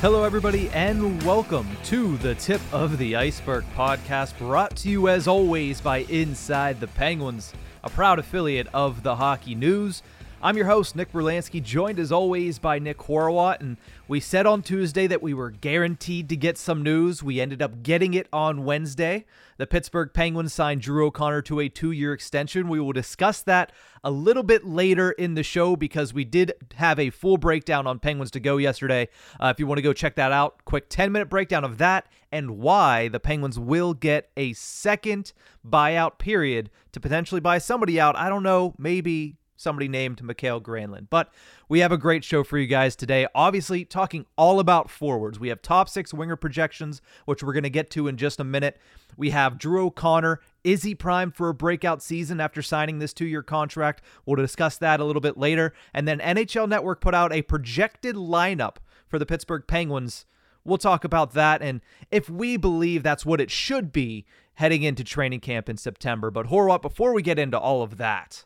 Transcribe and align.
Hello, 0.00 0.22
everybody, 0.22 0.70
and 0.70 1.20
welcome 1.24 1.66
to 1.82 2.16
the 2.18 2.36
Tip 2.36 2.60
of 2.72 2.98
the 2.98 3.16
Iceberg 3.16 3.64
podcast, 3.74 4.38
brought 4.38 4.76
to 4.76 4.88
you 4.88 5.08
as 5.08 5.26
always 5.26 5.80
by 5.80 5.98
Inside 6.02 6.78
the 6.78 6.86
Penguins, 6.86 7.52
a 7.82 7.90
proud 7.90 8.20
affiliate 8.20 8.68
of 8.72 9.02
the 9.02 9.16
Hockey 9.16 9.56
News. 9.56 10.04
I'm 10.40 10.56
your 10.56 10.66
host, 10.66 10.94
Nick 10.94 11.10
Brlansky, 11.10 11.60
joined 11.60 11.98
as 11.98 12.12
always 12.12 12.60
by 12.60 12.78
Nick 12.78 12.98
Horwat. 12.98 13.58
And 13.58 13.76
we 14.06 14.20
said 14.20 14.46
on 14.46 14.62
Tuesday 14.62 15.08
that 15.08 15.20
we 15.20 15.34
were 15.34 15.50
guaranteed 15.50 16.28
to 16.28 16.36
get 16.36 16.56
some 16.56 16.84
news. 16.84 17.24
We 17.24 17.40
ended 17.40 17.60
up 17.60 17.82
getting 17.82 18.14
it 18.14 18.28
on 18.32 18.64
Wednesday. 18.64 19.24
The 19.56 19.66
Pittsburgh 19.66 20.10
Penguins 20.14 20.54
signed 20.54 20.82
Drew 20.82 21.06
O'Connor 21.06 21.42
to 21.42 21.58
a 21.58 21.68
two 21.68 21.90
year 21.90 22.12
extension. 22.12 22.68
We 22.68 22.78
will 22.78 22.92
discuss 22.92 23.42
that 23.42 23.72
a 24.04 24.12
little 24.12 24.44
bit 24.44 24.64
later 24.64 25.10
in 25.10 25.34
the 25.34 25.42
show 25.42 25.74
because 25.74 26.14
we 26.14 26.24
did 26.24 26.52
have 26.76 27.00
a 27.00 27.10
full 27.10 27.36
breakdown 27.36 27.88
on 27.88 27.98
Penguins 27.98 28.30
to 28.30 28.40
go 28.40 28.58
yesterday. 28.58 29.08
Uh, 29.40 29.48
if 29.48 29.58
you 29.58 29.66
want 29.66 29.78
to 29.78 29.82
go 29.82 29.92
check 29.92 30.14
that 30.14 30.30
out, 30.30 30.64
quick 30.64 30.88
10 30.88 31.10
minute 31.10 31.28
breakdown 31.28 31.64
of 31.64 31.78
that 31.78 32.06
and 32.30 32.58
why 32.58 33.08
the 33.08 33.18
Penguins 33.18 33.58
will 33.58 33.92
get 33.92 34.30
a 34.36 34.52
second 34.52 35.32
buyout 35.68 36.18
period 36.18 36.70
to 36.92 37.00
potentially 37.00 37.40
buy 37.40 37.58
somebody 37.58 37.98
out. 37.98 38.14
I 38.14 38.28
don't 38.28 38.44
know, 38.44 38.76
maybe 38.78 39.34
somebody 39.58 39.88
named 39.88 40.22
Mikael 40.22 40.60
Granlund. 40.60 41.08
But 41.10 41.30
we 41.68 41.80
have 41.80 41.92
a 41.92 41.98
great 41.98 42.24
show 42.24 42.42
for 42.42 42.56
you 42.56 42.66
guys 42.66 42.96
today. 42.96 43.26
Obviously, 43.34 43.84
talking 43.84 44.24
all 44.36 44.60
about 44.60 44.88
forwards. 44.88 45.38
We 45.38 45.48
have 45.48 45.60
top 45.60 45.90
six 45.90 46.14
winger 46.14 46.36
projections, 46.36 47.02
which 47.26 47.42
we're 47.42 47.52
going 47.52 47.64
to 47.64 47.70
get 47.70 47.90
to 47.90 48.08
in 48.08 48.16
just 48.16 48.40
a 48.40 48.44
minute. 48.44 48.78
We 49.16 49.30
have 49.30 49.58
Drew 49.58 49.86
O'Connor. 49.86 50.40
Is 50.64 50.84
he 50.84 50.94
primed 50.94 51.34
for 51.34 51.48
a 51.48 51.54
breakout 51.54 52.02
season 52.02 52.40
after 52.40 52.62
signing 52.62 53.00
this 53.00 53.12
two 53.12 53.26
year 53.26 53.42
contract? 53.42 54.02
We'll 54.24 54.36
discuss 54.36 54.78
that 54.78 55.00
a 55.00 55.04
little 55.04 55.20
bit 55.20 55.36
later. 55.36 55.74
And 55.92 56.06
then 56.06 56.20
NHL 56.20 56.68
Network 56.68 57.00
put 57.00 57.14
out 57.14 57.32
a 57.32 57.42
projected 57.42 58.16
lineup 58.16 58.76
for 59.08 59.18
the 59.18 59.26
Pittsburgh 59.26 59.64
Penguins. 59.66 60.24
We'll 60.64 60.78
talk 60.78 61.02
about 61.02 61.32
that 61.32 61.62
and 61.62 61.80
if 62.10 62.28
we 62.28 62.56
believe 62.56 63.02
that's 63.02 63.24
what 63.24 63.40
it 63.40 63.50
should 63.50 63.90
be 63.90 64.26
heading 64.54 64.82
into 64.82 65.04
training 65.04 65.40
camp 65.40 65.68
in 65.68 65.76
September. 65.76 66.30
But 66.30 66.46
Horwat, 66.46 66.82
before 66.82 67.12
we 67.12 67.22
get 67.22 67.38
into 67.38 67.58
all 67.58 67.80
of 67.80 67.96
that, 67.96 68.44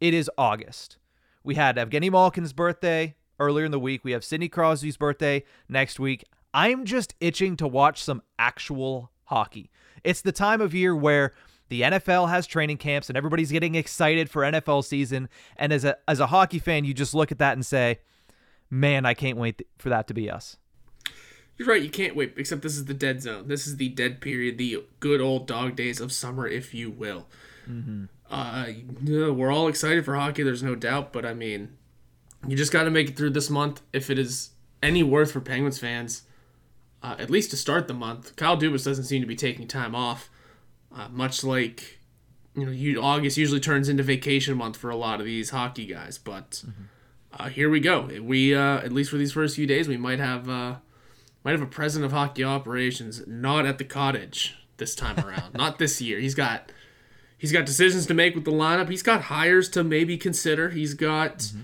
it 0.00 0.14
is 0.14 0.30
August. 0.38 0.96
We 1.42 1.54
had 1.54 1.76
Evgeny 1.76 2.10
Malkin's 2.10 2.52
birthday 2.52 3.14
earlier 3.38 3.64
in 3.64 3.70
the 3.70 3.78
week. 3.78 4.04
We 4.04 4.12
have 4.12 4.24
Sidney 4.24 4.48
Crosby's 4.48 4.96
birthday 4.96 5.44
next 5.68 5.98
week. 5.98 6.24
I'm 6.52 6.84
just 6.84 7.14
itching 7.20 7.56
to 7.58 7.68
watch 7.68 8.02
some 8.02 8.22
actual 8.38 9.10
hockey. 9.24 9.70
It's 10.02 10.22
the 10.22 10.32
time 10.32 10.60
of 10.60 10.74
year 10.74 10.94
where 10.94 11.34
the 11.68 11.82
NFL 11.82 12.28
has 12.28 12.46
training 12.46 12.78
camps 12.78 13.08
and 13.08 13.16
everybody's 13.16 13.52
getting 13.52 13.76
excited 13.76 14.28
for 14.28 14.42
NFL 14.42 14.84
season. 14.84 15.28
And 15.56 15.72
as 15.72 15.84
a 15.84 15.96
as 16.08 16.20
a 16.20 16.26
hockey 16.26 16.58
fan, 16.58 16.84
you 16.84 16.92
just 16.92 17.14
look 17.14 17.30
at 17.30 17.38
that 17.38 17.52
and 17.52 17.64
say, 17.64 18.00
"Man, 18.68 19.06
I 19.06 19.14
can't 19.14 19.38
wait 19.38 19.62
for 19.78 19.88
that 19.88 20.08
to 20.08 20.14
be 20.14 20.28
us." 20.28 20.56
You're 21.56 21.68
right. 21.68 21.82
You 21.82 21.90
can't 21.90 22.16
wait. 22.16 22.34
Except 22.36 22.62
this 22.62 22.76
is 22.76 22.86
the 22.86 22.94
dead 22.94 23.22
zone. 23.22 23.46
This 23.46 23.66
is 23.66 23.76
the 23.76 23.90
dead 23.90 24.20
period, 24.20 24.58
the 24.58 24.84
good 24.98 25.20
old 25.20 25.46
dog 25.46 25.76
days 25.76 26.00
of 26.00 26.10
summer, 26.10 26.48
if 26.48 26.74
you 26.74 26.90
will. 26.90 27.28
Mm-hmm. 27.68 28.06
Uh, 28.30 28.66
we're 29.02 29.52
all 29.52 29.68
excited 29.68 30.04
for 30.04 30.14
hockey. 30.14 30.42
There's 30.42 30.62
no 30.62 30.74
doubt, 30.74 31.12
but 31.12 31.26
I 31.26 31.34
mean, 31.34 31.76
you 32.46 32.56
just 32.56 32.72
got 32.72 32.84
to 32.84 32.90
make 32.90 33.10
it 33.10 33.16
through 33.16 33.30
this 33.30 33.50
month 33.50 33.82
if 33.92 34.08
it 34.08 34.18
is 34.18 34.50
any 34.82 35.02
worth 35.02 35.32
for 35.32 35.40
Penguins 35.40 35.78
fans. 35.78 36.22
Uh, 37.02 37.16
at 37.18 37.30
least 37.30 37.50
to 37.50 37.56
start 37.56 37.88
the 37.88 37.94
month, 37.94 38.36
Kyle 38.36 38.58
Dubas 38.58 38.84
doesn't 38.84 39.04
seem 39.04 39.22
to 39.22 39.26
be 39.26 39.34
taking 39.34 39.66
time 39.66 39.94
off, 39.94 40.28
uh, 40.94 41.08
much 41.08 41.42
like 41.42 42.00
you 42.54 42.66
know, 42.66 42.72
you, 42.72 43.00
August 43.00 43.36
usually 43.36 43.60
turns 43.60 43.88
into 43.88 44.02
vacation 44.02 44.56
month 44.56 44.76
for 44.76 44.90
a 44.90 44.96
lot 44.96 45.20
of 45.20 45.26
these 45.26 45.50
hockey 45.50 45.86
guys. 45.86 46.18
But 46.18 46.62
mm-hmm. 46.66 46.82
uh, 47.32 47.48
here 47.48 47.70
we 47.70 47.80
go. 47.80 48.08
We 48.22 48.54
uh, 48.54 48.78
at 48.78 48.92
least 48.92 49.10
for 49.10 49.16
these 49.16 49.32
first 49.32 49.56
few 49.56 49.66
days, 49.66 49.88
we 49.88 49.96
might 49.96 50.18
have 50.18 50.48
uh, 50.48 50.76
might 51.44 51.52
have 51.52 51.62
a 51.62 51.66
president 51.66 52.06
of 52.06 52.12
hockey 52.12 52.44
operations 52.44 53.26
not 53.26 53.66
at 53.66 53.78
the 53.78 53.84
cottage 53.84 54.56
this 54.76 54.94
time 54.94 55.18
around. 55.24 55.54
not 55.54 55.78
this 55.78 56.00
year. 56.00 56.18
He's 56.18 56.34
got 56.34 56.70
he's 57.40 57.52
got 57.52 57.64
decisions 57.64 58.06
to 58.06 58.14
make 58.14 58.34
with 58.34 58.44
the 58.44 58.52
lineup. 58.52 58.90
He's 58.90 59.02
got 59.02 59.22
hires 59.22 59.68
to 59.70 59.82
maybe 59.82 60.16
consider. 60.18 60.68
He's 60.68 60.92
got 60.92 61.38
mm-hmm. 61.38 61.60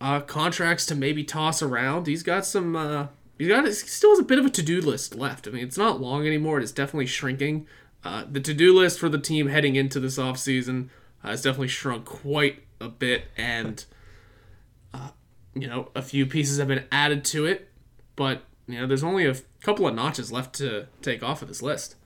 uh, 0.00 0.20
contracts 0.20 0.86
to 0.86 0.94
maybe 0.94 1.24
toss 1.24 1.60
around. 1.60 2.06
He's 2.06 2.22
got 2.22 2.46
some. 2.46 2.76
Uh, 2.76 3.08
he's 3.36 3.48
got. 3.48 3.66
He 3.66 3.72
still 3.72 4.10
has 4.10 4.20
a 4.20 4.22
bit 4.22 4.38
of 4.38 4.46
a 4.46 4.50
to 4.50 4.62
do 4.62 4.80
list 4.80 5.16
left. 5.16 5.46
I 5.46 5.50
mean, 5.50 5.64
it's 5.64 5.76
not 5.76 6.00
long 6.00 6.26
anymore. 6.26 6.60
It's 6.60 6.72
definitely 6.72 7.06
shrinking. 7.06 7.66
Uh, 8.04 8.24
the 8.30 8.40
to 8.40 8.54
do 8.54 8.72
list 8.72 9.00
for 9.00 9.08
the 9.08 9.18
team 9.18 9.48
heading 9.48 9.74
into 9.74 9.98
this 9.98 10.16
offseason 10.16 10.88
uh, 11.24 11.30
has 11.30 11.42
definitely 11.42 11.68
shrunk 11.68 12.04
quite 12.04 12.62
a 12.80 12.88
bit, 12.88 13.24
and 13.36 13.84
uh, 14.94 15.10
you 15.54 15.66
know 15.66 15.90
a 15.96 16.02
few 16.02 16.24
pieces 16.24 16.58
have 16.58 16.68
been 16.68 16.84
added 16.92 17.24
to 17.26 17.46
it, 17.46 17.68
but 18.14 18.44
you 18.68 18.78
know 18.78 18.86
there's 18.86 19.02
only 19.02 19.26
a 19.26 19.34
couple 19.60 19.88
of 19.88 19.94
notches 19.94 20.30
left 20.30 20.54
to 20.54 20.86
take 21.02 21.24
off 21.24 21.42
of 21.42 21.48
this 21.48 21.62
list. 21.62 21.96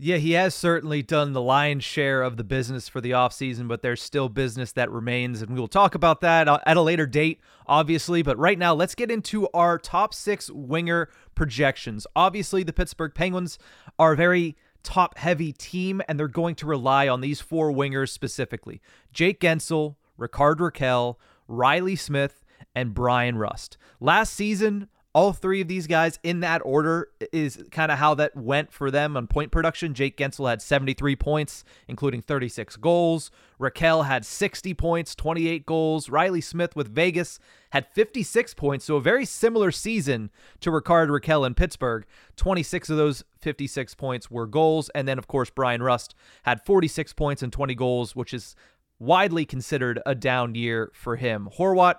Yeah, 0.00 0.18
he 0.18 0.32
has 0.32 0.54
certainly 0.54 1.02
done 1.02 1.32
the 1.32 1.42
lion's 1.42 1.82
share 1.82 2.22
of 2.22 2.36
the 2.36 2.44
business 2.44 2.88
for 2.88 3.00
the 3.00 3.10
offseason, 3.10 3.66
but 3.66 3.82
there's 3.82 4.00
still 4.00 4.28
business 4.28 4.70
that 4.72 4.92
remains, 4.92 5.42
and 5.42 5.50
we 5.50 5.58
will 5.58 5.66
talk 5.66 5.96
about 5.96 6.20
that 6.20 6.46
uh, 6.46 6.60
at 6.64 6.76
a 6.76 6.82
later 6.82 7.04
date, 7.04 7.40
obviously. 7.66 8.22
But 8.22 8.38
right 8.38 8.56
now, 8.56 8.74
let's 8.74 8.94
get 8.94 9.10
into 9.10 9.48
our 9.48 9.76
top 9.76 10.14
six 10.14 10.48
winger 10.52 11.08
projections. 11.34 12.06
Obviously, 12.14 12.62
the 12.62 12.72
Pittsburgh 12.72 13.12
Penguins 13.12 13.58
are 13.98 14.12
a 14.12 14.16
very 14.16 14.56
top 14.84 15.18
heavy 15.18 15.52
team, 15.52 16.00
and 16.06 16.16
they're 16.16 16.28
going 16.28 16.54
to 16.56 16.66
rely 16.66 17.08
on 17.08 17.20
these 17.20 17.40
four 17.40 17.72
wingers 17.72 18.10
specifically 18.10 18.80
Jake 19.12 19.40
Guentzel, 19.40 19.96
Rickard 20.16 20.58
Rakell, 20.58 21.16
Riley 21.48 21.96
Smith, 21.96 22.44
and 22.72 22.94
Bryan 22.94 23.36
Rust. 23.36 23.76
Last 23.98 24.32
season, 24.32 24.88
all 25.14 25.32
three 25.32 25.62
of 25.62 25.68
these 25.68 25.86
guys 25.86 26.18
in 26.22 26.40
that 26.40 26.60
order 26.64 27.08
is 27.32 27.62
kind 27.70 27.90
of 27.90 27.98
how 27.98 28.14
that 28.14 28.36
went 28.36 28.70
for 28.70 28.90
them 28.90 29.16
on 29.16 29.26
point 29.26 29.50
production. 29.50 29.94
Jake 29.94 30.16
Guentzel 30.16 30.48
had 30.48 30.60
73 30.60 31.16
points, 31.16 31.64
including 31.88 32.20
36 32.20 32.76
goals. 32.76 33.30
Rakell 33.58 34.06
had 34.06 34.26
60 34.26 34.74
points, 34.74 35.14
28 35.14 35.64
goals. 35.64 36.10
Riley 36.10 36.42
Smith 36.42 36.76
with 36.76 36.94
Vegas 36.94 37.40
had 37.70 37.86
56 37.86 38.54
points, 38.54 38.84
so 38.84 38.96
a 38.96 39.00
very 39.00 39.24
similar 39.24 39.70
season 39.70 40.30
to 40.60 40.70
Rickard 40.70 41.08
Rakell 41.08 41.46
in 41.46 41.54
Pittsburgh. 41.54 42.04
26 42.36 42.90
of 42.90 42.96
those 42.98 43.24
56 43.40 43.94
points 43.94 44.30
were 44.30 44.46
goals. 44.46 44.90
And 44.94 45.08
then, 45.08 45.18
of 45.18 45.26
course, 45.26 45.50
Bryan 45.50 45.82
Rust 45.82 46.14
had 46.42 46.64
46 46.64 47.14
points 47.14 47.42
and 47.42 47.52
20 47.52 47.74
goals, 47.74 48.14
which 48.14 48.34
is 48.34 48.54
widely 48.98 49.46
considered 49.46 50.00
a 50.04 50.14
down 50.14 50.54
year 50.54 50.90
for 50.92 51.16
him. 51.16 51.48
Horwat, 51.58 51.96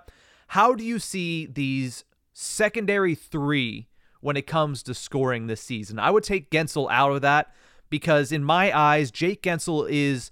how 0.48 0.74
do 0.74 0.84
you 0.84 0.98
see 0.98 1.46
these 1.46 2.04
secondary 2.40 3.14
three 3.14 3.88
when 4.20 4.36
it 4.36 4.46
comes 4.46 4.82
to 4.82 4.94
scoring 4.94 5.46
this 5.46 5.60
season. 5.60 5.98
I 5.98 6.10
would 6.10 6.24
take 6.24 6.50
Guentzel 6.50 6.90
out 6.90 7.12
of 7.12 7.22
that 7.22 7.52
because, 7.88 8.32
in 8.32 8.44
my 8.44 8.76
eyes, 8.76 9.10
Jake 9.10 9.42
Guentzel 9.42 9.86
is 9.88 10.30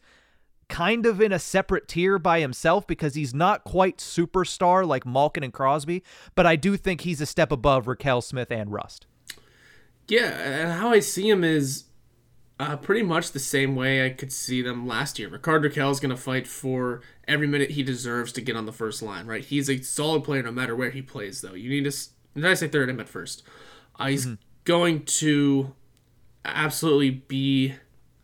kind 0.69 1.07
of 1.07 1.21
in 1.21 1.33
a 1.33 1.39
separate 1.39 1.89
tier 1.89 2.19
by 2.19 2.41
himself 2.41 2.87
because 2.87 3.15
he's 3.15 3.35
not 3.35 3.65
quite 3.65 3.99
superstar 3.99 4.87
like 4.87 5.07
Malkin 5.07 5.43
and 5.43 5.53
Crosby, 5.53 6.03
but 6.35 6.47
I 6.47 6.57
do 6.57 6.77
think 6.77 7.03
he's 7.03 7.21
a 7.21 7.27
step 7.27 7.51
above 7.51 7.87
Rakell 7.87 8.23
Smith 8.23 8.51
and 8.51 8.71
Rust. 8.71 9.07
Yeah, 10.09 10.29
and 10.29 10.73
how 10.73 10.91
I 10.91 11.01
see 11.01 11.29
him 11.29 11.45
is 11.45 11.85
uh, 12.61 12.77
pretty 12.77 13.03
much 13.03 13.31
the 13.31 13.39
same 13.39 13.77
way 13.77 14.05
I 14.05 14.11
could 14.11 14.33
see 14.33 14.63
them 14.63 14.87
last 14.87 15.19
year. 15.19 15.29
Rickard 15.29 15.63
Rakell 15.63 15.93
is 15.93 16.01
going 16.01 16.11
to 16.11 16.21
fight 16.21 16.47
for 16.47 17.03
every 17.27 17.47
minute 17.47 17.73
he 17.73 17.83
deserves 17.83 18.33
to 18.33 18.41
get 18.41 18.57
on 18.57 18.67
the 18.67 18.73
first 18.73 19.01
line, 19.01 19.27
right? 19.27 19.45
He's 19.45 19.71
a 19.71 19.81
solid 19.83 20.25
player 20.25 20.43
no 20.43 20.51
matter 20.51 20.75
where 20.75 20.91
he 20.91 21.03
plays, 21.03 21.41
though. 21.41 21.55
You 21.55 21.71
need 21.71 21.91
to. 21.91 21.97
Did 22.35 22.45
I 22.45 22.55
say 22.55 22.69
third 22.69 22.89
him 22.89 23.01
at 23.01 23.09
first? 23.09 23.43
Uh, 23.99 24.09
he's 24.09 24.27
mm-hmm. 24.27 24.35
going 24.65 25.05
to 25.05 25.75
absolutely 26.45 27.11
be. 27.11 27.75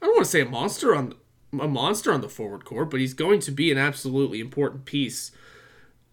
I 0.03 0.07
don't 0.07 0.17
want 0.17 0.25
to 0.25 0.31
say 0.31 0.41
a 0.41 0.47
monster 0.47 0.95
on 0.95 1.15
a 1.53 1.69
monster 1.69 2.13
on 2.13 2.21
the 2.21 2.29
forward 2.29 2.65
court, 2.65 2.91
but 2.91 2.99
he's 2.99 3.15
going 3.15 3.39
to 3.41 3.53
be 3.53 3.71
an 3.71 3.79
absolutely 3.79 4.41
important 4.41 4.85
piece 4.85 5.31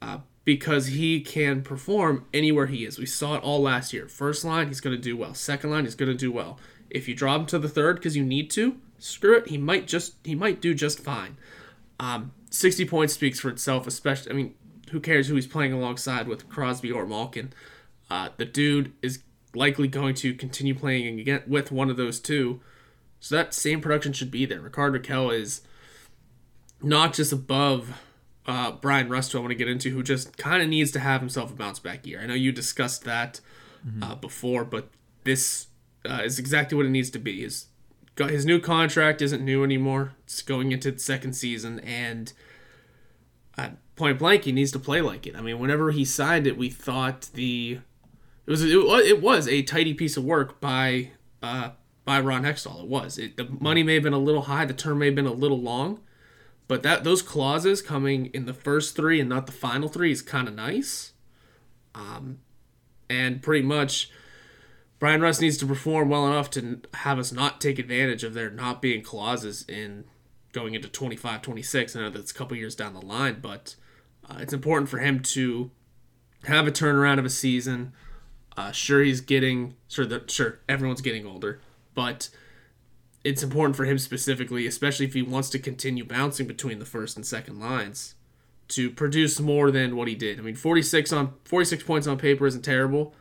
uh, 0.02 0.20
because 0.44 0.88
he 0.88 1.22
can 1.22 1.62
perform 1.62 2.26
anywhere 2.34 2.68
he 2.68 2.86
is. 2.86 2.98
We 2.98 3.06
saw 3.06 3.36
it 3.36 3.44
all 3.44 3.62
last 3.62 3.94
year. 3.94 4.08
First 4.08 4.44
line, 4.44 4.68
he's 4.68 4.82
going 4.82 4.96
to 4.96 5.02
do 5.02 5.16
well. 5.16 5.34
Second 5.34 5.72
line, 5.72 5.86
he's 5.86 5.96
going 5.96 6.12
to 6.12 6.18
do 6.18 6.32
well. 6.32 6.60
If 6.90 7.08
you 7.08 7.16
drop 7.16 7.42
him 7.42 7.46
to 7.48 7.60
the 7.60 7.70
third 7.70 7.98
because 7.98 8.18
you 8.18 8.24
need 8.24 8.50
to, 8.52 8.78
screw 8.98 9.38
it. 9.38 9.48
He 9.48 9.58
might 9.58 9.88
just 9.88 10.16
he 10.24 10.36
might 10.36 10.62
do 10.62 10.74
just 10.74 11.00
fine. 11.00 11.38
Um, 12.00 12.34
60 12.50 12.86
points 12.86 13.14
speaks 13.14 13.40
for 13.40 13.50
itself, 13.50 13.88
especially. 13.88 14.32
I 14.32 14.36
mean, 14.36 14.56
who 14.92 15.00
cares 15.00 15.28
who 15.28 15.36
he's 15.36 15.48
playing 15.48 15.74
alongside 15.74 16.28
with 16.28 16.50
Crosby 16.50 16.92
or 16.92 17.06
Malkin? 17.06 17.54
Uh, 18.10 18.30
the 18.38 18.46
dude 18.46 18.92
is 19.02 19.20
likely 19.54 19.88
going 19.88 20.16
to 20.16 20.34
continue 20.34 20.76
playing 20.76 21.20
again 21.20 21.44
with 21.48 21.72
one 21.72 21.90
of 21.90 21.98
those 21.98 22.20
two. 22.20 22.60
So 23.20 23.36
that 23.36 23.54
same 23.54 23.82
production 23.82 24.14
should 24.14 24.32
be 24.32 24.46
there. 24.46 24.62
Rickard 24.62 24.94
Rakell 24.94 25.34
is 25.34 25.62
not 26.82 27.14
just 27.14 27.32
above 27.32 28.02
uh, 28.46 28.72
Bryan 28.72 29.10
Rust, 29.10 29.32
who 29.32 29.38
I 29.38 29.42
want 29.42 29.52
to 29.52 29.56
get 29.56 29.68
into, 29.68 29.90
who 29.92 30.04
just 30.04 30.38
kind 30.38 30.62
of 30.62 30.70
needs 30.70 30.92
to 30.92 31.00
have 31.00 31.22
himself 31.22 31.52
a 31.52 31.56
bounce 31.56 31.80
back 31.80 32.06
year. 32.06 32.22
I 32.22 32.26
know 32.26 32.34
you 32.34 32.52
discussed 32.52 33.04
that 33.04 33.40
mm-hmm. 33.88 34.04
uh, 34.04 34.16
before, 34.16 34.66
but 34.66 34.90
this 35.24 35.68
uh, 36.10 36.22
is 36.24 36.40
exactly 36.40 36.76
what 36.76 36.86
it 36.86 36.90
needs 36.90 37.10
to 37.12 37.20
be. 37.20 37.42
His 37.42 37.68
his 38.18 38.46
new 38.46 38.60
contract 38.60 39.22
isn't 39.22 39.44
new 39.44 39.64
anymore. 39.64 40.14
It's 40.26 40.42
going 40.42 40.72
into 40.72 40.92
the 40.92 41.00
second 41.00 41.34
season, 41.34 41.80
and 41.80 42.34
point 44.02 44.18
blank, 44.18 44.46
he 44.46 44.52
needs 44.52 44.72
to 44.72 44.80
play 44.80 45.00
like 45.00 45.28
it. 45.28 45.36
I 45.36 45.42
mean, 45.42 45.60
whenever 45.60 45.92
he 45.92 46.04
signed 46.06 46.48
it, 46.48 46.58
we 46.58 46.70
thought 46.70 47.30
the 47.34 47.80
it 48.46 48.50
was 48.50 48.64
it 48.64 48.84
was, 48.84 49.06
it 49.06 49.22
was 49.22 49.48
a 49.48 49.62
tidy 49.62 49.94
piece 49.94 50.18
of 50.18 50.24
work 50.24 50.60
by 50.60 51.12
uh, 51.44 51.70
by 52.04 52.20
Ron 52.20 52.44
Hextall. 52.44 52.82
It 52.82 52.88
was. 52.88 53.18
It, 53.18 53.38
the 53.38 53.48
money 53.60 53.84
may 53.84 53.94
have 53.96 54.04
been 54.04 54.14
a 54.14 54.20
little 54.20 54.44
high, 54.44 54.66
the 54.66 54.74
term 54.74 55.00
may 55.00 55.06
have 55.06 55.16
been 55.16 55.28
a 55.28 55.32
little 55.32 55.62
long, 55.62 56.00
but 56.72 56.84
that 56.84 57.04
those 57.04 57.22
clauses 57.22 57.82
coming 57.82 58.28
in 58.28 58.46
the 58.46 58.54
first 58.54 58.96
three 58.96 59.20
and 59.20 59.28
not 59.28 59.46
the 59.46 59.52
final 59.52 59.90
three 59.90 60.10
is 60.10 60.22
kind 60.22 60.48
of 60.48 60.56
nice. 60.56 61.12
Um, 61.94 62.40
and 63.10 63.42
pretty 63.42 63.68
much, 63.68 64.10
Bryan 64.98 65.20
Rust 65.20 65.42
needs 65.42 65.58
to 65.58 65.66
perform 65.66 66.08
well 66.08 66.26
enough 66.26 66.50
to 66.52 66.80
have 66.94 67.20
us 67.20 67.34
not 67.34 67.60
take 67.60 67.78
advantage 67.78 68.24
of 68.24 68.34
there 68.34 68.50
not 68.50 68.82
being 68.82 69.02
clauses 69.02 69.66
in 69.68 70.06
going 70.54 70.74
into 70.74 70.88
25, 70.88 71.42
26. 71.42 71.94
I 71.94 72.00
know 72.00 72.10
that's 72.10 72.32
a 72.32 72.34
couple 72.34 72.56
years 72.56 72.74
down 72.74 72.94
the 72.94 73.02
line, 73.02 73.42
but 73.42 73.76
uh, 74.30 74.38
it's 74.40 74.54
important 74.54 74.88
for 74.88 75.00
him 75.00 75.20
to 75.24 75.72
have 76.46 76.68
a 76.68 76.72
turnaround 76.72 77.20
of 77.20 77.26
a 77.26 77.30
season. 77.30 77.92
Uh, 78.56 78.72
sure, 78.72 79.04
he's 79.04 79.20
getting 79.20 79.76
sure 79.90 80.06
that 80.06 80.32
sure 80.32 80.62
everyone's 80.70 81.02
getting 81.02 81.26
older, 81.26 81.60
but 81.96 82.30
it's 83.24 83.44
important 83.44 83.76
for 83.76 83.86
him 83.86 83.98
specifically, 83.98 84.66
especially 84.66 85.06
if 85.06 85.14
he 85.14 85.22
wants 85.22 85.50
to 85.52 85.60
continue 85.60 86.04
bouncing 86.04 86.48
between 86.48 86.80
the 86.80 86.86
first 86.86 87.16
and 87.16 87.26
second 87.26 87.60
lines, 87.60 88.16
to 88.70 88.90
produce 88.90 89.40
more 89.40 89.70
than 89.70 89.96
what 89.96 90.08
he 90.08 90.16
did. 90.16 90.40
I 90.40 90.42
mean, 90.42 90.56
46 90.56 91.12
on 91.14 91.34
46 91.46 91.84
points 91.84 92.08
on 92.08 92.18
paper 92.18 92.48
isn't 92.48 92.64
terrible, 92.64 93.14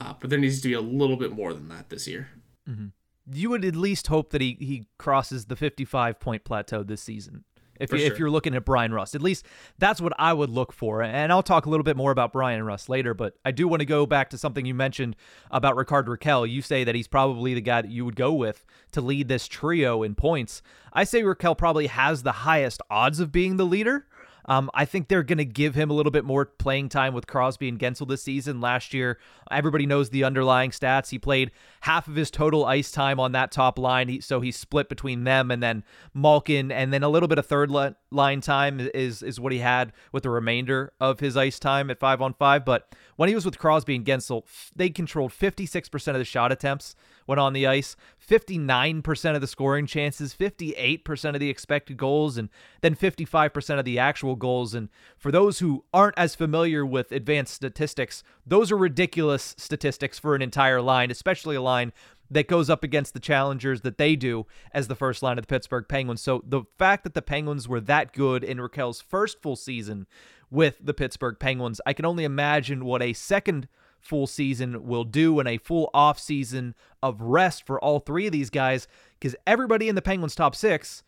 uh, 0.00 0.14
but 0.18 0.30
there 0.30 0.38
needs 0.38 0.60
to 0.60 0.68
be 0.68 0.74
a 0.74 0.80
little 0.80 1.16
bit 1.16 1.32
more 1.32 1.52
than 1.52 1.68
that 1.68 1.90
this 1.90 2.06
year. 2.06 2.28
Mm-hmm. 2.68 2.86
You 3.32 3.50
would 3.50 3.64
at 3.64 3.76
least 3.76 4.08
hope 4.08 4.30
that 4.30 4.40
he 4.40 4.56
he 4.58 4.86
crosses 4.98 5.46
the 5.46 5.56
55 5.56 6.18
point 6.18 6.44
plateau 6.44 6.82
this 6.82 7.02
season. 7.02 7.44
If, 7.82 7.92
you, 7.92 7.98
sure. 7.98 8.12
if 8.12 8.18
you're 8.18 8.30
looking 8.30 8.54
at 8.54 8.64
Bryan 8.64 8.92
Rust, 8.94 9.14
at 9.14 9.22
least 9.22 9.44
that's 9.78 10.00
what 10.00 10.12
I 10.18 10.32
would 10.32 10.50
look 10.50 10.72
for. 10.72 11.02
And 11.02 11.32
I'll 11.32 11.42
talk 11.42 11.66
a 11.66 11.70
little 11.70 11.84
bit 11.84 11.96
more 11.96 12.12
about 12.12 12.32
Bryan 12.32 12.62
Rust 12.62 12.88
later, 12.88 13.12
but 13.12 13.34
I 13.44 13.50
do 13.50 13.66
want 13.66 13.80
to 13.80 13.86
go 13.86 14.06
back 14.06 14.30
to 14.30 14.38
something 14.38 14.64
you 14.64 14.74
mentioned 14.74 15.16
about 15.50 15.76
Rickard 15.76 16.06
Rakell. 16.06 16.48
You 16.48 16.62
say 16.62 16.84
that 16.84 16.94
he's 16.94 17.08
probably 17.08 17.54
the 17.54 17.60
guy 17.60 17.82
that 17.82 17.90
you 17.90 18.04
would 18.04 18.16
go 18.16 18.32
with 18.32 18.64
to 18.92 19.00
lead 19.00 19.28
this 19.28 19.48
trio 19.48 20.02
in 20.02 20.14
points. 20.14 20.62
I 20.92 21.04
say 21.04 21.22
Rakell 21.22 21.56
probably 21.58 21.86
has 21.88 22.22
the 22.22 22.32
highest 22.32 22.82
odds 22.90 23.18
of 23.18 23.32
being 23.32 23.56
the 23.56 23.66
leader. 23.66 24.06
Um, 24.46 24.70
I 24.74 24.84
think 24.84 25.08
they're 25.08 25.22
going 25.22 25.38
to 25.38 25.44
give 25.44 25.74
him 25.74 25.90
a 25.90 25.92
little 25.92 26.12
bit 26.12 26.24
more 26.24 26.44
playing 26.44 26.88
time 26.88 27.14
with 27.14 27.26
Crosby 27.26 27.68
and 27.68 27.78
Guentzel 27.78 28.08
this 28.08 28.22
season. 28.22 28.60
Last 28.60 28.92
year, 28.92 29.18
everybody 29.50 29.86
knows 29.86 30.10
the 30.10 30.24
underlying 30.24 30.70
stats. 30.70 31.10
He 31.10 31.18
played 31.18 31.50
half 31.82 32.08
of 32.08 32.16
his 32.16 32.30
total 32.30 32.64
ice 32.64 32.90
time 32.90 33.20
on 33.20 33.32
that 33.32 33.52
top 33.52 33.78
line, 33.78 34.08
he, 34.08 34.20
so 34.20 34.40
he 34.40 34.50
split 34.50 34.88
between 34.88 35.24
them 35.24 35.50
and 35.50 35.62
then 35.62 35.84
Malkin, 36.14 36.72
and 36.72 36.92
then 36.92 37.02
a 37.02 37.08
little 37.08 37.28
bit 37.28 37.38
of 37.38 37.46
third 37.46 37.70
line 37.70 38.40
time 38.40 38.80
is 38.94 39.22
is 39.22 39.38
what 39.40 39.52
he 39.52 39.58
had 39.58 39.92
with 40.12 40.22
the 40.22 40.30
remainder 40.30 40.92
of 41.00 41.20
his 41.20 41.36
ice 41.36 41.58
time 41.58 41.90
at 41.90 41.98
five 41.98 42.20
on 42.20 42.34
five. 42.34 42.64
But 42.64 42.94
when 43.16 43.28
he 43.28 43.34
was 43.34 43.44
with 43.44 43.58
Crosby 43.58 43.96
and 43.96 44.04
Guentzel, 44.04 44.44
they 44.74 44.90
controlled 44.90 45.32
56% 45.32 46.08
of 46.08 46.14
the 46.14 46.24
shot 46.24 46.52
attempts 46.52 46.94
when 47.26 47.38
on 47.38 47.52
the 47.52 47.66
ice, 47.66 47.96
59% 48.26 49.34
of 49.34 49.40
the 49.40 49.46
scoring 49.46 49.86
chances, 49.86 50.34
58% 50.34 51.34
of 51.34 51.40
the 51.40 51.50
expected 51.50 51.96
goals, 51.96 52.36
and 52.36 52.48
then 52.80 52.94
55% 52.94 53.78
of 53.78 53.84
the 53.84 53.98
actual 53.98 54.36
goals. 54.36 54.74
And 54.74 54.88
for 55.16 55.30
those 55.32 55.58
who 55.58 55.84
aren't 55.92 56.18
as 56.18 56.34
familiar 56.34 56.84
with 56.86 57.12
advanced 57.12 57.54
statistics, 57.54 58.22
those 58.46 58.70
are 58.70 58.76
ridiculous 58.76 59.54
statistics 59.58 60.18
for 60.18 60.34
an 60.34 60.42
entire 60.42 60.80
line, 60.80 61.10
especially 61.10 61.56
a 61.56 61.62
line 61.62 61.92
that 62.32 62.48
goes 62.48 62.70
up 62.70 62.82
against 62.82 63.14
the 63.14 63.20
challengers 63.20 63.82
that 63.82 63.98
they 63.98 64.16
do 64.16 64.46
as 64.72 64.88
the 64.88 64.94
first 64.94 65.22
line 65.22 65.38
of 65.38 65.42
the 65.42 65.48
Pittsburgh 65.54 65.86
Penguins. 65.86 66.22
So 66.22 66.42
the 66.46 66.62
fact 66.78 67.04
that 67.04 67.14
the 67.14 67.22
Penguins 67.22 67.68
were 67.68 67.80
that 67.80 68.12
good 68.12 68.42
in 68.42 68.58
Rakell's 68.58 69.00
first 69.00 69.42
full 69.42 69.56
season 69.56 70.06
with 70.50 70.78
the 70.80 70.94
Pittsburgh 70.94 71.36
Penguins, 71.38 71.80
I 71.86 71.92
can 71.92 72.04
only 72.04 72.24
imagine 72.24 72.84
what 72.84 73.02
a 73.02 73.12
second 73.12 73.68
full 74.02 74.26
season 74.26 74.84
will 74.86 75.04
do 75.04 75.38
and 75.38 75.48
a 75.48 75.58
full 75.58 75.88
off 75.94 76.18
season 76.18 76.74
of 77.02 77.20
rest 77.22 77.64
for 77.64 77.80
all 77.80 78.00
three 78.00 78.26
of 78.26 78.32
these 78.32 78.50
guys 78.50 78.86
because 79.18 79.36
everybody 79.46 79.88
in 79.88 79.94
the 79.94 80.02
Penguins 80.02 80.34
top 80.34 80.54
6 80.54 81.02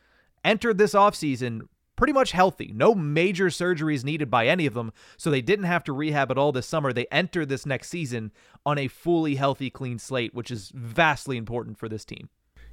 entered 0.44 0.78
this 0.78 0.94
off 0.94 1.14
season 1.14 1.68
pretty 1.96 2.12
much 2.12 2.32
healthy. 2.32 2.72
No 2.74 2.94
major 2.94 3.46
surgeries 3.46 4.04
needed 4.04 4.30
by 4.30 4.46
any 4.46 4.66
of 4.66 4.74
them, 4.74 4.92
so 5.16 5.30
they 5.30 5.40
didn't 5.40 5.66
have 5.66 5.84
to 5.84 5.92
rehab 5.92 6.30
at 6.30 6.38
all 6.38 6.52
this 6.52 6.66
summer. 6.66 6.92
They 6.92 7.06
entered 7.10 7.48
this 7.48 7.66
next 7.66 7.88
season 7.88 8.32
on 8.64 8.78
a 8.78 8.88
fully 8.88 9.36
healthy, 9.36 9.70
clean 9.70 9.98
slate, 9.98 10.34
which 10.34 10.50
is 10.50 10.72
vastly 10.74 11.36
important 11.36 11.78
for 11.78 11.88
this 11.88 12.04
team. 12.04 12.28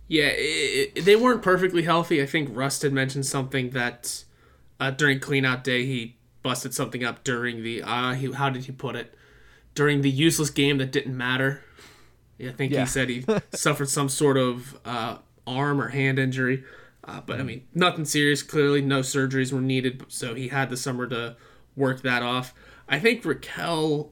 Yeah, 0.08 0.28
it, 0.28 0.92
it, 0.96 1.06
they 1.06 1.16
weren't 1.16 1.42
perfectly 1.42 1.84
healthy. 1.84 2.22
I 2.22 2.26
think 2.26 2.50
Rust 2.52 2.82
had 2.82 2.94
mentioned 2.94 3.26
something 3.26 3.70
that 3.72 4.24
uh, 4.80 4.92
during 4.92 5.20
cleanout 5.20 5.64
day 5.64 5.86
he 5.86 6.18
busted 6.44 6.74
something 6.74 7.04
up 7.04 7.24
during 7.24 7.64
the 7.64 7.84
uh, 7.84 8.14
he, 8.14 8.32
how 8.32 8.50
did 8.50 8.66
he 8.66 8.72
put 8.72 8.96
it? 8.96 9.16
During 9.74 10.02
the 10.02 10.10
useless 10.10 10.50
game 10.50 10.78
that 10.80 10.92
didn't 10.92 11.16
matter. 11.16 11.64
I 12.40 12.52
think 12.52 12.74
yeah. 12.74 12.82
he 12.82 12.86
said 12.88 13.10
he 13.10 13.26
suffered 13.54 13.90
some 13.90 14.10
sort 14.10 14.38
of 14.38 14.80
uh, 14.84 15.18
arm 15.46 15.80
or 15.80 15.90
hand 15.90 16.20
injury. 16.20 16.64
Uh, 17.04 17.22
but 17.22 17.40
I 17.40 17.44
mean, 17.44 17.68
nothing 17.74 18.06
serious. 18.06 18.44
Clearly, 18.44 18.82
no 18.82 19.00
surgeries 19.00 19.52
were 19.52 19.62
needed, 19.62 20.06
so 20.08 20.36
he 20.36 20.50
had 20.50 20.70
the 20.70 20.78
summer 20.78 21.08
to 21.08 21.36
work 21.76 22.02
that 22.02 22.22
off. 22.22 22.54
I 22.88 23.00
think 23.00 23.24
Rakell 23.24 24.10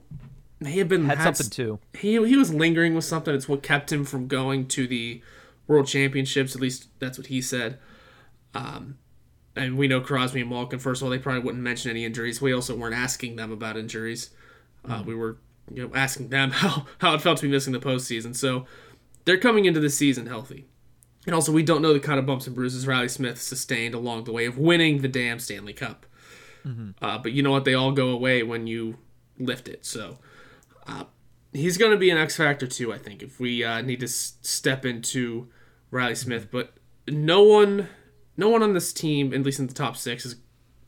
may 0.60 0.78
have 0.78 0.88
been 0.88 1.06
had, 1.06 1.20
had 1.20 1.38
something 1.38 1.52
too. 1.52 1.80
He 1.94 2.14
he 2.28 2.36
was 2.36 2.54
lingering 2.54 2.96
with 2.96 3.06
something. 3.06 3.34
It's 3.34 3.48
what 3.48 3.62
kept 3.62 3.92
him 3.92 4.06
from 4.06 4.28
going 4.28 4.68
to 4.70 4.88
the 4.88 5.22
World 5.68 5.88
Championships. 5.88 6.56
At 6.56 6.62
least 6.62 6.88
that's 7.00 7.18
what 7.18 7.28
he 7.28 7.42
said. 7.42 7.78
Um, 8.56 8.98
and 9.56 9.78
we 9.78 9.88
know 9.88 10.02
Crosby 10.02 10.42
and 10.42 10.50
Malkin. 10.50 10.80
First 10.80 11.02
of 11.02 11.06
all, 11.06 11.12
they 11.12 11.20
probably 11.20 11.42
wouldn't 11.42 11.64
mention 11.64 11.92
any 11.92 12.06
injuries. 12.06 12.42
We 12.42 12.54
also 12.54 12.76
weren't 12.76 12.96
asking 12.96 13.36
them 13.36 13.52
about 13.52 13.78
injuries. 13.78 14.32
Uh, 14.86 15.02
mm. 15.02 15.06
We 15.06 15.16
were 15.16 15.38
you 15.74 15.84
know 15.84 15.96
asking 15.96 16.30
them 16.30 16.52
how 16.64 16.86
how 17.00 17.14
it 17.14 17.22
felt 17.22 17.38
to 17.38 17.44
be 17.44 17.52
missing 17.52 17.74
the 17.74 17.80
postseason. 17.80 18.36
So 18.36 18.66
they're 19.26 19.38
coming 19.38 19.66
into 19.66 19.80
the 19.80 19.90
season 19.90 20.28
healthy. 20.28 20.66
And 21.26 21.36
also, 21.36 21.52
we 21.52 21.64
don't 21.64 21.82
know 21.82 21.94
the 21.94 22.00
kind 22.00 22.18
of 22.18 22.26
bumps 22.26 22.48
and 22.48 22.56
bruises 22.56 22.88
Riley 22.88 23.10
Smith 23.10 23.42
sustained 23.42 23.94
along 23.94 24.24
the 24.24 24.32
way 24.32 24.46
of 24.46 24.58
winning 24.58 25.02
the 25.02 25.08
damn 25.08 25.38
Stanley 25.38 25.74
Cup. 25.74 26.06
Mm-hmm. 26.66 26.92
Uh, 27.04 27.18
but 27.18 27.34
you 27.34 27.44
know 27.44 27.52
what? 27.52 27.66
They 27.66 27.74
all 27.74 27.92
go 27.92 28.10
away 28.10 28.42
when 28.42 28.68
you 28.68 28.98
lift 29.38 29.68
it. 29.68 29.86
So 29.86 30.18
uh, 30.88 31.04
he's 31.54 31.78
going 31.78 31.92
to 31.92 31.98
be 31.98 32.10
an 32.10 32.18
X 32.18 32.38
factor 32.38 32.68
too. 32.68 32.94
I 32.94 32.98
think 32.98 33.22
if 33.22 33.40
we 33.40 33.64
uh, 33.64 33.82
need 33.82 34.00
to 34.00 34.06
s- 34.06 34.38
step 34.42 34.86
into 34.86 35.50
Riley 35.92 36.16
Smith, 36.16 36.48
but 36.52 36.74
no 37.08 37.44
one, 37.44 37.90
no 38.38 38.50
one 38.50 38.64
on 38.64 38.74
this 38.74 38.94
team, 38.94 39.34
at 39.34 39.44
least 39.44 39.60
in 39.60 39.68
the 39.68 39.74
top 39.74 39.98
six, 39.98 40.26
is 40.26 40.36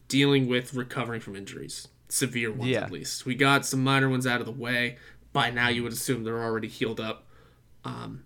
dealing 0.07 0.47
with 0.47 0.73
recovering 0.73 1.21
from 1.21 1.35
injuries, 1.35 1.87
severe 2.11 2.51
ones 2.51 2.69
yeah. 2.71 2.83
at 2.83 2.91
least. 2.91 3.25
We 3.25 3.35
got 3.35 3.65
some 3.65 3.83
minor 3.83 4.09
ones 4.09 4.27
out 4.27 4.39
of 4.39 4.45
the 4.45 4.51
way. 4.51 4.97
By 5.33 5.49
now, 5.49 5.69
you 5.69 5.83
would 5.83 5.93
assume 5.93 6.23
they're 6.23 6.43
already 6.43 6.67
healed 6.67 6.99
up. 6.99 7.25
Um, 7.85 8.25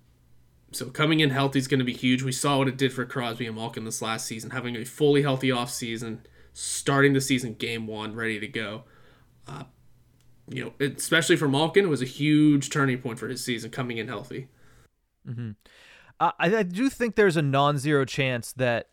so 0.72 0.88
coming 0.88 1.20
in 1.20 1.30
healthy 1.30 1.60
is 1.60 1.68
going 1.68 1.80
to 1.80 1.86
be 1.86 1.94
huge. 1.94 2.24
We 2.24 2.32
saw 2.32 2.58
what 2.58 2.68
it 2.68 2.78
did 2.78 2.92
for 2.92 3.06
Crosby 3.06 3.46
and 3.46 3.56
Malkin 3.56 3.86
this 3.86 4.02
last 4.02 4.26
season, 4.26 4.50
having 4.50 4.76
a 4.76 4.84
fully 4.84 5.22
healthy 5.22 5.50
offseason, 5.50 6.20
starting 6.54 7.14
the 7.14 7.22
season 7.22 7.54
game 7.54 7.88
one, 7.88 8.16
ready 8.16 8.40
to 8.40 8.48
go. 8.48 8.84
Uh, 9.48 9.64
you 10.50 10.64
know, 10.66 10.74
especially 10.98 11.36
for 11.36 11.48
Malkin, 11.48 11.86
it 11.86 11.90
was 11.90 12.02
a 12.02 12.06
huge 12.06 12.70
turning 12.70 12.98
point 12.98 13.20
for 13.20 13.28
his 13.28 13.44
season 13.44 13.72
coming 13.72 13.98
in 13.98 14.08
healthy. 14.08 14.50
Mm-hmm. 15.28 15.52
Uh, 16.20 16.32
I, 16.40 16.58
I 16.58 16.64
do 16.64 16.90
think 16.90 17.16
there's 17.16 17.38
a 17.38 17.42
non-zero 17.42 18.06
chance 18.06 18.52
that 18.54 18.90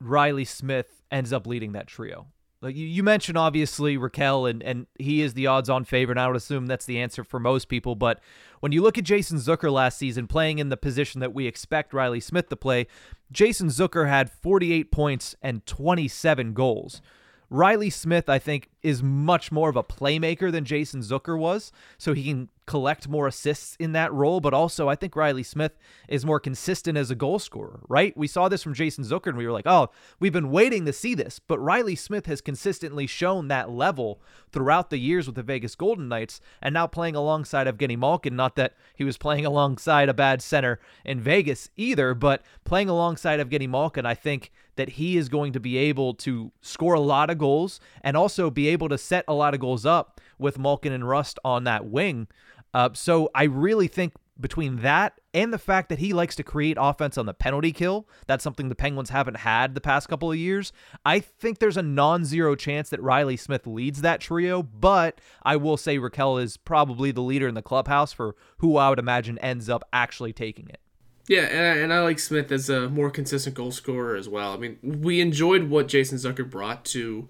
Riley 0.00 0.44
Smith 0.44 1.02
ends 1.10 1.32
up 1.32 1.46
leading 1.46 1.72
that 1.72 1.86
trio. 1.86 2.26
Like 2.62 2.76
you, 2.76 2.86
you 2.86 3.02
mentioned, 3.02 3.36
obviously 3.36 3.98
Rakell, 3.98 4.48
and 4.48 4.62
and 4.62 4.86
he 4.98 5.20
is 5.20 5.34
the 5.34 5.48
odds-on 5.48 5.84
favorite. 5.84 6.16
And 6.16 6.24
I 6.24 6.28
would 6.28 6.36
assume 6.36 6.66
that's 6.66 6.86
the 6.86 7.00
answer 7.00 7.24
for 7.24 7.40
most 7.40 7.68
people. 7.68 7.96
But 7.96 8.20
when 8.60 8.70
you 8.70 8.82
look 8.82 8.96
at 8.96 9.04
Jason 9.04 9.38
Zucker 9.38 9.70
last 9.70 9.98
season, 9.98 10.28
playing 10.28 10.60
in 10.60 10.68
the 10.68 10.76
position 10.76 11.20
that 11.20 11.34
we 11.34 11.46
expect 11.46 11.92
Riley 11.92 12.20
Smith 12.20 12.48
to 12.50 12.56
play, 12.56 12.86
Jason 13.32 13.66
Zucker 13.66 14.08
had 14.08 14.30
48 14.30 14.92
points 14.92 15.34
and 15.42 15.66
27 15.66 16.52
goals. 16.52 17.02
Riley 17.50 17.90
Smith, 17.90 18.28
I 18.28 18.38
think, 18.38 18.70
is 18.82 19.02
much 19.02 19.52
more 19.52 19.68
of 19.68 19.76
a 19.76 19.82
playmaker 19.82 20.50
than 20.50 20.64
Jason 20.64 21.00
Zucker 21.00 21.38
was, 21.38 21.72
so 21.98 22.14
he 22.14 22.24
can 22.24 22.48
collect 22.66 23.08
more 23.08 23.26
assists 23.26 23.76
in 23.76 23.92
that 23.92 24.12
role. 24.12 24.40
But 24.40 24.54
also, 24.54 24.88
I 24.88 24.96
think 24.96 25.16
Riley 25.16 25.42
Smith 25.42 25.78
is 26.08 26.26
more 26.26 26.40
consistent 26.40 26.98
as 26.98 27.10
a 27.10 27.14
goal 27.14 27.38
scorer, 27.38 27.80
right? 27.88 28.16
We 28.16 28.26
saw 28.26 28.48
this 28.48 28.62
from 28.62 28.74
Jason 28.74 29.04
Zucker, 29.04 29.28
and 29.28 29.36
we 29.36 29.46
were 29.46 29.52
like, 29.52 29.66
oh, 29.66 29.90
we've 30.18 30.32
been 30.32 30.50
waiting 30.50 30.84
to 30.86 30.92
see 30.92 31.14
this. 31.14 31.38
But 31.38 31.58
Riley 31.58 31.96
Smith 31.96 32.26
has 32.26 32.40
consistently 32.40 33.06
shown 33.06 33.48
that 33.48 33.70
level 33.70 34.20
throughout 34.50 34.90
the 34.90 34.98
years 34.98 35.26
with 35.26 35.36
the 35.36 35.42
Vegas 35.42 35.74
Golden 35.74 36.08
Knights, 36.08 36.40
and 36.60 36.72
now 36.72 36.86
playing 36.86 37.16
alongside 37.16 37.66
Evgeny 37.66 37.98
Malkin. 37.98 38.36
Not 38.36 38.56
that 38.56 38.74
he 38.94 39.04
was 39.04 39.18
playing 39.18 39.46
alongside 39.52 40.08
a 40.08 40.14
bad 40.14 40.42
center 40.42 40.80
in 41.04 41.20
Vegas 41.20 41.70
either, 41.76 42.14
but 42.14 42.42
playing 42.64 42.88
alongside 42.88 43.40
Evgeny 43.40 43.68
Malkin, 43.68 44.06
I 44.06 44.14
think 44.14 44.50
that 44.76 44.90
he 44.90 45.16
is 45.16 45.28
going 45.28 45.52
to 45.52 45.60
be 45.60 45.76
able 45.76 46.14
to 46.14 46.50
score 46.60 46.94
a 46.94 47.00
lot 47.00 47.28
of 47.28 47.38
goals 47.38 47.78
and 48.02 48.16
also 48.16 48.50
be 48.50 48.68
able 48.72 48.88
to 48.88 48.98
set 48.98 49.24
a 49.28 49.34
lot 49.34 49.54
of 49.54 49.60
goals 49.60 49.86
up 49.86 50.20
with 50.38 50.58
Malkin 50.58 50.92
and 50.92 51.08
Rust 51.08 51.38
on 51.44 51.64
that 51.64 51.86
wing. 51.86 52.28
Uh, 52.74 52.90
so 52.94 53.30
I 53.34 53.44
really 53.44 53.88
think 53.88 54.14
between 54.40 54.76
that 54.78 55.20
and 55.34 55.52
the 55.52 55.58
fact 55.58 55.88
that 55.88 55.98
he 55.98 56.12
likes 56.12 56.34
to 56.36 56.42
create 56.42 56.76
offense 56.80 57.16
on 57.16 57.26
the 57.26 57.34
penalty 57.34 57.72
kill, 57.72 58.08
that's 58.26 58.42
something 58.42 58.68
the 58.68 58.74
Penguins 58.74 59.10
haven't 59.10 59.38
had 59.38 59.74
the 59.74 59.80
past 59.80 60.08
couple 60.08 60.32
of 60.32 60.38
years. 60.38 60.72
I 61.04 61.20
think 61.20 61.58
there's 61.58 61.76
a 61.76 61.82
non 61.82 62.24
zero 62.24 62.54
chance 62.54 62.88
that 62.90 63.02
Riley 63.02 63.36
Smith 63.36 63.66
leads 63.66 64.02
that 64.02 64.20
trio, 64.20 64.62
but 64.62 65.20
I 65.42 65.56
will 65.56 65.76
say 65.76 65.98
Rakell 65.98 66.42
is 66.42 66.56
probably 66.56 67.12
the 67.12 67.22
leader 67.22 67.48
in 67.48 67.54
the 67.54 67.62
clubhouse 67.62 68.12
for 68.12 68.34
who 68.58 68.76
I 68.76 68.90
would 68.90 68.98
imagine 68.98 69.38
ends 69.38 69.68
up 69.68 69.84
actually 69.92 70.32
taking 70.32 70.68
it. 70.68 70.80
Yeah, 71.28 71.42
and 71.42 71.60
I, 71.60 71.82
and 71.82 71.92
I 71.92 72.00
like 72.02 72.18
Smith 72.18 72.50
as 72.50 72.68
a 72.68 72.88
more 72.88 73.10
consistent 73.10 73.54
goal 73.54 73.70
scorer 73.70 74.16
as 74.16 74.28
well. 74.28 74.52
I 74.52 74.56
mean, 74.56 74.78
we 74.82 75.20
enjoyed 75.20 75.70
what 75.70 75.86
Jason 75.86 76.18
Zucker 76.18 76.48
brought 76.48 76.84
to 76.86 77.28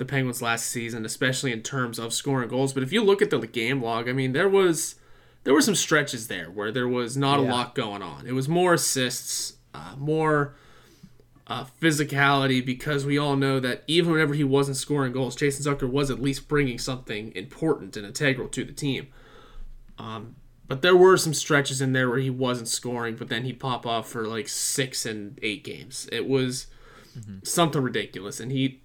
the 0.00 0.04
Penguins 0.06 0.40
last 0.40 0.66
season, 0.66 1.04
especially 1.04 1.52
in 1.52 1.62
terms 1.62 1.98
of 1.98 2.14
scoring 2.14 2.48
goals. 2.48 2.72
But 2.72 2.82
if 2.82 2.90
you 2.90 3.04
look 3.04 3.20
at 3.20 3.28
the 3.28 3.38
game 3.46 3.82
log, 3.82 4.08
I 4.08 4.12
mean, 4.12 4.32
there 4.32 4.48
was 4.48 4.96
there 5.44 5.52
were 5.52 5.60
some 5.60 5.74
stretches 5.74 6.26
there 6.26 6.50
where 6.50 6.72
there 6.72 6.88
was 6.88 7.16
not 7.16 7.38
yeah. 7.38 7.46
a 7.46 7.52
lot 7.52 7.74
going 7.74 8.02
on. 8.02 8.26
It 8.26 8.32
was 8.32 8.48
more 8.48 8.74
assists, 8.74 9.58
uh, 9.74 9.94
more 9.98 10.54
uh, 11.46 11.66
physicality, 11.80 12.64
because 12.64 13.04
we 13.04 13.18
all 13.18 13.36
know 13.36 13.60
that 13.60 13.84
even 13.86 14.10
whenever 14.12 14.32
he 14.32 14.42
wasn't 14.42 14.78
scoring 14.78 15.12
goals, 15.12 15.36
Jason 15.36 15.70
Zucker 15.70 15.88
was 15.88 16.10
at 16.10 16.18
least 16.18 16.48
bringing 16.48 16.78
something 16.78 17.30
important 17.36 17.96
and 17.96 18.06
integral 18.06 18.48
to 18.48 18.64
the 18.64 18.72
team. 18.72 19.08
Um, 19.98 20.36
but 20.66 20.80
there 20.80 20.96
were 20.96 21.18
some 21.18 21.34
stretches 21.34 21.82
in 21.82 21.92
there 21.92 22.08
where 22.08 22.20
he 22.20 22.30
wasn't 22.30 22.68
scoring, 22.68 23.16
but 23.16 23.28
then 23.28 23.44
he'd 23.44 23.60
pop 23.60 23.84
off 23.84 24.08
for 24.08 24.26
like 24.26 24.48
six 24.48 25.04
and 25.04 25.38
eight 25.42 25.62
games. 25.62 26.08
It 26.10 26.26
was 26.26 26.68
mm-hmm. 27.18 27.40
something 27.42 27.82
ridiculous, 27.82 28.40
and 28.40 28.50
he 28.50 28.80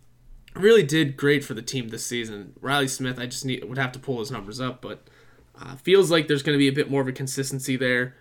really 0.56 0.84
did 0.84 1.18
great 1.18 1.44
for 1.44 1.54
the 1.54 1.62
team 1.62 1.90
this 1.90 2.06
season. 2.06 2.54
Riley 2.62 2.88
Smith, 2.88 3.20
I 3.20 3.26
just 3.26 3.46
need 3.46 3.64
would 3.64 3.78
have 3.78 3.92
to 3.94 4.00
pull 4.00 4.20
his 4.20 4.32
numbers 4.32 4.60
up, 4.60 4.82
but 4.82 5.08
uh, 5.60 5.76
feels 5.76 6.12
like 6.12 6.28
there's 6.28 6.44
going 6.44 6.56
to 6.56 6.60
be 6.60 6.68
a 6.68 6.74
bit 6.74 6.90
more 6.90 7.02
of 7.02 7.08
a 7.08 7.14
consistency 7.14 7.76
there. 7.76 8.16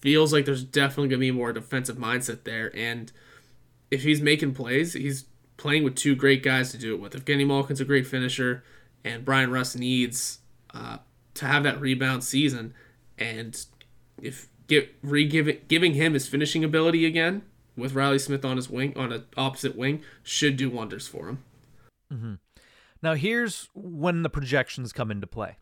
Feels 0.00 0.32
like 0.32 0.44
there's 0.44 0.64
definitely 0.64 1.08
going 1.08 1.20
to 1.20 1.26
be 1.26 1.30
more 1.30 1.52
defensive 1.52 1.96
mindset 1.96 2.44
there, 2.44 2.74
and 2.76 3.12
if 3.90 4.02
he's 4.02 4.20
making 4.20 4.54
plays, 4.54 4.94
he's 4.94 5.26
playing 5.56 5.84
with 5.84 5.94
two 5.94 6.14
great 6.14 6.42
guys 6.42 6.70
to 6.70 6.78
do 6.78 6.94
it 6.94 7.00
with. 7.00 7.12
Evgeny 7.12 7.46
Malkin's 7.46 7.80
a 7.80 7.84
great 7.84 8.06
finisher, 8.06 8.64
and 9.04 9.24
Bryan 9.24 9.50
Rust 9.50 9.78
needs 9.78 10.38
uh, 10.72 10.98
to 11.34 11.46
have 11.46 11.64
that 11.64 11.80
rebound 11.80 12.24
season 12.24 12.72
and 13.18 13.66
if 14.20 14.48
get 14.66 14.94
re 15.02 15.26
giving 15.26 15.94
him 15.94 16.14
his 16.14 16.28
finishing 16.28 16.64
ability 16.64 17.04
again 17.04 17.42
with 17.76 17.92
Riley 17.92 18.18
Smith 18.18 18.44
on 18.44 18.56
his 18.56 18.70
wing 18.70 18.96
on 18.96 19.12
an 19.12 19.24
opposite 19.36 19.76
wing 19.76 20.02
should 20.22 20.56
do 20.56 20.70
wonders 20.70 21.06
for 21.06 21.28
him. 21.28 21.44
Mm-hmm. 22.12 22.34
Now 23.02 23.14
here's 23.14 23.68
when 23.74 24.22
the 24.22 24.30
projections 24.30 24.92
come 24.92 25.10
into 25.10 25.26
play. 25.26 25.56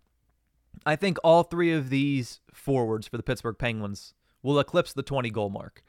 I 0.86 0.96
think 0.96 1.18
all 1.24 1.42
three 1.42 1.72
of 1.72 1.90
these 1.90 2.40
forwards 2.52 3.08
for 3.08 3.16
the 3.16 3.22
Pittsburgh 3.22 3.58
Penguins 3.58 4.14
will 4.42 4.58
eclipse 4.58 4.92
the 4.92 5.02
20 5.02 5.30
goal 5.30 5.50
mark. 5.50 5.82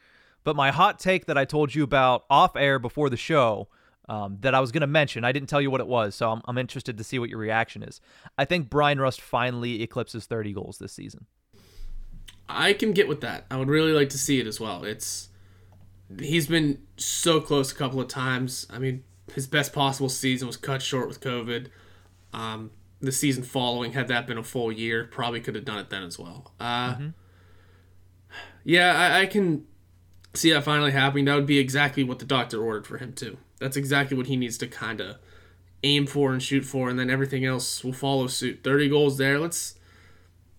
But 0.43 0.55
my 0.55 0.71
hot 0.71 0.99
take 0.99 1.25
that 1.25 1.37
I 1.37 1.45
told 1.45 1.75
you 1.75 1.83
about 1.83 2.25
off 2.29 2.55
air 2.55 2.79
before 2.79 3.09
the 3.09 3.17
show 3.17 3.67
um, 4.07 4.37
that 4.41 4.55
I 4.55 4.59
was 4.59 4.71
going 4.71 4.81
to 4.81 4.87
mention, 4.87 5.23
I 5.23 5.31
didn't 5.31 5.49
tell 5.49 5.61
you 5.61 5.69
what 5.69 5.81
it 5.81 5.87
was, 5.87 6.15
so 6.15 6.31
I'm, 6.31 6.41
I'm 6.45 6.57
interested 6.57 6.97
to 6.97 7.03
see 7.03 7.19
what 7.19 7.29
your 7.29 7.37
reaction 7.37 7.83
is. 7.83 8.01
I 8.37 8.45
think 8.45 8.69
Bryan 8.69 8.99
Rust 8.99 9.21
finally 9.21 9.83
eclipses 9.83 10.25
30 10.25 10.53
goals 10.53 10.79
this 10.79 10.93
season. 10.93 11.27
I 12.47 12.73
can 12.73 12.93
get 12.93 13.07
with 13.07 13.21
that. 13.21 13.45
I 13.51 13.57
would 13.57 13.69
really 13.69 13.91
like 13.91 14.09
to 14.09 14.17
see 14.17 14.39
it 14.39 14.47
as 14.47 14.59
well. 14.59 14.83
It's 14.83 15.29
he's 16.19 16.47
been 16.47 16.81
so 16.97 17.39
close 17.39 17.71
a 17.71 17.75
couple 17.75 18.01
of 18.01 18.07
times. 18.07 18.65
I 18.71 18.79
mean, 18.79 19.03
his 19.33 19.47
best 19.47 19.73
possible 19.73 20.09
season 20.09 20.47
was 20.47 20.57
cut 20.57 20.81
short 20.81 21.07
with 21.07 21.21
COVID. 21.21 21.67
Um, 22.33 22.71
the 23.01 23.11
season 23.11 23.43
following, 23.43 23.93
had 23.93 24.07
that 24.09 24.27
been 24.27 24.37
a 24.37 24.43
full 24.43 24.71
year, 24.71 25.05
probably 25.05 25.39
could 25.39 25.55
have 25.55 25.65
done 25.65 25.79
it 25.79 25.89
then 25.89 26.03
as 26.03 26.19
well. 26.19 26.53
Uh, 26.59 26.93
mm-hmm. 26.93 27.07
Yeah, 28.63 28.95
I, 28.95 29.21
I, 29.21 29.25
can 29.25 29.65
see 30.33 30.51
that 30.51 30.63
finally 30.63 30.91
happening. 30.91 31.25
That 31.25 31.35
would 31.35 31.45
be 31.45 31.59
exactly 31.59 32.03
what 32.03 32.19
the 32.19 32.25
doctor 32.25 32.61
ordered 32.61 32.85
for 32.85 32.97
him 32.97 33.13
too. 33.13 33.37
That's 33.59 33.77
exactly 33.77 34.15
what 34.15 34.27
he 34.27 34.35
needs 34.35 34.57
to 34.59 34.67
kind 34.67 35.01
of 35.01 35.17
aim 35.81 36.05
for 36.05 36.33
and 36.33 36.43
shoot 36.43 36.65
for, 36.65 36.89
and 36.89 36.99
then 36.99 37.09
everything 37.09 37.45
else 37.45 37.83
will 37.83 37.93
follow 37.93 38.27
suit. 38.27 38.59
Thirty 38.63 38.89
goals 38.89 39.17
there. 39.17 39.39
Let's 39.39 39.75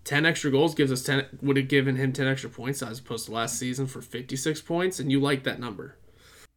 10 0.05 0.25
extra 0.25 0.50
goals 0.50 0.75
gives 0.75 0.91
us 0.91 1.03
10 1.03 1.27
would 1.43 1.57
have 1.57 1.69
given 1.69 1.97
him 1.97 2.12
10 2.12 2.27
extra 2.27 2.49
points 2.49 2.83
as 2.83 2.99
opposed 2.99 3.27
to 3.27 3.33
last 3.33 3.59
season 3.59 3.87
for 3.87 4.00
56 4.00 4.61
points 4.62 4.99
and 4.99 5.12
you 5.12 5.21
like 5.21 5.45
that 5.45 5.61
number 5.61 5.97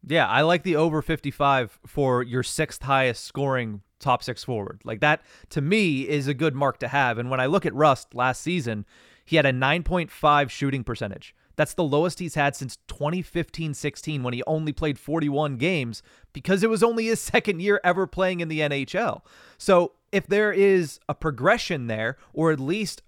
yeah 0.06 0.28
i 0.28 0.42
like 0.42 0.62
the 0.62 0.76
over 0.76 1.02
55 1.02 1.78
for 1.86 2.22
your 2.22 2.42
sixth 2.42 2.82
highest 2.82 3.24
scoring 3.24 3.82
top 4.04 4.22
six 4.22 4.44
forward. 4.44 4.80
Like 4.84 5.00
that 5.00 5.22
to 5.50 5.60
me 5.60 6.02
is 6.06 6.28
a 6.28 6.34
good 6.34 6.54
mark 6.54 6.78
to 6.80 6.88
have. 6.88 7.18
And 7.18 7.30
when 7.30 7.40
i 7.40 7.46
look 7.46 7.66
at 7.66 7.74
rust 7.74 8.14
last 8.14 8.42
season 8.42 8.84
he 9.24 9.36
had 9.36 9.46
a 9.46 9.52
9.5 9.52 10.50
shooting 10.50 10.84
percentage. 10.84 11.34
That's 11.56 11.74
the 11.74 11.84
lowest 11.84 12.18
he's 12.18 12.34
had 12.34 12.54
since 12.54 12.78
2015-16 12.88 14.22
when 14.22 14.34
he 14.34 14.42
only 14.46 14.72
played 14.72 14.98
41 14.98 15.56
games 15.56 16.02
because 16.32 16.62
it 16.62 16.68
was 16.68 16.82
only 16.82 17.06
his 17.06 17.20
second 17.32 17.60
year 17.60 17.80
ever 17.82 18.06
playing 18.06 18.40
in 18.40 18.48
the 18.48 18.60
nhl 18.60 19.22
so 19.56 19.92
if 20.12 20.26
there 20.26 20.52
is 20.52 21.00
a 21.08 21.14
progression 21.14 21.86
there 21.86 22.18
or 22.32 22.52
at 22.52 22.60
least 22.60 23.02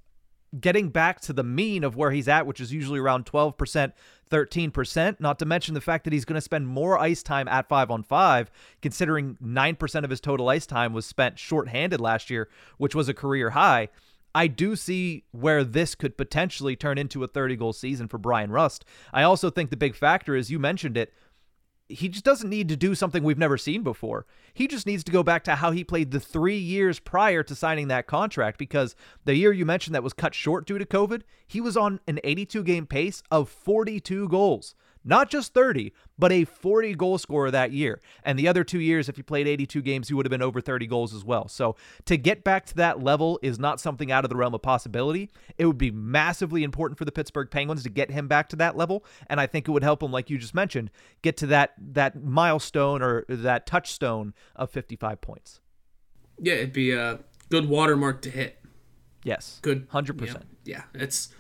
getting 0.59 0.89
back 0.89 1.21
to 1.21 1.33
the 1.33 1.43
mean 1.43 1.85
of 1.85 1.97
where 1.97 2.11
he's 2.11 2.29
at, 2.29 2.47
which 2.47 2.61
is 2.61 2.73
usually 2.73 2.99
around 2.99 3.27
12%, 3.27 3.93
13%, 4.31 5.21
not 5.21 5.39
to 5.39 5.45
mention 5.45 5.75
the 5.75 5.81
fact 5.81 6.05
that 6.05 6.13
he's 6.13 6.25
going 6.25 6.35
to 6.35 6.41
spend 6.41 6.67
more 6.67 6.99
ice 6.99 7.23
time 7.23 7.49
at 7.49 7.69
5 7.69 7.91
on 7.91 8.03
5, 8.03 8.51
considering 8.83 9.37
9% 9.43 10.05
of 10.05 10.11
his 10.11 10.21
total 10.21 10.49
ice 10.49 10.67
time 10.67 10.93
was 10.93 11.07
spent 11.07 11.39
shorthanded 11.39 12.01
last 12.01 12.31
year, 12.31 12.49
which 12.79 12.95
was 12.95 13.09
a 13.09 13.15
career 13.15 13.51
high. 13.51 13.89
I 14.35 14.49
do 14.49 14.77
see 14.77 15.25
where 15.31 15.65
this 15.65 15.95
could 15.95 16.19
potentially 16.19 16.77
turn 16.77 16.99
into 16.99 17.25
a 17.25 17.27
30 17.27 17.57
goal 17.57 17.73
season 17.73 18.07
for 18.07 18.19
Bryan 18.19 18.51
Rust. 18.51 18.85
I 19.13 19.23
also 19.23 19.49
think 19.49 19.71
the 19.71 19.79
big 19.79 19.95
factor 19.95 20.37
is 20.37 20.51
you 20.51 20.59
mentioned 20.59 20.99
it 20.99 21.15
he 21.89 22.09
just 22.09 22.25
doesn't 22.25 22.51
need 22.51 22.69
to 22.69 22.77
do 22.77 22.95
something 22.95 23.23
we've 23.23 23.39
never 23.39 23.57
seen 23.57 23.83
before. 23.83 24.27
He 24.53 24.67
just 24.67 24.87
needs 24.87 25.05
to 25.05 25.13
go 25.13 25.23
back 25.23 25.45
to 25.45 25.57
how 25.57 25.71
he 25.71 25.85
played 25.85 26.11
the 26.11 26.21
three 26.21 26.59
years 26.59 26.99
prior 26.99 27.43
to 27.45 27.55
signing 27.55 27.89
that 27.89 28.07
contract 28.07 28.59
because 28.59 28.97
the 29.25 29.37
year 29.37 29.53
you 29.53 29.65
mentioned 29.65 29.95
that 29.95 30.03
was 30.03 30.13
cut 30.13 30.35
short 30.35 30.67
due 30.67 30.79
to 30.79 30.87
COVID, 30.87 31.23
he 31.47 31.61
was 31.61 31.77
on 31.77 32.01
an 32.09 32.19
82 32.25 32.65
game 32.65 32.87
pace 32.87 33.23
of 33.31 33.49
42 33.49 34.29
goals. 34.29 34.75
Not 35.07 35.31
just 35.31 35.55
30, 35.55 35.93
but 36.19 36.33
a 36.33 36.45
40 36.45 36.95
goal 36.97 37.17
scorer 37.17 37.51
that 37.53 37.71
year. 37.71 38.01
And 38.25 38.37
the 38.37 38.49
other 38.49 38.65
two 38.65 38.81
years, 38.81 39.09
if 39.09 39.17
you 39.17 39.23
played 39.23 39.47
82 39.47 39.81
games, 39.83 40.11
you 40.11 40.17
would 40.17 40.27
have 40.27 40.31
been 40.31 40.43
over 40.43 40.61
30 40.61 40.89
goals 40.89 41.15
as 41.15 41.25
well. 41.25 41.47
So 41.47 41.77
to 42.07 42.17
get 42.17 42.43
back 42.43 42.67
to 42.67 42.75
that 42.75 43.01
level 43.03 43.39
is 43.41 43.59
not 43.59 43.81
something 43.81 44.11
out 44.11 44.25
of 44.25 44.31
the 44.31 44.37
realm 44.37 44.53
of 44.53 44.63
possibility. 44.63 45.31
It 45.57 45.67
would 45.67 45.79
be 45.79 45.93
massively 45.93 46.65
important 46.65 46.99
for 46.99 47.05
the 47.05 47.13
Pittsburgh 47.13 47.49
Penguins 47.51 47.85
to 47.85 47.89
get 47.89 48.11
him 48.11 48.27
back 48.27 48.49
to 48.49 48.57
that 48.57 48.77
level. 48.77 49.05
And 49.29 49.41
I 49.41 49.47
think 49.47 49.69
it 49.69 49.71
would 49.71 49.85
help 49.85 50.03
him, 50.03 50.11
like 50.11 50.29
you 50.29 50.39
just 50.39 50.55
mentioned, 50.55 50.91
get 51.23 51.37
to 51.39 51.47
that 51.47 51.75
that 51.79 52.23
milestone 52.23 53.01
or 53.01 53.25
that 53.29 53.65
touchstone 53.65 54.35
of 54.57 54.71
55 54.71 55.21
points. 55.21 55.61
Yeah, 56.41 56.55
it'd 56.55 56.73
be 56.73 56.91
a 56.91 57.21
good 57.49 57.69
watermark 57.69 58.23
to 58.23 58.31
hit. 58.31 58.59
Yes. 59.23 59.61
Good. 59.63 59.89
100%. 59.91 60.27
Yeah, 60.27 60.43
yeah 60.65 60.83
it's 60.95 61.31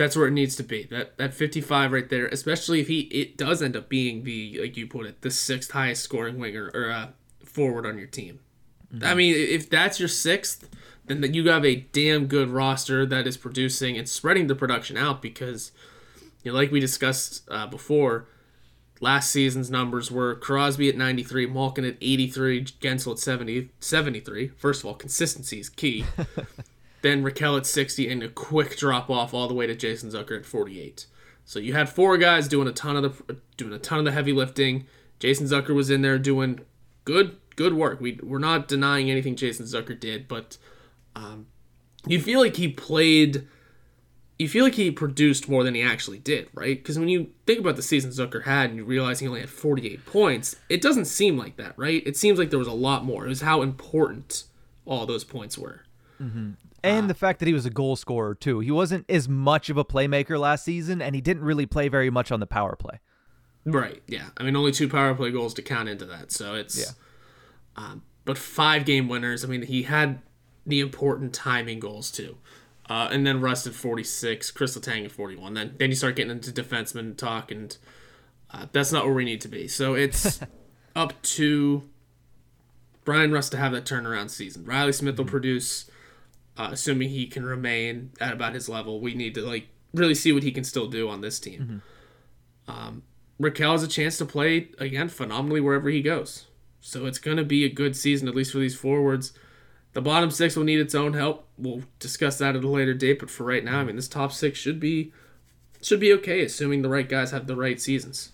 that's 0.00 0.16
where 0.16 0.26
it 0.26 0.32
needs 0.32 0.56
to 0.56 0.62
be. 0.62 0.84
That 0.84 1.18
that 1.18 1.34
55 1.34 1.92
right 1.92 2.08
there, 2.08 2.26
especially 2.28 2.80
if 2.80 2.88
he 2.88 3.00
it 3.00 3.36
does 3.36 3.62
end 3.62 3.76
up 3.76 3.90
being 3.90 4.24
the 4.24 4.58
like 4.62 4.76
you 4.76 4.86
put 4.86 5.06
it, 5.06 5.20
the 5.20 5.30
sixth 5.30 5.72
highest 5.72 6.02
scoring 6.02 6.38
winger 6.38 6.70
or 6.72 6.90
uh, 6.90 7.08
forward 7.44 7.84
on 7.84 7.98
your 7.98 8.06
team. 8.06 8.40
Mm-hmm. 8.94 9.04
I 9.04 9.14
mean, 9.14 9.34
if 9.36 9.68
that's 9.68 10.00
your 10.00 10.08
sixth, 10.08 10.68
then 11.06 11.34
you 11.34 11.48
have 11.50 11.66
a 11.66 11.76
damn 11.76 12.26
good 12.26 12.48
roster 12.48 13.04
that 13.04 13.26
is 13.26 13.36
producing 13.36 13.98
and 13.98 14.08
spreading 14.08 14.46
the 14.46 14.54
production 14.54 14.96
out 14.96 15.20
because, 15.20 15.70
you 16.42 16.50
know, 16.50 16.58
like 16.58 16.72
we 16.72 16.80
discussed 16.80 17.46
uh, 17.50 17.66
before, 17.66 18.26
last 19.00 19.30
season's 19.30 19.70
numbers 19.70 20.10
were 20.10 20.34
Crosby 20.34 20.88
at 20.88 20.96
93, 20.96 21.46
Malkin 21.46 21.84
at 21.84 21.96
83, 22.00 22.64
Guentzel 22.64 23.12
at 23.12 23.18
70, 23.18 23.70
73. 23.80 24.48
First 24.48 24.80
of 24.80 24.86
all, 24.86 24.94
consistency 24.94 25.60
is 25.60 25.68
key. 25.68 26.06
then 27.02 27.22
Rakell 27.22 27.56
at 27.56 27.66
60, 27.66 28.10
and 28.10 28.22
a 28.22 28.28
quick 28.28 28.76
drop 28.76 29.10
off 29.10 29.32
all 29.32 29.48
the 29.48 29.54
way 29.54 29.66
to 29.66 29.74
Jason 29.74 30.10
Zucker 30.10 30.38
at 30.38 30.46
48. 30.46 31.06
So 31.44 31.58
you 31.58 31.72
had 31.72 31.88
four 31.88 32.16
guys 32.18 32.46
doing 32.46 32.68
a 32.68 32.72
ton 32.72 32.96
of 32.96 33.26
the 33.26 33.36
doing 33.56 33.72
a 33.72 33.78
ton 33.78 33.98
of 33.98 34.04
the 34.04 34.12
heavy 34.12 34.32
lifting. 34.32 34.86
Jason 35.18 35.46
Zucker 35.46 35.74
was 35.74 35.90
in 35.90 36.02
there 36.02 36.18
doing 36.18 36.60
good 37.04 37.38
good 37.56 37.74
work. 37.74 38.00
We 38.00 38.20
we're 38.22 38.38
not 38.38 38.68
denying 38.68 39.10
anything 39.10 39.34
Jason 39.34 39.66
Zucker 39.66 39.98
did, 39.98 40.28
but 40.28 40.58
um, 41.16 41.46
you 42.06 42.20
feel 42.20 42.40
like 42.40 42.56
he 42.56 42.68
played. 42.68 43.48
You 44.38 44.48
feel 44.48 44.64
like 44.64 44.76
he 44.76 44.90
produced 44.90 45.48
more 45.48 45.64
than 45.64 45.74
he 45.74 45.82
actually 45.82 46.18
did, 46.18 46.48
right? 46.54 46.78
Because 46.78 46.98
when 46.98 47.08
you 47.08 47.30
think 47.46 47.58
about 47.58 47.76
the 47.76 47.82
season 47.82 48.10
Zucker 48.10 48.44
had 48.44 48.70
and 48.70 48.78
you 48.78 48.84
realize 48.84 49.18
he 49.18 49.26
only 49.28 49.40
had 49.40 49.50
48 49.50 50.06
points, 50.06 50.56
it 50.70 50.80
doesn't 50.80 51.04
seem 51.06 51.36
like 51.36 51.56
that, 51.56 51.74
right? 51.76 52.02
It 52.06 52.16
seems 52.16 52.38
like 52.38 52.48
there 52.48 52.58
was 52.58 52.68
a 52.68 52.72
lot 52.72 53.04
more. 53.04 53.26
It 53.26 53.28
was 53.28 53.42
how 53.42 53.60
important 53.60 54.44
all 54.86 55.04
those 55.04 55.24
points 55.24 55.58
were. 55.58 55.82
Mm-hmm 56.22 56.52
and 56.82 57.04
uh, 57.04 57.08
the 57.08 57.14
fact 57.14 57.38
that 57.40 57.48
he 57.48 57.54
was 57.54 57.66
a 57.66 57.70
goal 57.70 57.96
scorer 57.96 58.34
too. 58.34 58.60
He 58.60 58.70
wasn't 58.70 59.04
as 59.08 59.28
much 59.28 59.70
of 59.70 59.76
a 59.76 59.84
playmaker 59.84 60.38
last 60.38 60.64
season, 60.64 61.02
and 61.02 61.14
he 61.14 61.20
didn't 61.20 61.44
really 61.44 61.66
play 61.66 61.88
very 61.88 62.10
much 62.10 62.30
on 62.32 62.40
the 62.40 62.46
power 62.46 62.76
play. 62.76 63.00
Right. 63.64 64.02
Yeah. 64.06 64.30
I 64.36 64.42
mean, 64.42 64.56
only 64.56 64.72
two 64.72 64.88
power 64.88 65.14
play 65.14 65.30
goals 65.30 65.54
to 65.54 65.62
count 65.62 65.88
into 65.88 66.06
that, 66.06 66.32
so 66.32 66.54
it's. 66.54 66.78
Yeah. 66.78 66.92
Um, 67.76 68.02
but 68.24 68.36
five 68.38 68.84
game 68.84 69.08
winners. 69.08 69.44
I 69.44 69.48
mean, 69.48 69.62
he 69.62 69.84
had 69.84 70.20
the 70.66 70.80
important 70.80 71.32
timing 71.32 71.80
goals 71.80 72.10
too. 72.10 72.36
Uh, 72.88 73.08
and 73.12 73.26
then 73.26 73.40
Rust 73.40 73.66
at 73.66 73.72
46, 73.72 74.50
Kris 74.50 74.76
Letang 74.76 75.04
at 75.04 75.12
41. 75.12 75.54
Then 75.54 75.74
then 75.78 75.90
you 75.90 75.96
start 75.96 76.16
getting 76.16 76.32
into 76.32 76.50
defenseman 76.50 77.16
talk, 77.16 77.52
and 77.52 77.76
uh, 78.50 78.66
that's 78.72 78.92
not 78.92 79.04
where 79.04 79.14
we 79.14 79.24
need 79.24 79.40
to 79.42 79.48
be. 79.48 79.68
So 79.68 79.94
it's 79.94 80.40
up 80.96 81.20
to 81.22 81.88
Bryan 83.04 83.30
Rust 83.30 83.52
to 83.52 83.58
have 83.58 83.72
that 83.72 83.84
turnaround 83.84 84.30
season. 84.30 84.64
Riley 84.64 84.92
Smith 84.92 85.16
will 85.18 85.24
produce, 85.24 85.88
uh, 86.60 86.68
assuming 86.72 87.08
he 87.08 87.26
can 87.26 87.44
remain 87.44 88.10
at 88.20 88.34
about 88.34 88.52
his 88.52 88.68
level. 88.68 89.00
We 89.00 89.14
need 89.14 89.34
to 89.36 89.40
like 89.42 89.68
really 89.94 90.14
see 90.14 90.30
what 90.30 90.42
he 90.42 90.52
can 90.52 90.64
still 90.64 90.88
do 90.88 91.08
on 91.08 91.22
this 91.22 91.40
team. 91.40 91.82
Um, 92.68 93.02
Rakell 93.40 93.72
has 93.72 93.82
a 93.82 93.88
chance 93.88 94.18
to 94.18 94.26
play 94.26 94.68
again 94.78 95.08
phenomenally 95.08 95.62
wherever 95.62 95.88
he 95.88 96.02
goes. 96.02 96.46
So 96.82 97.06
it's 97.06 97.18
going 97.18 97.38
to 97.38 97.44
be 97.44 97.64
a 97.64 97.70
good 97.70 97.96
season, 97.96 98.28
at 98.28 98.34
least 98.34 98.52
for 98.52 98.58
these 98.58 98.76
forwards. 98.76 99.32
The 99.94 100.02
bottom 100.02 100.30
six 100.30 100.54
will 100.54 100.64
need 100.64 100.80
its 100.80 100.94
own 100.94 101.14
help. 101.14 101.48
We'll 101.56 101.82
discuss 101.98 102.38
that 102.38 102.54
at 102.54 102.62
a 102.62 102.68
later 102.68 102.94
date, 102.94 103.20
but 103.20 103.30
for 103.30 103.44
right 103.44 103.64
now, 103.64 103.80
I 103.80 103.84
mean, 103.84 103.96
this 103.96 104.08
top 104.08 104.30
six 104.30 104.58
should 104.58 104.78
be 104.78 105.12
should 105.82 106.00
be 106.00 106.12
okay, 106.12 106.42
assuming 106.42 106.82
the 106.82 106.90
right 106.90 107.08
guys 107.08 107.30
have 107.30 107.46
the 107.46 107.56
right 107.56 107.80
seasons. 107.80 108.32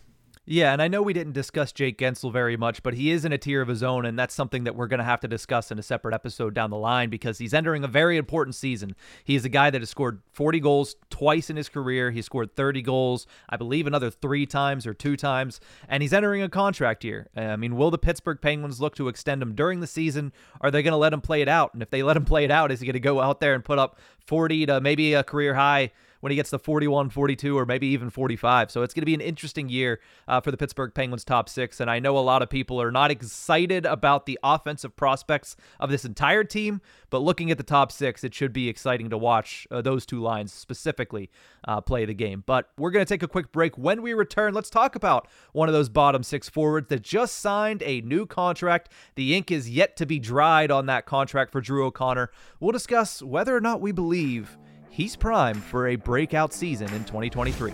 Yeah, 0.48 0.72
and 0.72 0.80
I 0.80 0.86
know 0.86 1.02
we 1.02 1.12
didn't 1.12 1.32
discuss 1.32 1.72
Jake 1.72 1.98
Guentzel 1.98 2.32
very 2.32 2.56
much, 2.56 2.84
but 2.84 2.94
he 2.94 3.10
is 3.10 3.24
in 3.24 3.32
a 3.32 3.38
tier 3.38 3.60
of 3.60 3.66
his 3.66 3.82
own, 3.82 4.06
and 4.06 4.16
that's 4.16 4.32
something 4.32 4.62
that 4.62 4.76
we're 4.76 4.86
going 4.86 4.98
to 4.98 5.04
have 5.04 5.18
to 5.20 5.28
discuss 5.28 5.72
in 5.72 5.78
a 5.80 5.82
separate 5.82 6.14
episode 6.14 6.54
down 6.54 6.70
the 6.70 6.76
line 6.76 7.10
because 7.10 7.38
he's 7.38 7.52
entering 7.52 7.82
a 7.82 7.88
very 7.88 8.16
important 8.16 8.54
season. 8.54 8.94
He 9.24 9.34
is 9.34 9.44
a 9.44 9.48
guy 9.48 9.70
that 9.70 9.80
has 9.80 9.90
scored 9.90 10.22
40 10.34 10.60
goals 10.60 10.94
twice 11.10 11.50
in 11.50 11.56
his 11.56 11.68
career. 11.68 12.12
He 12.12 12.22
scored 12.22 12.54
30 12.54 12.80
goals, 12.82 13.26
I 13.48 13.56
believe, 13.56 13.88
another 13.88 14.08
three 14.08 14.46
times 14.46 14.86
or 14.86 14.94
two 14.94 15.16
times, 15.16 15.58
and 15.88 16.00
he's 16.00 16.12
entering 16.12 16.42
a 16.42 16.48
contract 16.48 17.02
year. 17.02 17.26
Uh, 17.36 17.40
I 17.40 17.56
mean, 17.56 17.74
will 17.74 17.90
the 17.90 17.98
Pittsburgh 17.98 18.40
Penguins 18.40 18.80
look 18.80 18.94
to 18.96 19.08
extend 19.08 19.42
him 19.42 19.56
during 19.56 19.80
the 19.80 19.88
season? 19.88 20.32
Are 20.60 20.70
they 20.70 20.84
going 20.84 20.92
to 20.92 20.96
let 20.96 21.12
him 21.12 21.22
play 21.22 21.42
it 21.42 21.48
out? 21.48 21.74
And 21.74 21.82
if 21.82 21.90
they 21.90 22.04
let 22.04 22.16
him 22.16 22.24
play 22.24 22.44
it 22.44 22.52
out, 22.52 22.70
is 22.70 22.78
he 22.78 22.86
going 22.86 22.94
to 22.94 23.00
go 23.00 23.20
out 23.20 23.40
there 23.40 23.54
and 23.54 23.64
put 23.64 23.80
up 23.80 23.98
40 24.26 24.66
to 24.66 24.80
maybe 24.80 25.12
a 25.14 25.24
career 25.24 25.54
high? 25.54 25.90
When 26.26 26.32
he 26.32 26.36
gets 26.36 26.50
to 26.50 26.58
41, 26.58 27.10
42, 27.10 27.56
or 27.56 27.64
maybe 27.64 27.86
even 27.86 28.10
45. 28.10 28.72
So 28.72 28.82
it's 28.82 28.92
going 28.92 29.02
to 29.02 29.06
be 29.06 29.14
an 29.14 29.20
interesting 29.20 29.68
year 29.68 30.00
uh, 30.26 30.40
for 30.40 30.50
the 30.50 30.56
Pittsburgh 30.56 30.92
Penguins 30.92 31.22
top 31.22 31.48
six. 31.48 31.78
And 31.78 31.88
I 31.88 32.00
know 32.00 32.18
a 32.18 32.20
lot 32.20 32.42
of 32.42 32.50
people 32.50 32.82
are 32.82 32.90
not 32.90 33.12
excited 33.12 33.86
about 33.86 34.26
the 34.26 34.36
offensive 34.42 34.96
prospects 34.96 35.54
of 35.78 35.88
this 35.88 36.04
entire 36.04 36.42
team, 36.42 36.80
but 37.10 37.20
looking 37.20 37.52
at 37.52 37.58
the 37.58 37.62
top 37.62 37.92
six, 37.92 38.24
it 38.24 38.34
should 38.34 38.52
be 38.52 38.68
exciting 38.68 39.08
to 39.10 39.16
watch 39.16 39.68
uh, 39.70 39.80
those 39.80 40.04
two 40.04 40.20
lines 40.20 40.52
specifically 40.52 41.30
uh, 41.68 41.80
play 41.80 42.04
the 42.04 42.12
game. 42.12 42.42
But 42.44 42.70
we're 42.76 42.90
going 42.90 43.04
to 43.04 43.08
take 43.08 43.22
a 43.22 43.28
quick 43.28 43.52
break. 43.52 43.78
When 43.78 44.02
we 44.02 44.12
return, 44.12 44.52
let's 44.52 44.68
talk 44.68 44.96
about 44.96 45.28
one 45.52 45.68
of 45.68 45.74
those 45.74 45.88
bottom 45.88 46.24
six 46.24 46.48
forwards 46.48 46.88
that 46.88 47.02
just 47.02 47.36
signed 47.36 47.84
a 47.84 48.00
new 48.00 48.26
contract. 48.26 48.90
The 49.14 49.36
ink 49.36 49.52
is 49.52 49.70
yet 49.70 49.96
to 49.98 50.06
be 50.06 50.18
dried 50.18 50.72
on 50.72 50.86
that 50.86 51.06
contract 51.06 51.52
for 51.52 51.60
Drew 51.60 51.86
O'Connor. 51.86 52.32
We'll 52.58 52.72
discuss 52.72 53.22
whether 53.22 53.54
or 53.54 53.60
not 53.60 53.80
we 53.80 53.92
believe 53.92 54.58
he's 54.96 55.14
primed 55.14 55.62
for 55.62 55.88
a 55.88 55.96
breakout 55.96 56.54
season 56.54 56.90
in 56.94 57.04
2023. 57.04 57.70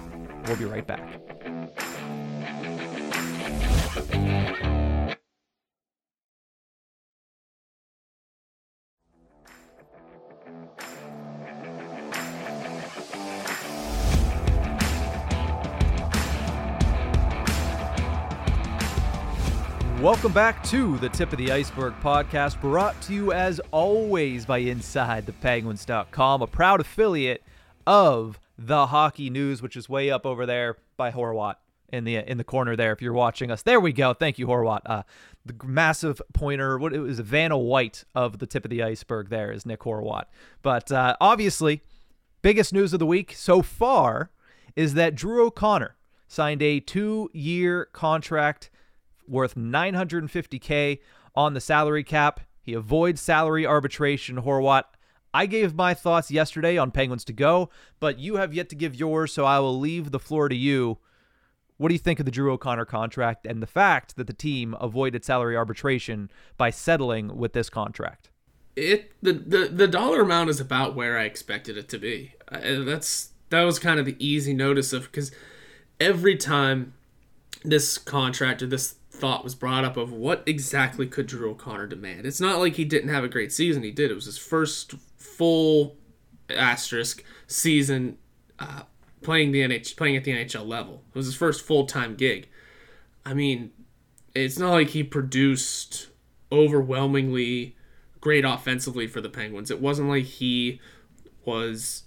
We'll 0.47 0.57
be 0.57 0.65
right 0.65 0.85
back. 0.85 1.21
Welcome 20.03 20.33
back 20.33 20.65
to 20.65 20.99
the 20.99 21.09
Tip 21.09 21.31
of 21.31 21.39
the 21.39 21.53
Iceberg 21.53 21.95
podcast, 22.03 22.61
brought 22.61 23.01
to 23.03 23.15
you 23.15 23.33
as 23.33 23.61
always 23.71 24.45
by 24.45 24.61
InsideThePenguins.com, 24.61 26.43
a 26.43 26.47
proud 26.49 26.81
affiliate 26.81 27.45
of 27.87 28.41
the 28.59 28.89
Hockey 28.89 29.31
News, 29.31 29.63
which 29.63 29.77
is 29.77 29.89
way 29.89 30.11
up 30.11 30.27
over 30.27 30.45
there 30.45 30.77
by 30.97 31.13
Horwat 31.13 31.55
in 31.93 32.03
the 32.03 32.17
in 32.17 32.37
the 32.37 32.43
corner 32.43 32.75
there. 32.75 32.91
If 32.91 33.01
you're 33.01 33.13
watching 33.13 33.53
us, 33.53 33.63
there 33.63 33.79
we 33.79 33.93
go. 33.93 34.13
Thank 34.13 34.41
you, 34.41 34.49
Horwat. 34.49 34.81
Uh, 34.87 35.05
the 35.47 35.55
massive 35.65 36.21
pointer. 36.33 36.81
What 36.81 36.93
it 36.93 36.99
was, 36.99 37.21
Vanna 37.21 37.57
White 37.57 38.03
of 38.13 38.41
the 38.41 38.47
Tip 38.47 38.65
of 38.65 38.73
the 38.73 38.83
Iceberg. 38.83 39.29
There 39.29 39.53
is 39.53 39.65
Nick 39.65 39.83
Horwat. 39.83 40.25
But 40.63 40.91
uh, 40.91 41.15
obviously, 41.21 41.81
biggest 42.43 42.73
news 42.73 42.93
of 42.93 42.99
the 42.99 43.07
week 43.07 43.35
so 43.37 43.63
far 43.63 44.33
is 44.75 44.95
that 44.95 45.15
Drew 45.15 45.47
O'Connor 45.47 45.95
signed 46.27 46.61
a 46.61 46.81
two-year 46.81 47.85
contract 47.93 48.69
worth 49.27 49.55
950k 49.55 50.99
on 51.35 51.55
the 51.55 51.61
salary 51.61 52.05
cap. 52.05 52.41
He 52.63 52.75
avoids 52.75 53.21
salary 53.21 53.67
arbitration. 53.67 54.43
Horwat. 54.43 54.85
I 55.35 55.47
gave 55.47 55.75
my 55.75 55.95
thoughts 55.95 56.31
yesterday 56.31 56.77
on 56.77 56.91
Penguins 56.91 57.25
to 57.25 57.33
go, 57.33 57.71
but 58.01 58.19
you 58.19 58.37
have 58.37 58.53
yet 58.53 58.69
to 58.69 58.77
give 58.77 58.95
yours, 58.95 59.33
so 59.33 59.47
I 59.47 59.61
will 59.61 59.79
leave 59.79 60.11
the 60.11 60.19
floor 60.19 60.49
to 60.49 60.55
you. 60.55 60.99
What 61.79 61.89
do 61.89 61.95
you 61.95 61.99
think 61.99 62.21
of 62.21 62.27
the 62.27 62.31
Drew 62.31 62.53
O'Connor 62.53 62.85
contract 62.85 63.47
and 63.47 63.63
the 63.63 63.67
fact 63.67 64.17
that 64.17 64.27
the 64.27 64.35
team 64.35 64.77
avoided 64.79 65.25
salary 65.25 65.57
arbitration 65.57 66.31
by 66.57 66.71
settling 66.71 67.37
with 67.37 67.55
this 67.55 67.71
contract? 67.71 68.31
It 68.77 69.13
the 69.21 69.33
the, 69.33 69.69
the 69.69 69.89
dollar 69.89 70.21
amount 70.23 70.51
is 70.51 70.61
about 70.61 70.95
where 70.95 71.19
I 71.19 71.25
expected 71.25 71.77
it 71.77 71.89
to 71.91 71.99
be. 71.99 72.35
Uh, 72.49 72.85
that's 72.85 73.33
that 73.51 73.63
was 73.63 73.79
kind 73.79 73.99
of 73.99 74.07
the 74.07 74.17
easy 74.25 74.55
notice 74.55 74.93
of 74.93 75.05
because 75.05 75.33
every 75.99 76.37
time 76.37 76.95
this 77.65 77.99
contract 77.99 78.63
or 78.63 78.67
this 78.67 78.97
thought 79.23 79.45
was 79.45 79.55
brought 79.55 79.85
up 79.85 79.97
of 79.97 80.13
what 80.13 80.43
exactly 80.47 81.07
could 81.07 81.29
Drew 81.29 81.53
O'Connor 81.53 81.87
demand. 81.87 82.27
It's 82.27 82.41
not 82.41 82.59
like 82.59 82.75
he 82.75 82.85
didn't 82.85 83.11
have 83.11 83.23
a 83.23 83.29
great 83.29 83.53
season. 83.53 83.85
He 83.85 83.93
did. 83.93 84.11
It 84.11 84.15
was 84.15 84.25
his 84.25 84.37
first 84.37 84.95
full 85.17 85.97
asterisk 86.51 87.23
season 87.47 88.19
uh, 88.59 88.83
playing 89.23 89.53
the 89.53 89.61
NH 89.61 89.97
playing 89.97 90.17
at 90.17 90.25
the 90.25 90.33
NHL 90.33 90.67
level. 90.67 91.05
It 91.15 91.17
was 91.17 91.27
his 91.27 91.37
first 91.37 91.65
full 91.65 91.87
time 91.87 92.17
gig. 92.17 92.49
I 93.25 93.33
mean, 93.33 93.71
it's 94.35 94.59
not 94.59 94.73
like 94.73 94.89
he 94.89 95.05
produced 95.05 96.09
overwhelmingly 96.51 97.77
great 98.21 98.45
offensively 98.45 99.07
for 99.07 99.21
the 99.21 99.29
Penguins. 99.29 99.71
It 99.71 99.81
wasn't 99.81 100.09
like 100.09 100.25
he 100.25 100.81
was 101.45 102.03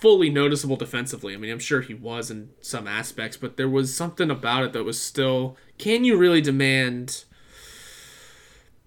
fully 0.00 0.30
noticeable 0.30 0.76
defensively. 0.76 1.34
I 1.34 1.36
mean, 1.36 1.50
I'm 1.50 1.58
sure 1.58 1.80
he 1.80 1.94
was 1.94 2.30
in 2.30 2.50
some 2.60 2.86
aspects, 2.86 3.36
but 3.36 3.56
there 3.56 3.68
was 3.68 3.96
something 3.96 4.30
about 4.30 4.64
it 4.64 4.72
that 4.72 4.84
was 4.84 5.00
still. 5.00 5.56
Can 5.78 6.04
you 6.04 6.16
really 6.16 6.40
demand, 6.40 7.24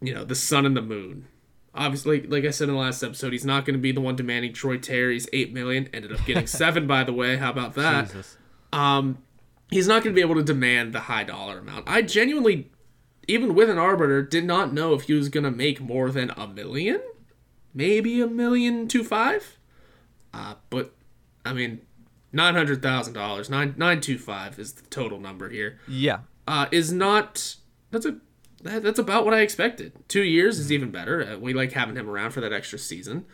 you 0.01 0.13
know, 0.13 0.23
the 0.23 0.35
sun 0.35 0.65
and 0.65 0.77
the 0.77 0.81
moon? 0.81 1.27
Obviously, 1.73 2.21
like 2.23 2.45
I 2.45 2.49
said 2.49 2.67
in 2.67 2.75
the 2.75 2.79
last 2.79 3.03
episode, 3.03 3.31
he's 3.31 3.45
not 3.45 3.65
going 3.65 3.75
to 3.75 3.81
be 3.81 3.91
the 3.91 4.01
one 4.01 4.15
demanding 4.15 4.53
Troy 4.53 4.77
Terry's 4.77 5.27
eight 5.33 5.53
million. 5.53 5.89
Ended 5.93 6.11
up 6.11 6.25
getting 6.25 6.47
seven, 6.47 6.87
by 6.87 7.03
the 7.03 7.13
way. 7.13 7.37
How 7.37 7.51
about 7.51 7.75
that? 7.75 8.07
Jesus. 8.07 8.37
Um, 8.73 9.19
he's 9.69 9.87
not 9.87 10.03
going 10.03 10.13
to 10.13 10.19
be 10.19 10.21
able 10.21 10.35
to 10.35 10.43
demand 10.43 10.93
the 10.93 11.01
high 11.01 11.23
dollar 11.23 11.59
amount. 11.59 11.87
I 11.87 12.01
genuinely, 12.01 12.71
even 13.27 13.55
with 13.55 13.69
an 13.69 13.77
arbiter, 13.77 14.21
did 14.23 14.45
not 14.45 14.73
know 14.73 14.93
if 14.93 15.03
he 15.03 15.13
was 15.13 15.29
going 15.29 15.43
to 15.43 15.51
make 15.51 15.79
more 15.79 16.11
than 16.11 16.31
a 16.31 16.47
million, 16.47 17.01
maybe 17.73 18.21
a 18.21 18.27
million 18.27 18.87
two 18.87 19.03
five. 19.03 19.57
Uh, 20.33 20.55
but 20.69 20.93
I 21.45 21.53
mean, 21.53 21.81
nine 22.31 22.55
hundred 22.55 22.81
thousand 22.81 23.13
dollars, 23.13 23.49
nine 23.49 23.75
nine 23.77 24.01
two 24.01 24.17
five 24.17 24.59
is 24.59 24.73
the 24.73 24.87
total 24.87 25.19
number 25.19 25.49
here. 25.49 25.79
Yeah. 25.87 26.19
Uh, 26.47 26.67
is 26.71 26.91
not 26.91 27.55
that's 27.91 28.05
a 28.05 28.17
that, 28.63 28.83
that's 28.83 28.99
about 28.99 29.25
what 29.25 29.33
I 29.33 29.39
expected. 29.41 29.93
Two 30.07 30.23
years 30.23 30.59
is 30.59 30.71
even 30.71 30.91
better. 30.91 31.33
Uh, 31.33 31.37
we 31.37 31.53
like 31.53 31.71
having 31.71 31.95
him 31.95 32.09
around 32.09 32.31
for 32.31 32.41
that 32.41 32.51
extra 32.53 32.77
season. 32.77 33.25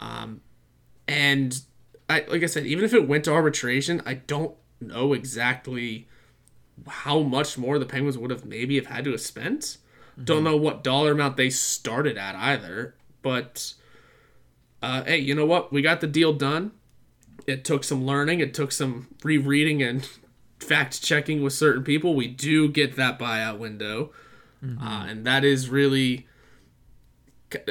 Um, 0.00 0.40
and 1.08 1.60
I 2.08 2.24
like 2.28 2.42
I 2.42 2.46
said, 2.46 2.66
even 2.66 2.84
if 2.84 2.94
it 2.94 3.08
went 3.08 3.24
to 3.24 3.32
arbitration, 3.32 4.02
I 4.06 4.14
don't 4.14 4.54
know 4.80 5.12
exactly 5.12 6.08
how 6.88 7.20
much 7.20 7.56
more 7.56 7.78
the 7.78 7.86
Penguins 7.86 8.18
would 8.18 8.30
have 8.30 8.44
maybe 8.44 8.76
have 8.76 8.86
had 8.86 9.04
to 9.04 9.12
have 9.12 9.20
spent. 9.20 9.78
Don't 10.22 10.44
know 10.44 10.56
what 10.56 10.84
dollar 10.84 11.10
amount 11.10 11.36
they 11.36 11.50
started 11.50 12.16
at 12.16 12.36
either, 12.36 12.94
but 13.22 13.74
uh, 14.80 15.02
hey, 15.02 15.18
you 15.18 15.34
know 15.34 15.46
what? 15.46 15.72
We 15.72 15.82
got 15.82 16.00
the 16.00 16.06
deal 16.06 16.32
done. 16.32 16.70
It 17.46 17.64
took 17.64 17.84
some 17.84 18.06
learning. 18.06 18.40
It 18.40 18.54
took 18.54 18.72
some 18.72 19.08
rereading 19.22 19.82
and 19.82 20.08
fact 20.58 21.02
checking 21.02 21.42
with 21.42 21.52
certain 21.52 21.84
people. 21.84 22.14
We 22.14 22.28
do 22.28 22.68
get 22.68 22.96
that 22.96 23.18
buyout 23.18 23.58
window, 23.58 24.12
uh, 24.80 25.06
and 25.08 25.26
that 25.26 25.44
is 25.44 25.68
really. 25.68 26.26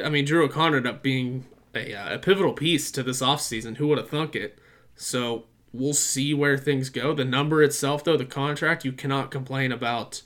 I 0.02 0.08
mean, 0.08 0.24
Drew 0.24 0.44
O'Connor 0.44 0.78
ended 0.78 0.94
up 0.94 1.02
being 1.02 1.44
a, 1.74 1.94
uh, 1.94 2.14
a 2.14 2.18
pivotal 2.18 2.54
piece 2.54 2.90
to 2.92 3.02
this 3.02 3.20
offseason. 3.20 3.76
Who 3.76 3.88
would 3.88 3.98
have 3.98 4.08
thunk 4.08 4.34
it? 4.34 4.58
So 4.96 5.44
we'll 5.72 5.92
see 5.92 6.32
where 6.32 6.56
things 6.56 6.88
go. 6.88 7.12
The 7.12 7.24
number 7.24 7.62
itself, 7.62 8.04
though, 8.04 8.16
the 8.16 8.24
contract, 8.24 8.84
you 8.84 8.92
cannot 8.92 9.30
complain 9.30 9.72
about. 9.72 10.22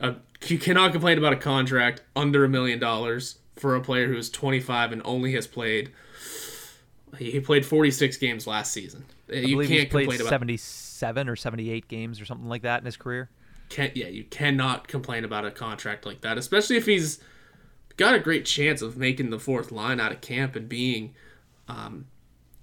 A, 0.00 0.16
you 0.46 0.58
cannot 0.58 0.92
complain 0.92 1.18
about 1.18 1.34
a 1.34 1.36
contract 1.36 2.02
under 2.16 2.44
a 2.44 2.48
million 2.48 2.78
dollars 2.78 3.38
for 3.56 3.76
a 3.76 3.80
player 3.80 4.08
who 4.08 4.16
is 4.16 4.30
25 4.30 4.92
and 4.92 5.02
only 5.04 5.32
has 5.34 5.46
played. 5.46 5.92
He 7.18 7.40
played 7.40 7.66
46 7.66 8.16
games 8.18 8.46
last 8.46 8.72
season. 8.72 9.04
I 9.30 9.36
You 9.36 9.58
can't 9.66 9.90
played 9.90 10.08
complain 10.08 10.20
about 10.20 10.30
77 10.30 11.28
or 11.28 11.36
78 11.36 11.88
games 11.88 12.20
or 12.20 12.24
something 12.24 12.48
like 12.48 12.62
that 12.62 12.80
in 12.80 12.86
his 12.86 12.96
career. 12.96 13.30
can't 13.68 13.96
yeah 13.96 14.08
you 14.08 14.24
cannot 14.24 14.88
complain 14.88 15.24
about 15.24 15.44
a 15.44 15.50
contract 15.50 16.04
like 16.04 16.22
that 16.22 16.36
especially 16.36 16.76
if 16.76 16.86
he's 16.86 17.20
got 18.00 18.14
a 18.14 18.18
great 18.18 18.46
chance 18.46 18.80
of 18.80 18.96
making 18.96 19.28
the 19.28 19.38
fourth 19.38 19.70
line 19.70 20.00
out 20.00 20.10
of 20.10 20.22
camp 20.22 20.56
and 20.56 20.68
being 20.68 21.14
um, 21.68 22.06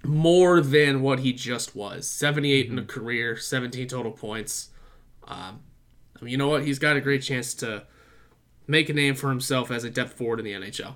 more 0.03 0.61
than 0.61 1.01
what 1.01 1.19
he 1.19 1.31
just 1.31 1.75
was. 1.75 2.07
78 2.09 2.65
mm-hmm. 2.65 2.77
in 2.77 2.83
a 2.83 2.87
career, 2.87 3.37
17 3.37 3.87
total 3.87 4.11
points. 4.11 4.69
Um, 5.27 5.61
I 6.19 6.25
mean, 6.25 6.31
you 6.31 6.37
know 6.37 6.47
what? 6.47 6.63
He's 6.63 6.79
got 6.79 6.97
a 6.97 7.01
great 7.01 7.21
chance 7.21 7.53
to 7.55 7.83
make 8.65 8.89
a 8.89 8.93
name 8.93 9.13
for 9.13 9.29
himself 9.29 9.69
as 9.69 9.83
a 9.83 9.89
depth 9.89 10.13
forward 10.13 10.39
in 10.39 10.45
the 10.45 10.53
NHL. 10.53 10.95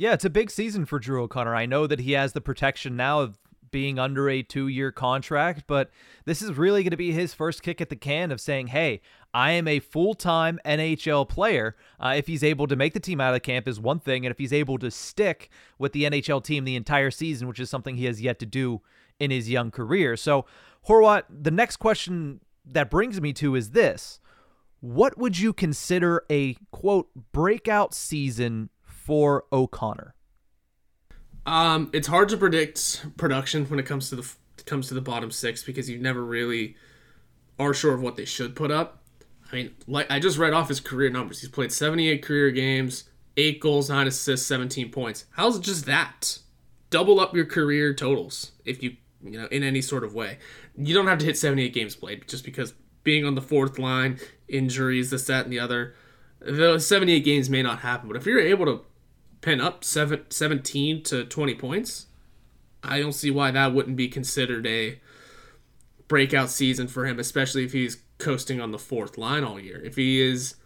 Yeah, 0.00 0.14
it's 0.14 0.24
a 0.24 0.30
big 0.30 0.50
season 0.50 0.86
for 0.86 0.98
Drew 0.98 1.22
O'Connor. 1.24 1.54
I 1.54 1.66
know 1.66 1.86
that 1.86 2.00
he 2.00 2.12
has 2.12 2.32
the 2.32 2.40
protection 2.40 2.96
now 2.96 3.20
of 3.20 3.38
being 3.70 3.98
under 3.98 4.30
a 4.30 4.42
two 4.42 4.66
year 4.66 4.90
contract, 4.90 5.64
but 5.66 5.90
this 6.24 6.40
is 6.40 6.56
really 6.56 6.82
going 6.82 6.92
to 6.92 6.96
be 6.96 7.12
his 7.12 7.34
first 7.34 7.62
kick 7.62 7.82
at 7.82 7.90
the 7.90 7.96
can 7.96 8.32
of 8.32 8.40
saying, 8.40 8.68
hey, 8.68 9.02
I 9.34 9.50
am 9.50 9.68
a 9.68 9.78
full 9.78 10.14
time 10.14 10.58
NHL 10.64 11.28
player. 11.28 11.76
Uh, 12.02 12.14
if 12.16 12.28
he's 12.28 12.42
able 12.42 12.66
to 12.68 12.76
make 12.76 12.94
the 12.94 12.98
team 12.98 13.20
out 13.20 13.34
of 13.34 13.42
camp, 13.42 13.68
is 13.68 13.78
one 13.78 14.00
thing. 14.00 14.24
And 14.24 14.30
if 14.30 14.38
he's 14.38 14.54
able 14.54 14.78
to 14.78 14.90
stick 14.90 15.50
with 15.78 15.92
the 15.92 16.04
NHL 16.04 16.42
team 16.42 16.64
the 16.64 16.76
entire 16.76 17.10
season, 17.10 17.46
which 17.46 17.60
is 17.60 17.68
something 17.68 17.96
he 17.96 18.06
has 18.06 18.22
yet 18.22 18.38
to 18.38 18.46
do 18.46 18.80
in 19.18 19.30
his 19.30 19.50
young 19.50 19.70
career. 19.70 20.16
So, 20.16 20.46
Horwat, 20.88 21.24
the 21.28 21.50
next 21.50 21.76
question 21.76 22.40
that 22.64 22.88
brings 22.88 23.20
me 23.20 23.34
to 23.34 23.54
is 23.54 23.72
this 23.72 24.18
What 24.80 25.18
would 25.18 25.38
you 25.38 25.52
consider 25.52 26.24
a 26.30 26.54
quote 26.70 27.10
breakout 27.32 27.92
season 27.92 28.70
for 29.10 29.44
O'Connor? 29.52 30.14
Um, 31.44 31.90
it's 31.92 32.06
hard 32.06 32.28
to 32.28 32.36
predict 32.36 33.04
production 33.16 33.64
when 33.64 33.80
it 33.80 33.84
comes 33.84 34.08
to 34.10 34.14
the 34.14 34.32
comes 34.66 34.86
to 34.86 34.94
the 34.94 35.00
bottom 35.00 35.32
six 35.32 35.64
because 35.64 35.90
you 35.90 35.98
never 35.98 36.24
really 36.24 36.76
are 37.58 37.74
sure 37.74 37.92
of 37.92 38.00
what 38.00 38.14
they 38.14 38.24
should 38.24 38.54
put 38.54 38.70
up. 38.70 39.02
I 39.50 39.56
mean, 39.56 39.74
like 39.88 40.08
I 40.12 40.20
just 40.20 40.38
read 40.38 40.52
off 40.52 40.68
his 40.68 40.78
career 40.78 41.10
numbers. 41.10 41.40
He's 41.40 41.50
played 41.50 41.72
78 41.72 42.22
career 42.22 42.52
games, 42.52 43.02
eight 43.36 43.58
goals, 43.58 43.90
nine 43.90 44.06
assists, 44.06 44.46
17 44.46 44.92
points. 44.92 45.24
How's 45.32 45.58
just 45.58 45.86
that? 45.86 46.38
Double 46.90 47.18
up 47.18 47.34
your 47.34 47.46
career 47.46 47.92
totals 47.92 48.52
if 48.64 48.80
you 48.80 48.96
you 49.24 49.40
know 49.40 49.48
in 49.50 49.64
any 49.64 49.82
sort 49.82 50.04
of 50.04 50.14
way. 50.14 50.38
You 50.78 50.94
don't 50.94 51.08
have 51.08 51.18
to 51.18 51.26
hit 51.26 51.36
78 51.36 51.74
games 51.74 51.96
played 51.96 52.28
just 52.28 52.44
because 52.44 52.74
being 53.02 53.24
on 53.24 53.34
the 53.34 53.42
fourth 53.42 53.76
line, 53.76 54.20
injuries, 54.46 55.10
this, 55.10 55.26
that, 55.26 55.46
and 55.46 55.52
the 55.52 55.58
other. 55.58 55.96
Those 56.38 56.86
78 56.86 57.24
games 57.24 57.50
may 57.50 57.60
not 57.60 57.80
happen, 57.80 58.06
but 58.06 58.16
if 58.16 58.24
you're 58.24 58.40
able 58.40 58.66
to 58.66 58.84
pin 59.40 59.60
up 59.60 59.84
seven, 59.84 60.24
17 60.28 61.02
to 61.04 61.24
20 61.24 61.54
points, 61.54 62.06
I 62.82 63.00
don't 63.00 63.12
see 63.12 63.30
why 63.30 63.50
that 63.50 63.74
wouldn't 63.74 63.96
be 63.96 64.08
considered 64.08 64.66
a 64.66 65.00
breakout 66.08 66.50
season 66.50 66.88
for 66.88 67.06
him, 67.06 67.18
especially 67.18 67.64
if 67.64 67.72
he's 67.72 67.98
coasting 68.18 68.60
on 68.60 68.70
the 68.70 68.78
fourth 68.78 69.18
line 69.18 69.44
all 69.44 69.60
year. 69.60 69.80
If 69.84 69.96
he 69.96 70.20
is 70.20 70.56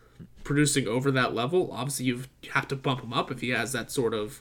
producing 0.43 0.87
over 0.87 1.11
that 1.11 1.35
level, 1.35 1.71
obviously 1.73 2.07
you 2.07 2.23
have 2.53 2.69
to 2.69 2.77
bump 2.77 3.03
him 3.03 3.13
up 3.13 3.31
if 3.31 3.41
he 3.41 3.51
has 3.51 3.73
that 3.73 3.91
sort 3.91 4.15
of 4.15 4.41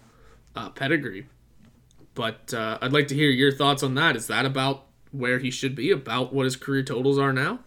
uh, 0.56 0.70
pedigree. 0.70 1.28
But 2.16 2.54
uh, 2.54 2.78
I'd 2.82 2.94
like 2.94 3.08
to 3.08 3.16
hear 3.16 3.30
your 3.30 3.52
thoughts 3.52 3.82
on 3.82 3.96
that. 3.96 4.16
Is 4.16 4.28
that 4.28 4.46
about 4.46 4.86
where 5.12 5.40
he 5.40 5.50
should 5.50 5.76
be? 5.76 5.90
About 5.92 6.34
what 6.34 6.46
his 6.46 6.56
career 6.56 6.84
totals 6.84 7.18
are 7.18 7.34
now? 7.34 7.60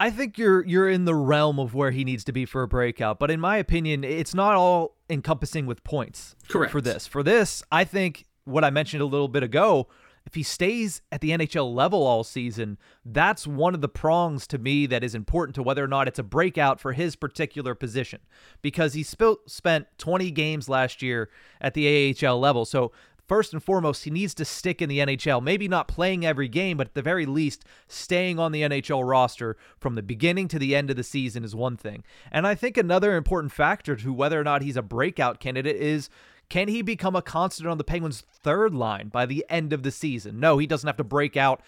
I 0.00 0.10
think 0.10 0.36
you're 0.36 0.64
you're 0.64 0.88
in 0.88 1.04
the 1.04 1.14
realm 1.14 1.60
of 1.60 1.74
where 1.74 1.92
he 1.92 2.02
needs 2.02 2.24
to 2.24 2.32
be 2.32 2.44
for 2.44 2.62
a 2.62 2.68
breakout, 2.68 3.20
but 3.20 3.30
in 3.30 3.38
my 3.38 3.56
opinion, 3.58 4.02
it's 4.02 4.34
not 4.34 4.54
all 4.56 4.96
encompassing 5.12 5.66
with 5.66 5.84
points. 5.84 6.34
Correct. 6.48 6.72
For 6.72 6.80
this. 6.80 7.06
For 7.06 7.22
this, 7.22 7.62
I 7.70 7.84
think 7.84 8.24
what 8.44 8.64
I 8.64 8.70
mentioned 8.70 9.02
a 9.02 9.06
little 9.06 9.28
bit 9.28 9.42
ago, 9.42 9.88
if 10.24 10.34
he 10.34 10.42
stays 10.42 11.02
at 11.10 11.20
the 11.20 11.30
NHL 11.30 11.74
level 11.74 12.04
all 12.04 12.22
season, 12.22 12.78
that's 13.04 13.46
one 13.46 13.74
of 13.74 13.80
the 13.80 13.88
prongs 13.88 14.46
to 14.48 14.58
me 14.58 14.86
that 14.86 15.02
is 15.02 15.14
important 15.14 15.54
to 15.56 15.62
whether 15.62 15.82
or 15.82 15.88
not 15.88 16.06
it's 16.06 16.18
a 16.18 16.24
breakout 16.24 16.80
for 16.80 16.92
his 16.92 17.16
particular 17.16 17.74
position 17.74 18.20
because 18.62 18.94
he 18.94 19.02
sp- 19.02 19.42
spent 19.46 19.86
20 19.98 20.30
games 20.30 20.68
last 20.68 21.02
year 21.02 21.28
at 21.60 21.74
the 21.74 22.14
AHL 22.24 22.38
level. 22.38 22.64
So 22.64 22.92
first 23.32 23.54
and 23.54 23.64
foremost, 23.64 24.04
he 24.04 24.10
needs 24.10 24.34
to 24.34 24.44
stick 24.44 24.82
in 24.82 24.90
the 24.90 24.98
NHL. 24.98 25.42
Maybe 25.42 25.66
not 25.66 25.88
playing 25.88 26.26
every 26.26 26.48
game, 26.48 26.76
but 26.76 26.88
at 26.88 26.94
the 26.94 27.00
very 27.00 27.24
least, 27.24 27.64
staying 27.88 28.38
on 28.38 28.52
the 28.52 28.60
NHL 28.60 29.08
roster 29.08 29.56
from 29.78 29.94
the 29.94 30.02
beginning 30.02 30.48
to 30.48 30.58
the 30.58 30.76
end 30.76 30.90
of 30.90 30.96
the 30.96 31.02
season 31.02 31.42
is 31.42 31.56
one 31.56 31.78
thing. 31.78 32.04
And 32.30 32.46
I 32.46 32.54
think 32.54 32.76
another 32.76 33.16
important 33.16 33.50
factor 33.50 33.96
to 33.96 34.12
whether 34.12 34.38
or 34.38 34.44
not 34.44 34.60
he's 34.60 34.76
a 34.76 34.82
breakout 34.82 35.40
candidate 35.40 35.76
is 35.76 36.10
can 36.50 36.68
he 36.68 36.82
become 36.82 37.16
a 37.16 37.22
constant 37.22 37.70
on 37.70 37.78
the 37.78 37.84
Penguins' 37.84 38.20
third 38.20 38.74
line 38.74 39.08
by 39.08 39.24
the 39.24 39.46
end 39.48 39.72
of 39.72 39.82
the 39.82 39.90
season? 39.90 40.38
No, 40.38 40.58
he 40.58 40.66
doesn't 40.66 40.86
have 40.86 40.98
to 40.98 41.04
break 41.04 41.34
out 41.34 41.62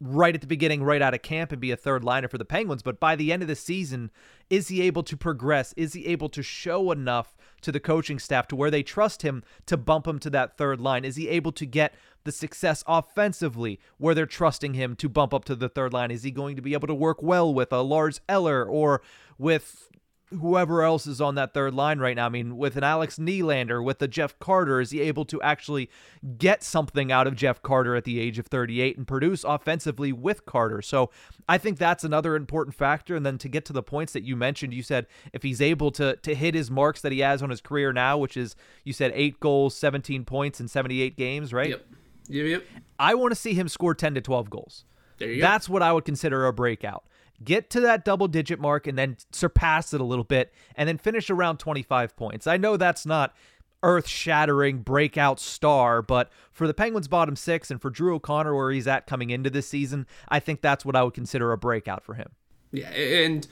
right 0.00 0.34
at 0.34 0.40
the 0.40 0.46
beginning, 0.46 0.82
right 0.82 1.02
out 1.02 1.14
of 1.14 1.22
camp, 1.22 1.50
and 1.50 1.60
be 1.60 1.70
a 1.70 1.76
third 1.76 2.04
liner 2.04 2.28
for 2.28 2.38
the 2.38 2.44
Penguins. 2.44 2.82
But 2.82 3.00
by 3.00 3.16
the 3.16 3.32
end 3.32 3.42
of 3.42 3.48
the 3.48 3.56
season, 3.56 4.10
is 4.48 4.68
he 4.68 4.82
able 4.82 5.02
to 5.02 5.16
progress? 5.16 5.74
Is 5.76 5.92
he 5.92 6.06
able 6.06 6.28
to 6.30 6.42
show 6.42 6.92
enough 6.92 7.36
to 7.62 7.72
the 7.72 7.80
coaching 7.80 8.18
staff 8.18 8.46
to 8.48 8.56
where 8.56 8.70
they 8.70 8.82
trust 8.82 9.22
him 9.22 9.42
to 9.66 9.76
bump 9.76 10.06
him 10.06 10.18
to 10.20 10.30
that 10.30 10.56
third 10.56 10.80
line? 10.80 11.04
Is 11.04 11.16
he 11.16 11.28
able 11.28 11.52
to 11.52 11.66
get 11.66 11.94
the 12.24 12.32
success 12.32 12.84
offensively 12.86 13.80
where 13.96 14.14
they're 14.14 14.26
trusting 14.26 14.74
him 14.74 14.94
to 14.96 15.08
bump 15.08 15.34
up 15.34 15.44
to 15.46 15.56
the 15.56 15.68
third 15.68 15.92
line? 15.92 16.10
Is 16.10 16.22
he 16.22 16.30
going 16.30 16.56
to 16.56 16.62
be 16.62 16.74
able 16.74 16.88
to 16.88 16.94
work 16.94 17.22
well 17.22 17.52
with 17.52 17.72
a 17.72 17.80
Lars 17.80 18.20
Eller 18.28 18.64
or 18.64 19.02
with 19.36 19.90
whoever 20.30 20.82
else 20.82 21.06
is 21.06 21.20
on 21.20 21.34
that 21.36 21.54
third 21.54 21.74
line 21.74 21.98
right 21.98 22.16
now. 22.16 22.26
I 22.26 22.28
mean, 22.28 22.56
with 22.56 22.76
an 22.76 22.84
Alex 22.84 23.18
Nylander, 23.18 23.82
with 23.82 24.00
a 24.02 24.08
Jeff 24.08 24.38
Carter, 24.38 24.80
is 24.80 24.90
he 24.90 25.00
able 25.00 25.24
to 25.26 25.40
actually 25.42 25.90
get 26.36 26.62
something 26.62 27.10
out 27.10 27.26
of 27.26 27.34
Jeff 27.34 27.62
Carter 27.62 27.96
at 27.96 28.04
the 28.04 28.20
age 28.20 28.38
of 28.38 28.46
38 28.46 28.96
and 28.96 29.06
produce 29.06 29.44
offensively 29.44 30.12
with 30.12 30.44
Carter? 30.44 30.82
So 30.82 31.10
I 31.48 31.58
think 31.58 31.78
that's 31.78 32.04
another 32.04 32.36
important 32.36 32.74
factor. 32.74 33.16
And 33.16 33.24
then 33.24 33.38
to 33.38 33.48
get 33.48 33.64
to 33.66 33.72
the 33.72 33.82
points 33.82 34.12
that 34.12 34.22
you 34.22 34.36
mentioned, 34.36 34.74
you 34.74 34.82
said 34.82 35.06
if 35.32 35.42
he's 35.42 35.60
able 35.60 35.90
to 35.92 36.16
to 36.16 36.34
hit 36.34 36.54
his 36.54 36.70
marks 36.70 37.00
that 37.00 37.12
he 37.12 37.20
has 37.20 37.42
on 37.42 37.50
his 37.50 37.60
career 37.60 37.92
now, 37.92 38.18
which 38.18 38.36
is 38.36 38.56
you 38.84 38.92
said 38.92 39.12
eight 39.14 39.40
goals, 39.40 39.76
17 39.76 40.24
points 40.24 40.60
in 40.60 40.68
78 40.68 41.16
games, 41.16 41.52
right? 41.52 41.70
Yep. 41.70 41.86
Yep. 42.28 42.46
Yep. 42.46 42.64
I 42.98 43.14
want 43.14 43.30
to 43.30 43.36
see 43.36 43.54
him 43.54 43.68
score 43.68 43.94
10 43.94 44.14
to 44.14 44.20
12 44.20 44.50
goals. 44.50 44.84
There 45.18 45.28
you 45.28 45.40
go. 45.40 45.48
That's 45.48 45.68
go. 45.68 45.72
what 45.72 45.82
I 45.82 45.92
would 45.92 46.04
consider 46.04 46.46
a 46.46 46.52
breakout 46.52 47.04
get 47.42 47.70
to 47.70 47.80
that 47.80 48.04
double 48.04 48.28
digit 48.28 48.60
mark 48.60 48.86
and 48.86 48.98
then 48.98 49.16
surpass 49.32 49.94
it 49.94 50.00
a 50.00 50.04
little 50.04 50.24
bit 50.24 50.52
and 50.74 50.88
then 50.88 50.98
finish 50.98 51.30
around 51.30 51.58
25 51.58 52.16
points. 52.16 52.46
I 52.46 52.56
know 52.56 52.76
that's 52.76 53.06
not 53.06 53.34
earth 53.82 54.08
shattering 54.08 54.78
breakout 54.78 55.38
star, 55.38 56.02
but 56.02 56.30
for 56.50 56.66
the 56.66 56.74
Penguins' 56.74 57.08
bottom 57.08 57.36
six 57.36 57.70
and 57.70 57.80
for 57.80 57.90
Drew 57.90 58.16
O'Connor, 58.16 58.54
where 58.54 58.70
he's 58.70 58.88
at 58.88 59.06
coming 59.06 59.30
into 59.30 59.50
this 59.50 59.68
season, 59.68 60.06
I 60.28 60.40
think 60.40 60.60
that's 60.60 60.84
what 60.84 60.96
I 60.96 61.02
would 61.02 61.14
consider 61.14 61.52
a 61.52 61.58
breakout 61.58 62.04
for 62.04 62.14
him. 62.14 62.30
Yeah, 62.72 62.90
and 62.90 63.46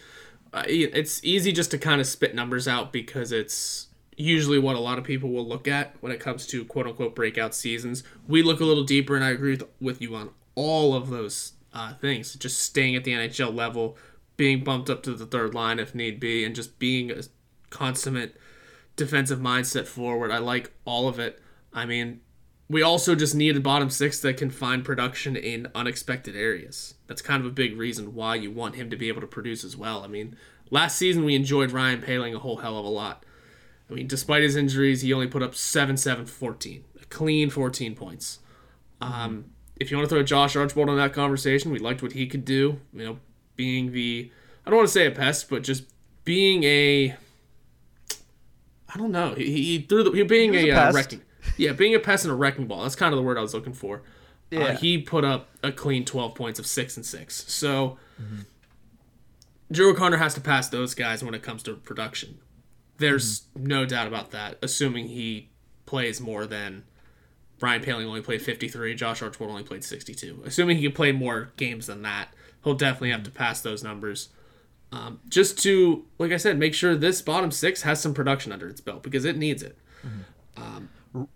uh, 0.53 0.65
it's 0.67 1.23
easy 1.25 1.53
just 1.53 1.71
to 1.71 1.79
kind 1.79 2.01
of 2.01 2.07
spit 2.07 2.35
numbers 2.35 2.67
out 2.69 2.93
because 2.93 3.33
it's 3.33 3.89
usually 4.17 4.59
what 4.59 4.77
a 4.77 4.81
lot 4.81 4.99
of 4.99 5.05
people 5.05 5.31
will 5.31 5.47
look 5.47 5.69
at 5.69 5.95
when 6.01 6.11
it 6.11 6.21
comes 6.21 6.47
to 6.49 6.65
quote 6.65 6.87
unquote 6.87 7.15
breakout 7.15 7.55
seasons. 7.55 8.03
We 8.27 8.43
look 8.43 8.61
a 8.61 8.65
little 8.65 8.85
deeper, 8.85 9.15
and 9.15 9.25
I 9.25 9.31
agree 9.31 9.53
with, 9.53 9.65
with 9.81 10.03
you 10.03 10.15
on 10.17 10.31
all 10.55 10.95
of 10.95 11.11
those 11.11 11.53
uh, 11.77 11.93
things. 11.93 12.35
Just 12.35 12.61
staying 12.61 12.97
at 12.97 13.05
the 13.05 13.13
NHL 13.13 13.55
level, 13.55 13.99
being 14.39 14.65
bumped 14.65 14.89
up 14.89 15.03
to 15.03 15.13
the 15.13 15.27
third 15.27 15.55
line 15.55 15.79
if 15.79 15.95
need 15.95 16.19
be, 16.19 16.43
and 16.43 16.57
just 16.57 16.79
being 16.79 17.11
a 17.11 17.21
consummate 17.69 18.37
defensive 18.97 19.39
mindset 19.39 19.87
forward. 19.87 20.31
I 20.31 20.39
like 20.39 20.73
all 20.87 21.07
of 21.07 21.19
it. 21.19 21.39
I 21.75 21.85
mean, 21.85 22.21
we 22.71 22.81
also 22.81 23.15
just 23.15 23.35
need 23.35 23.59
a 23.59 23.61
bottom 23.61 23.91
six 23.91 24.19
that 24.21 24.39
can 24.39 24.49
find 24.49 24.87
production 24.87 25.37
in 25.37 25.69
unexpected 25.75 26.35
areas. 26.35 26.95
That's 27.09 27.21
kind 27.21 27.43
of 27.43 27.47
a 27.47 27.55
big 27.55 27.77
reason 27.77 28.15
why 28.15 28.37
you 28.37 28.51
want 28.51 28.77
him 28.77 28.89
to 28.89 28.97
be 28.97 29.09
able 29.09 29.21
to 29.21 29.27
produce 29.27 29.63
as 29.63 29.77
well. 29.77 30.03
I 30.03 30.07
mean, 30.07 30.35
last 30.71 30.97
season 30.97 31.27
we 31.27 31.35
enjoyed 31.35 31.73
Ryan 31.73 32.01
Poehling 32.01 32.35
a 32.35 32.39
whole 32.39 32.57
hell 32.57 32.79
of 32.79 32.87
a 32.87 32.89
lot. 32.89 33.27
I 33.91 33.93
mean, 33.93 34.07
despite 34.07 34.43
his 34.43 34.57
injuries, 34.57 35.03
he 35.03 35.13
only 35.13 35.29
put 35.29 35.43
up 35.43 35.55
7 35.55 35.99
7 35.99 36.25
14, 36.25 36.85
a 37.03 37.05
clean 37.05 37.51
14 37.51 37.95
points. 37.95 38.39
Um, 39.03 39.51
if 39.77 39.91
you 39.91 39.97
want 39.97 40.09
to 40.09 40.15
throw 40.15 40.23
Josh 40.23 40.57
Archibald 40.57 40.89
on 40.89 40.97
that 40.97 41.13
conversation, 41.13 41.71
we 41.71 41.79
liked 41.79 42.03
what 42.03 42.13
he 42.13 42.27
could 42.27 42.45
do. 42.45 42.81
You 42.93 43.05
know, 43.05 43.19
being 43.57 43.93
the 43.93 44.31
I 44.65 44.71
don't 44.71 44.79
want 44.79 44.89
to 44.89 44.93
say 44.93 45.07
a 45.07 45.11
pest, 45.11 45.49
but 45.49 45.63
just 45.63 45.85
being 46.25 46.65
a 46.65 47.15
I 48.93 48.99
don't 48.99 49.13
know. 49.13 49.35
He, 49.35 49.63
he 49.63 49.79
threw 49.81 50.03
the 50.03 50.11
he 50.11 50.23
being 50.23 50.53
he 50.53 50.71
a, 50.71 50.77
a 50.77 50.89
uh, 50.89 50.93
wrecking 50.93 51.23
yeah, 51.57 51.73
being 51.73 51.95
a 51.95 51.99
pest 51.99 52.25
and 52.25 52.33
a 52.33 52.35
wrecking 52.35 52.67
ball. 52.67 52.83
That's 52.83 52.97
kind 52.97 53.13
of 53.13 53.17
the 53.17 53.23
word 53.23 53.39
I 53.39 53.43
was 53.43 53.55
looking 53.55 53.73
for. 53.73 54.03
Uh, 54.53 54.59
yeah. 54.59 54.65
Uh, 54.65 54.77
he 54.77 54.99
put 54.99 55.25
up 55.25 55.49
a 55.63 55.73
clean 55.73 56.05
12 56.05 56.35
points 56.35 56.59
of 56.59 56.67
six 56.67 56.97
and 56.97 57.05
six. 57.05 57.45
So 57.53 57.99
mm-hmm. 58.21 58.43
Drew 59.71 59.91
O'Connor 59.91 60.19
has 60.19 60.35
to 60.35 60.41
pass 60.41 60.69
those 60.69 60.95
guys 60.95 61.25
when 61.25 61.35
it 61.35 61.43
comes 61.43 61.63
to 61.65 61.75
production. 61.75 62.39
There's 62.99 63.41
mm-hmm. 63.41 63.67
no 63.67 63.85
doubt 63.85 64.07
about 64.07 64.31
that. 64.33 64.59
Assuming 64.63 65.09
he 65.09 65.51
plays 65.85 66.21
more 66.21 66.47
than 66.47 66.85
Ryan 67.61 67.83
Poehling 67.83 68.07
only 68.07 68.21
played 68.21 68.43
53. 68.43 68.95
Josh 68.95 69.23
Archibald 69.23 69.51
only 69.51 69.63
played 69.63 69.85
62. 69.85 70.43
Assuming 70.45 70.77
he 70.77 70.85
can 70.85 70.93
play 70.93 71.13
more 71.13 71.53
games 71.57 71.87
than 71.87 72.03
that, 72.03 72.29
he'll 72.65 72.75
definitely 72.75 73.11
have 73.11 73.23
to 73.23 73.31
pass 73.31 73.61
those 73.61 73.83
numbers. 73.83 74.29
Um, 74.93 75.21
just 75.29 75.59
to, 75.63 76.05
like 76.19 76.33
I 76.33 76.37
said, 76.37 76.59
make 76.59 76.75
sure 76.75 76.95
this 76.95 77.23
bottom 77.23 77.51
six 77.51 77.83
has 77.83 78.01
some 78.01 78.15
production 78.15 78.53
under 78.53 78.69
its 78.69 78.81
belt 78.81 79.03
because 79.03 79.25
it 79.25 79.37
needs 79.37 79.63
it. 79.63 79.79
Mm-hmm. 80.07 80.63
Um, 80.63 81.29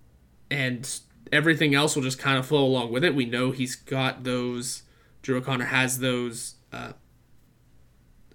and 0.51 1.01
everything 1.33 1.75
else 1.75 1.97
will 1.97 2.03
just 2.03 2.19
kind 2.19 2.39
of 2.39 2.47
flow 2.47 2.65
along 2.65 2.93
with 2.93 3.05
it. 3.05 3.15
We 3.15 3.25
know 3.25 3.51
he's 3.51 3.75
got 3.75 4.25
those, 4.25 4.83
Drew 5.23 5.39
O'Connor 5.39 5.67
has 5.67 5.99
those 6.01 6.57
uh, 6.73 6.93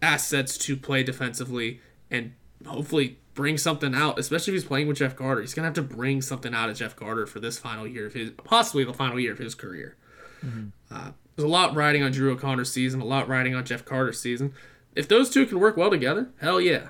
assets 0.01 0.57
to 0.59 0.75
play 0.75 1.03
defensively 1.03 1.81
and 2.09 2.33
hopefully 2.65 3.19
bring 3.35 3.57
something 3.57 3.93
out, 3.93 4.17
especially 4.17 4.53
if 4.53 4.61
he's 4.61 4.67
playing 4.67 4.87
with 4.87 4.97
Jeff 4.97 5.15
Carter. 5.15 5.41
He's 5.41 5.53
gonna 5.53 5.67
have 5.67 5.75
to 5.75 5.83
bring 5.83 6.21
something 6.21 6.53
out 6.53 6.69
of 6.69 6.77
Jeff 6.77 6.95
Carter 6.95 7.27
for 7.27 7.39
this 7.39 7.59
final 7.59 7.85
year 7.85 8.07
of 8.07 8.13
his, 8.13 8.31
possibly 8.31 8.83
the 8.83 8.93
final 8.93 9.19
year 9.19 9.33
of 9.33 9.37
his 9.37 9.53
career. 9.53 9.95
Mm-hmm. 10.43 10.67
Uh, 10.89 11.11
there's 11.35 11.45
a 11.45 11.49
lot 11.49 11.75
riding 11.75 12.01
on 12.01 12.11
Drew 12.11 12.31
O'Connor's 12.31 12.71
season, 12.71 13.01
a 13.01 13.05
lot 13.05 13.27
riding 13.27 13.53
on 13.53 13.65
Jeff 13.65 13.85
Carter's 13.85 14.19
season. 14.19 14.53
If 14.95 15.07
those 15.07 15.29
two 15.29 15.45
can 15.45 15.59
work 15.59 15.75
well 15.75 15.89
together, 15.89 16.29
hell 16.39 16.61
yeah. 16.61 16.87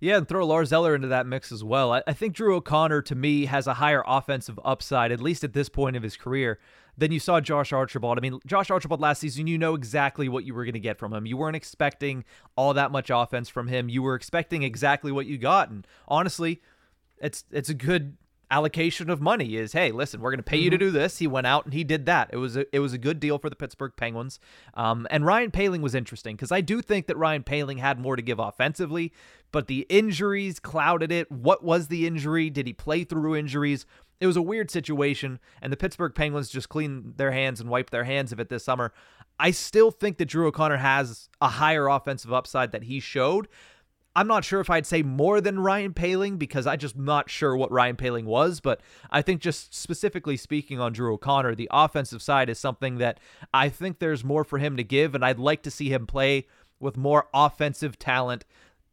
Yeah, 0.00 0.18
and 0.18 0.28
throw 0.28 0.46
Lars 0.46 0.72
Eller 0.72 0.94
into 0.94 1.08
that 1.08 1.26
mix 1.26 1.50
as 1.50 1.64
well. 1.64 1.92
I, 1.92 2.02
I, 2.06 2.12
think 2.12 2.34
Drew 2.34 2.54
O'Connor, 2.56 3.02
to 3.02 3.14
me, 3.14 3.46
has 3.46 3.66
a 3.66 3.74
higher 3.74 4.04
offensive 4.06 4.60
upside, 4.64 5.10
at 5.10 5.20
least 5.20 5.42
at 5.42 5.54
this 5.54 5.68
point 5.70 5.96
of 5.96 6.02
his 6.02 6.16
career, 6.16 6.58
than 6.98 7.12
you 7.12 7.20
saw 7.20 7.40
Josh 7.40 7.72
Archibald. 7.72 8.18
I 8.18 8.20
mean, 8.20 8.40
Josh 8.46 8.70
Archibald 8.70 9.00
last 9.00 9.20
season, 9.20 9.46
you 9.46 9.58
know 9.58 9.74
exactly 9.74 10.28
what 10.28 10.44
you 10.44 10.54
were 10.54 10.64
going 10.64 10.74
to 10.74 10.80
get 10.80 10.98
from 10.98 11.12
him. 11.12 11.26
You 11.26 11.36
weren't 11.36 11.56
expecting 11.56 12.24
all 12.56 12.74
that 12.74 12.90
much 12.90 13.10
offense 13.12 13.48
from 13.48 13.68
him. 13.68 13.88
You 13.88 14.02
were 14.02 14.14
expecting 14.14 14.62
exactly 14.62 15.12
what 15.12 15.26
you 15.26 15.38
got. 15.38 15.70
And 15.70 15.86
honestly, 16.08 16.62
it's 17.20 17.44
it's 17.50 17.68
a 17.68 17.74
good 17.74 18.16
allocation 18.50 19.10
of 19.10 19.20
money 19.20 19.56
is 19.56 19.72
hey 19.72 19.90
listen 19.90 20.20
we're 20.20 20.30
going 20.30 20.38
to 20.38 20.44
pay 20.44 20.56
you 20.56 20.70
to 20.70 20.76
mm-hmm. 20.76 20.86
do 20.86 20.90
this 20.92 21.18
he 21.18 21.26
went 21.26 21.48
out 21.48 21.64
and 21.64 21.74
he 21.74 21.82
did 21.82 22.06
that 22.06 22.30
it 22.32 22.36
was 22.36 22.56
a, 22.56 22.64
it 22.74 22.78
was 22.78 22.92
a 22.92 22.98
good 22.98 23.18
deal 23.18 23.38
for 23.38 23.50
the 23.50 23.56
pittsburgh 23.56 23.90
penguins 23.96 24.38
um, 24.74 25.04
and 25.10 25.26
ryan 25.26 25.50
poehling 25.50 25.80
was 25.80 25.96
interesting 25.96 26.36
because 26.36 26.52
i 26.52 26.60
do 26.60 26.80
think 26.80 27.08
that 27.08 27.16
ryan 27.16 27.42
poehling 27.42 27.80
had 27.80 27.98
more 27.98 28.14
to 28.14 28.22
give 28.22 28.38
offensively 28.38 29.12
but 29.50 29.66
the 29.66 29.84
injuries 29.88 30.60
clouded 30.60 31.10
it 31.10 31.30
what 31.30 31.64
was 31.64 31.88
the 31.88 32.06
injury 32.06 32.48
did 32.48 32.68
he 32.68 32.72
play 32.72 33.02
through 33.02 33.34
injuries 33.34 33.84
it 34.20 34.26
was 34.26 34.36
a 34.36 34.42
weird 34.42 34.70
situation 34.70 35.38
and 35.60 35.72
the 35.72 35.76
pittsburgh 35.76 36.14
penguins 36.14 36.48
just 36.48 36.68
cleaned 36.68 37.14
their 37.16 37.32
hands 37.32 37.60
and 37.60 37.70
wiped 37.70 37.92
their 37.92 38.04
hands 38.04 38.32
of 38.32 38.40
it 38.40 38.48
this 38.48 38.64
summer 38.64 38.92
i 39.38 39.50
still 39.50 39.90
think 39.90 40.18
that 40.18 40.26
drew 40.26 40.46
o'connor 40.46 40.78
has 40.78 41.28
a 41.40 41.48
higher 41.48 41.88
offensive 41.88 42.32
upside 42.32 42.72
that 42.72 42.84
he 42.84 43.00
showed 43.00 43.48
I'm 44.16 44.26
not 44.26 44.46
sure 44.46 44.60
if 44.60 44.70
I'd 44.70 44.86
say 44.86 45.02
more 45.02 45.42
than 45.42 45.60
Ryan 45.60 45.92
Poehling 45.92 46.38
because 46.38 46.66
I 46.66 46.76
just 46.76 46.96
not 46.96 47.28
sure 47.28 47.54
what 47.54 47.70
Ryan 47.70 47.96
Poehling 47.96 48.24
was, 48.24 48.60
but 48.60 48.80
I 49.10 49.20
think 49.20 49.42
just 49.42 49.74
specifically 49.74 50.38
speaking 50.38 50.80
on 50.80 50.94
Drew 50.94 51.12
O'Connor, 51.12 51.54
the 51.54 51.68
offensive 51.70 52.22
side 52.22 52.48
is 52.48 52.58
something 52.58 52.96
that 52.96 53.20
I 53.52 53.68
think 53.68 53.98
there's 53.98 54.24
more 54.24 54.42
for 54.42 54.56
him 54.56 54.78
to 54.78 54.82
give, 54.82 55.14
and 55.14 55.22
I'd 55.22 55.38
like 55.38 55.62
to 55.64 55.70
see 55.70 55.90
him 55.90 56.06
play 56.06 56.46
with 56.80 56.96
more 56.96 57.26
offensive 57.34 57.98
talent 57.98 58.46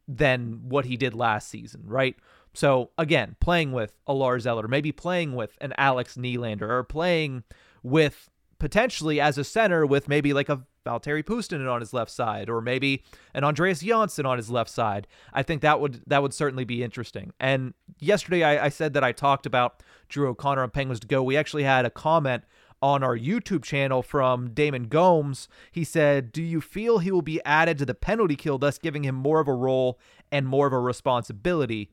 than 0.09 0.67
what 0.67 0.83
he 0.85 0.97
did 0.97 1.15
last 1.15 1.47
season, 1.47 1.83
right? 1.85 2.17
So 2.53 2.91
again, 2.97 3.35
playing 3.39 3.71
with 3.71 3.93
a 4.07 4.13
Lars 4.13 4.45
Eller, 4.45 4.67
maybe 4.67 4.91
playing 4.91 5.35
with 5.35 5.57
an 5.61 5.73
Alex 5.77 6.15
Nylander, 6.15 6.69
or 6.69 6.83
playing 6.83 7.43
with 7.81 8.29
potentially 8.59 9.19
as 9.19 9.37
a 9.37 9.43
center 9.43 9.85
with 9.85 10.07
maybe 10.07 10.33
like 10.33 10.49
a 10.49 10.63
Valtteri 10.85 11.23
Puustinen 11.23 11.71
on 11.71 11.79
his 11.79 11.93
left 11.93 12.11
side, 12.11 12.49
or 12.49 12.61
maybe 12.61 13.03
an 13.33 13.43
Andreas 13.43 13.79
Johnsson 13.79 14.25
on 14.25 14.37
his 14.37 14.49
left 14.49 14.69
side. 14.69 15.07
I 15.33 15.43
think 15.43 15.61
that 15.61 15.79
would 15.79 16.01
that 16.07 16.21
would 16.21 16.33
certainly 16.33 16.65
be 16.65 16.83
interesting. 16.83 17.33
And 17.39 17.73
yesterday 17.99 18.43
I, 18.43 18.65
I 18.65 18.69
said 18.69 18.93
that 18.93 19.03
I 19.03 19.11
talked 19.11 19.45
about 19.45 19.81
Drew 20.09 20.29
O'Connor 20.29 20.63
and 20.63 20.73
Penguins 20.73 20.99
to 21.01 21.07
go. 21.07 21.23
We 21.23 21.37
actually 21.37 21.63
had 21.63 21.85
a 21.85 21.89
comment 21.89 22.43
on 22.81 23.01
our 23.01 23.17
YouTube 23.17 23.63
channel 23.63 24.03
from 24.03 24.49
Damon 24.53 24.89
Gomes. 24.89 25.47
He 25.71 25.85
said, 25.85 26.33
Do 26.33 26.41
you 26.43 26.59
feel 26.59 26.99
he 26.99 27.11
will 27.11 27.21
be 27.21 27.43
added 27.45 27.77
to 27.77 27.85
the 27.85 27.93
penalty 27.95 28.35
kill, 28.35 28.57
thus 28.57 28.77
giving 28.77 29.03
him 29.03 29.15
more 29.15 29.39
of 29.39 29.47
a 29.47 29.53
role 29.53 29.97
and 30.31 30.45
more 30.45 30.67
of 30.67 30.73
a 30.73 30.79
responsibility? 30.79 31.91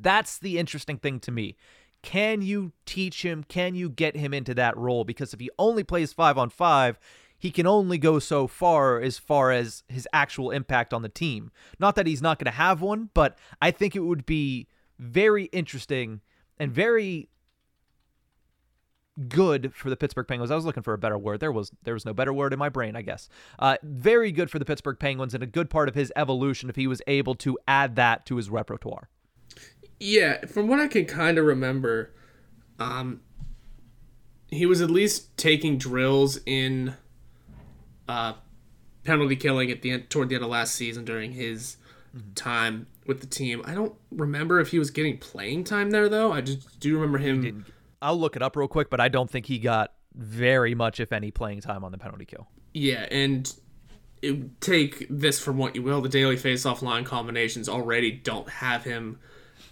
That's 0.00 0.38
the 0.38 0.58
interesting 0.58 0.98
thing 0.98 1.20
to 1.20 1.30
me. 1.30 1.56
Can 2.02 2.40
you 2.40 2.72
teach 2.86 3.22
him? 3.24 3.44
Can 3.44 3.74
you 3.74 3.90
get 3.90 4.16
him 4.16 4.32
into 4.32 4.54
that 4.54 4.76
role? 4.76 5.04
Because 5.04 5.34
if 5.34 5.40
he 5.40 5.50
only 5.58 5.84
plays 5.84 6.12
five 6.12 6.38
on 6.38 6.48
five, 6.48 6.98
he 7.38 7.50
can 7.50 7.66
only 7.66 7.98
go 7.98 8.18
so 8.18 8.46
far 8.46 9.00
as 9.00 9.18
far 9.18 9.50
as 9.50 9.82
his 9.88 10.08
actual 10.12 10.50
impact 10.50 10.94
on 10.94 11.02
the 11.02 11.08
team. 11.08 11.50
Not 11.78 11.96
that 11.96 12.06
he's 12.06 12.22
not 12.22 12.38
going 12.38 12.50
to 12.50 12.56
have 12.56 12.80
one, 12.80 13.10
but 13.14 13.38
I 13.60 13.70
think 13.70 13.94
it 13.94 14.00
would 14.00 14.26
be 14.26 14.68
very 14.98 15.44
interesting 15.44 16.20
and 16.58 16.72
very 16.72 17.28
good 19.28 19.74
for 19.74 19.90
the 19.90 19.96
Pittsburgh 19.96 20.26
Penguins. 20.26 20.50
I 20.50 20.54
was 20.54 20.64
looking 20.64 20.82
for 20.82 20.94
a 20.94 20.98
better 20.98 21.18
word. 21.18 21.40
There 21.40 21.52
was 21.52 21.72
there 21.82 21.94
was 21.94 22.04
no 22.04 22.14
better 22.14 22.32
word 22.32 22.52
in 22.52 22.58
my 22.58 22.68
brain, 22.68 22.96
I 22.96 23.02
guess. 23.02 23.28
Uh, 23.58 23.76
very 23.82 24.32
good 24.32 24.50
for 24.50 24.58
the 24.58 24.64
Pittsburgh 24.64 24.98
Penguins 24.98 25.34
and 25.34 25.42
a 25.42 25.46
good 25.46 25.70
part 25.70 25.88
of 25.88 25.94
his 25.94 26.12
evolution 26.16 26.70
if 26.70 26.76
he 26.76 26.86
was 26.86 27.02
able 27.06 27.34
to 27.36 27.58
add 27.66 27.96
that 27.96 28.24
to 28.26 28.36
his 28.36 28.50
repertoire. 28.50 29.08
Yeah, 30.00 30.46
from 30.46 30.66
what 30.66 30.80
I 30.80 30.88
can 30.88 31.04
kind 31.04 31.36
of 31.36 31.44
remember, 31.44 32.12
um, 32.78 33.20
he 34.48 34.64
was 34.66 34.80
at 34.80 34.90
least 34.90 35.36
taking 35.36 35.76
drills 35.76 36.40
in 36.46 36.94
uh, 38.08 38.32
penalty 39.04 39.36
killing 39.36 39.70
at 39.70 39.82
the 39.82 39.90
end 39.90 40.10
toward 40.10 40.30
the 40.30 40.34
end 40.34 40.44
of 40.44 40.50
last 40.50 40.74
season 40.74 41.04
during 41.04 41.32
his 41.32 41.76
mm-hmm. 42.16 42.32
time 42.34 42.86
with 43.06 43.20
the 43.20 43.26
team. 43.26 43.62
I 43.64 43.74
don't 43.74 43.94
remember 44.10 44.58
if 44.58 44.68
he 44.68 44.78
was 44.78 44.90
getting 44.90 45.18
playing 45.18 45.64
time 45.64 45.90
there 45.90 46.08
though. 46.08 46.32
I 46.32 46.40
just 46.40 46.80
do 46.80 46.94
remember 46.94 47.18
him. 47.18 47.66
I'll 48.00 48.18
look 48.18 48.36
it 48.36 48.42
up 48.42 48.56
real 48.56 48.68
quick, 48.68 48.88
but 48.88 49.00
I 49.00 49.08
don't 49.08 49.30
think 49.30 49.46
he 49.46 49.58
got 49.58 49.92
very 50.14 50.74
much, 50.74 50.98
if 50.98 51.12
any, 51.12 51.30
playing 51.30 51.60
time 51.60 51.84
on 51.84 51.92
the 51.92 51.98
penalty 51.98 52.24
kill. 52.24 52.48
Yeah, 52.72 53.06
and 53.10 53.52
it, 54.22 54.60
take 54.60 55.06
this 55.10 55.38
from 55.38 55.58
what 55.58 55.76
you 55.76 55.82
will. 55.82 56.00
The 56.00 56.08
daily 56.08 56.36
face-off 56.36 56.82
line 56.82 57.04
combinations 57.04 57.68
already 57.68 58.10
don't 58.10 58.48
have 58.48 58.84
him 58.84 59.18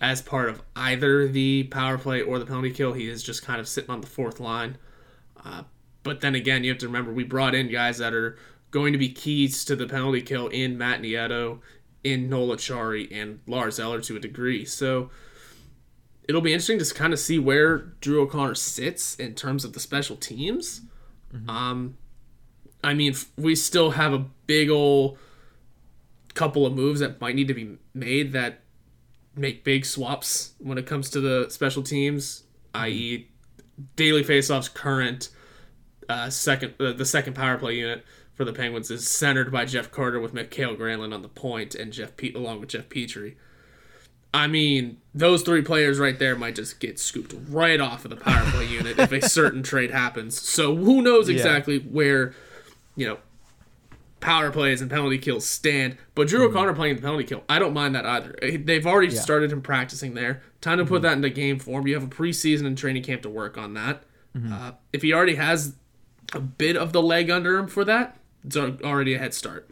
as 0.01 0.23
part 0.23 0.49
of 0.49 0.63
either 0.77 1.27
the 1.27 1.65
power 1.65 1.99
play 1.99 2.23
or 2.23 2.39
the 2.39 2.47
penalty 2.47 2.71
kill. 2.71 2.93
He 2.93 3.09
is 3.09 3.23
just 3.23 3.45
kind 3.45 3.61
of 3.61 3.69
sitting 3.69 3.91
on 3.91 4.01
the 4.01 4.07
fourth 4.07 4.41
line. 4.41 4.79
Uh, 5.45 5.65
but 6.03 6.21
then 6.21 6.35
again, 6.35 6.65
you 6.65 6.71
have 6.71 6.79
to 6.79 6.87
remember 6.87 7.13
we 7.13 7.25
brought 7.25 7.55
in 7.55 7.71
guys 7.71 7.99
that 7.99 8.15
are 8.15 8.39
going 8.71 8.93
to 8.93 8.99
be 8.99 9.09
keys 9.09 9.65
to 9.65 9.77
the 9.77 9.87
penalty 9.87 10.23
kill 10.23 10.49
in 10.49 10.79
Matt 10.79 11.03
Nieto, 11.03 11.61
in 12.05 12.29
Noel 12.29 12.57
Acciari, 12.57 13.09
and 13.11 13.41
Lars 13.47 13.81
Eller 13.81 14.01
to 14.03 14.17
a 14.17 14.21
degree. 14.21 14.65
So 14.65 15.11
it'll 16.29 16.41
be 16.41 16.53
interesting 16.53 16.79
to 16.79 16.95
kind 16.95 17.13
of 17.13 17.19
see 17.19 17.39
where 17.39 17.79
Drew 18.01 18.23
O'Connor 18.23 18.55
sits 18.55 19.17
in 19.17 19.35
terms 19.35 19.65
of 19.65 19.73
the 19.73 19.81
special 19.81 20.17
teams. 20.17 20.83
Mm-hmm. 21.35 21.51
Um, 21.51 21.97
I 22.85 22.95
mean, 22.95 23.15
we 23.37 23.57
still 23.57 23.93
have 23.93 24.13
a 24.13 24.27
big 24.47 24.71
old 24.71 25.19
couple 26.35 26.65
of 26.65 26.73
moves 26.73 27.01
that 27.01 27.21
might 27.21 27.35
need 27.35 27.49
to 27.49 27.55
be 27.55 27.79
made 27.95 28.33
that 28.33 28.61
make 29.39 29.65
big 29.65 29.85
swaps 29.85 30.53
when 30.59 30.79
it 30.79 30.87
comes 30.87 31.11
to 31.11 31.21
the 31.21 31.49
special 31.49 31.83
teams, 31.83 32.45
i.e., 32.75 33.29
daily 33.97 34.25
faceoffs 34.25 34.73
current 34.73 35.29
uh, 36.09 36.31
second 36.31 36.75
uh, 36.81 36.93
the 36.93 37.05
second 37.05 37.35
power 37.35 37.59
play 37.59 37.77
unit 37.77 38.05
for 38.35 38.45
the 38.45 38.53
Penguins 38.53 38.91
is 38.91 39.09
centered 39.09 39.53
by 39.53 39.65
Jeff 39.65 39.91
Carter 39.91 40.21
with 40.21 40.33
Mikael 40.33 40.77
Granlund 40.77 41.13
on 41.13 41.23
the 41.23 41.29
point 41.29 41.75
and 41.75 41.93
Jeff 41.93 42.17
Pe- 42.17 42.33
along 42.33 42.61
with 42.61 42.71
Jeff 42.71 42.89
Petry. 42.89 43.35
I 44.33 44.47
mean, 44.47 44.99
those 45.15 45.43
three 45.43 45.63
players 45.63 45.99
right 45.99 46.19
there 46.19 46.37
might 46.37 46.55
just 46.55 46.81
get 46.81 47.01
scooped 47.01 47.35
right 47.49 47.81
off 47.81 48.05
of 48.05 48.11
the 48.11 48.17
power 48.17 48.49
play 48.51 48.67
unit 48.67 48.99
if 48.99 49.11
a 49.11 49.21
certain 49.29 49.63
trade 49.63 49.91
happens. 49.91 50.41
So 50.41 50.77
who 50.77 51.03
knows 51.03 51.29
exactly 51.29 51.79
yeah. 51.79 51.91
where, 51.91 52.35
you 52.95 53.07
know, 53.07 53.19
power 54.21 54.51
plays 54.51 54.81
and 54.81 54.91
penalty 54.91 55.19
kills 55.19 55.47
stand. 55.47 55.97
But 56.15 56.29
Drew 56.29 56.41
mm-hmm. 56.41 56.57
O'Connor 56.57 56.75
playing 56.75 56.97
the 56.97 57.03
penalty 57.03 57.25
kill, 57.25 57.45
I 57.49 57.59
don't 57.59 57.73
mind 57.73 57.95
that 57.95 58.07
either. 58.07 58.35
They've 58.59 58.87
already 58.87 59.15
yeah. 59.15 59.21
started 59.21 59.53
him 59.53 59.63
practicing 59.63 60.15
there. 60.15 60.43
Time 60.61 60.79
to 60.79 60.85
mm-hmm. 60.85 60.95
put 60.95 61.03
that 61.03 61.13
into 61.13 61.31
game 61.31 61.59
form. 61.59 61.87
You 61.87 61.95
have 61.95 62.05
a 62.05 62.09
preseason 62.09 62.67
and 62.67 62.77
training 62.77 63.03
camp 63.03 63.23
to 63.23 63.31
work 63.31 63.57
on 63.57 63.75
that. 63.75 64.03
Mm-hmm. 64.37 64.53
Uh, 64.53 64.73
if 64.93 65.03
he 65.03 65.13
already 65.13 65.37
has 65.37 65.75
a 66.33 66.41
bit 66.41 66.77
of 66.77 66.93
the 66.93 67.03
leg 67.03 67.31
under 67.31 67.59
him 67.59 67.67
for 67.67 67.85
that, 67.85 68.17
it's 68.45 68.57
already 68.57 69.15
a 69.15 69.19
head 69.19 69.35
start. 69.35 69.71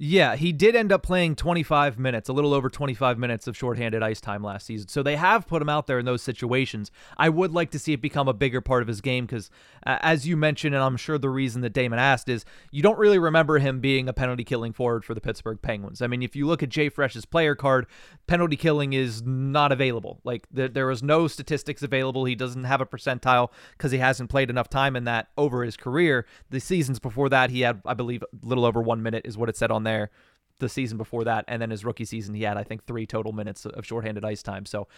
Yeah, 0.00 0.36
he 0.36 0.52
did 0.52 0.76
end 0.76 0.92
up 0.92 1.02
playing 1.02 1.34
25 1.34 1.98
minutes, 1.98 2.28
a 2.28 2.32
little 2.32 2.54
over 2.54 2.70
25 2.70 3.18
minutes 3.18 3.48
of 3.48 3.56
shorthanded 3.56 4.00
ice 4.00 4.20
time 4.20 4.44
last 4.44 4.66
season. 4.66 4.86
So 4.86 5.02
they 5.02 5.16
have 5.16 5.48
put 5.48 5.60
him 5.60 5.68
out 5.68 5.88
there 5.88 5.98
in 5.98 6.06
those 6.06 6.22
situations. 6.22 6.92
I 7.16 7.28
would 7.28 7.50
like 7.50 7.72
to 7.72 7.80
see 7.80 7.94
it 7.94 8.00
become 8.00 8.28
a 8.28 8.32
bigger 8.32 8.60
part 8.60 8.82
of 8.82 8.86
his 8.86 9.00
game 9.00 9.26
because, 9.26 9.50
uh, 9.84 9.98
as 10.00 10.24
you 10.24 10.36
mentioned, 10.36 10.76
and 10.76 10.84
I'm 10.84 10.96
sure 10.96 11.18
the 11.18 11.28
reason 11.28 11.62
that 11.62 11.72
Damon 11.72 11.98
asked 11.98 12.28
is 12.28 12.44
you 12.70 12.80
don't 12.80 12.96
really 12.96 13.18
remember 13.18 13.58
him 13.58 13.80
being 13.80 14.08
a 14.08 14.12
penalty 14.12 14.44
killing 14.44 14.72
forward 14.72 15.04
for 15.04 15.14
the 15.14 15.20
Pittsburgh 15.20 15.60
Penguins. 15.60 16.00
I 16.00 16.06
mean, 16.06 16.22
if 16.22 16.36
you 16.36 16.46
look 16.46 16.62
at 16.62 16.68
JFresh's 16.68 17.24
player 17.24 17.56
card, 17.56 17.88
penalty 18.28 18.56
killing 18.56 18.92
is 18.92 19.22
not 19.22 19.72
available. 19.72 20.20
Like 20.22 20.46
there, 20.52 20.68
there 20.68 20.90
is 20.92 21.02
no 21.02 21.26
statistics 21.26 21.82
available. 21.82 22.24
He 22.24 22.36
doesn't 22.36 22.64
have 22.64 22.80
a 22.80 22.86
percentile 22.86 23.50
because 23.76 23.90
he 23.90 23.98
hasn't 23.98 24.30
played 24.30 24.48
enough 24.48 24.68
time 24.68 24.94
in 24.94 25.02
that 25.04 25.26
over 25.36 25.64
his 25.64 25.76
career. 25.76 26.24
The 26.50 26.60
seasons 26.60 27.00
before 27.00 27.28
that, 27.30 27.50
he 27.50 27.62
had, 27.62 27.82
I 27.84 27.94
believe, 27.94 28.22
a 28.22 28.46
little 28.46 28.64
over 28.64 28.80
one 28.80 29.02
minute 29.02 29.22
is 29.24 29.36
what 29.36 29.48
it 29.48 29.56
said 29.56 29.72
on 29.72 29.87
there 29.88 30.10
the 30.58 30.68
season 30.68 30.98
before 30.98 31.24
that. 31.24 31.44
And 31.48 31.62
then 31.62 31.70
his 31.70 31.84
rookie 31.84 32.04
season, 32.04 32.34
he 32.34 32.42
had, 32.42 32.56
I 32.56 32.64
think, 32.64 32.84
three 32.84 33.06
total 33.06 33.32
minutes 33.32 33.64
of 33.64 33.86
shorthanded 33.86 34.24
ice 34.24 34.42
time. 34.42 34.66
So 34.66 34.88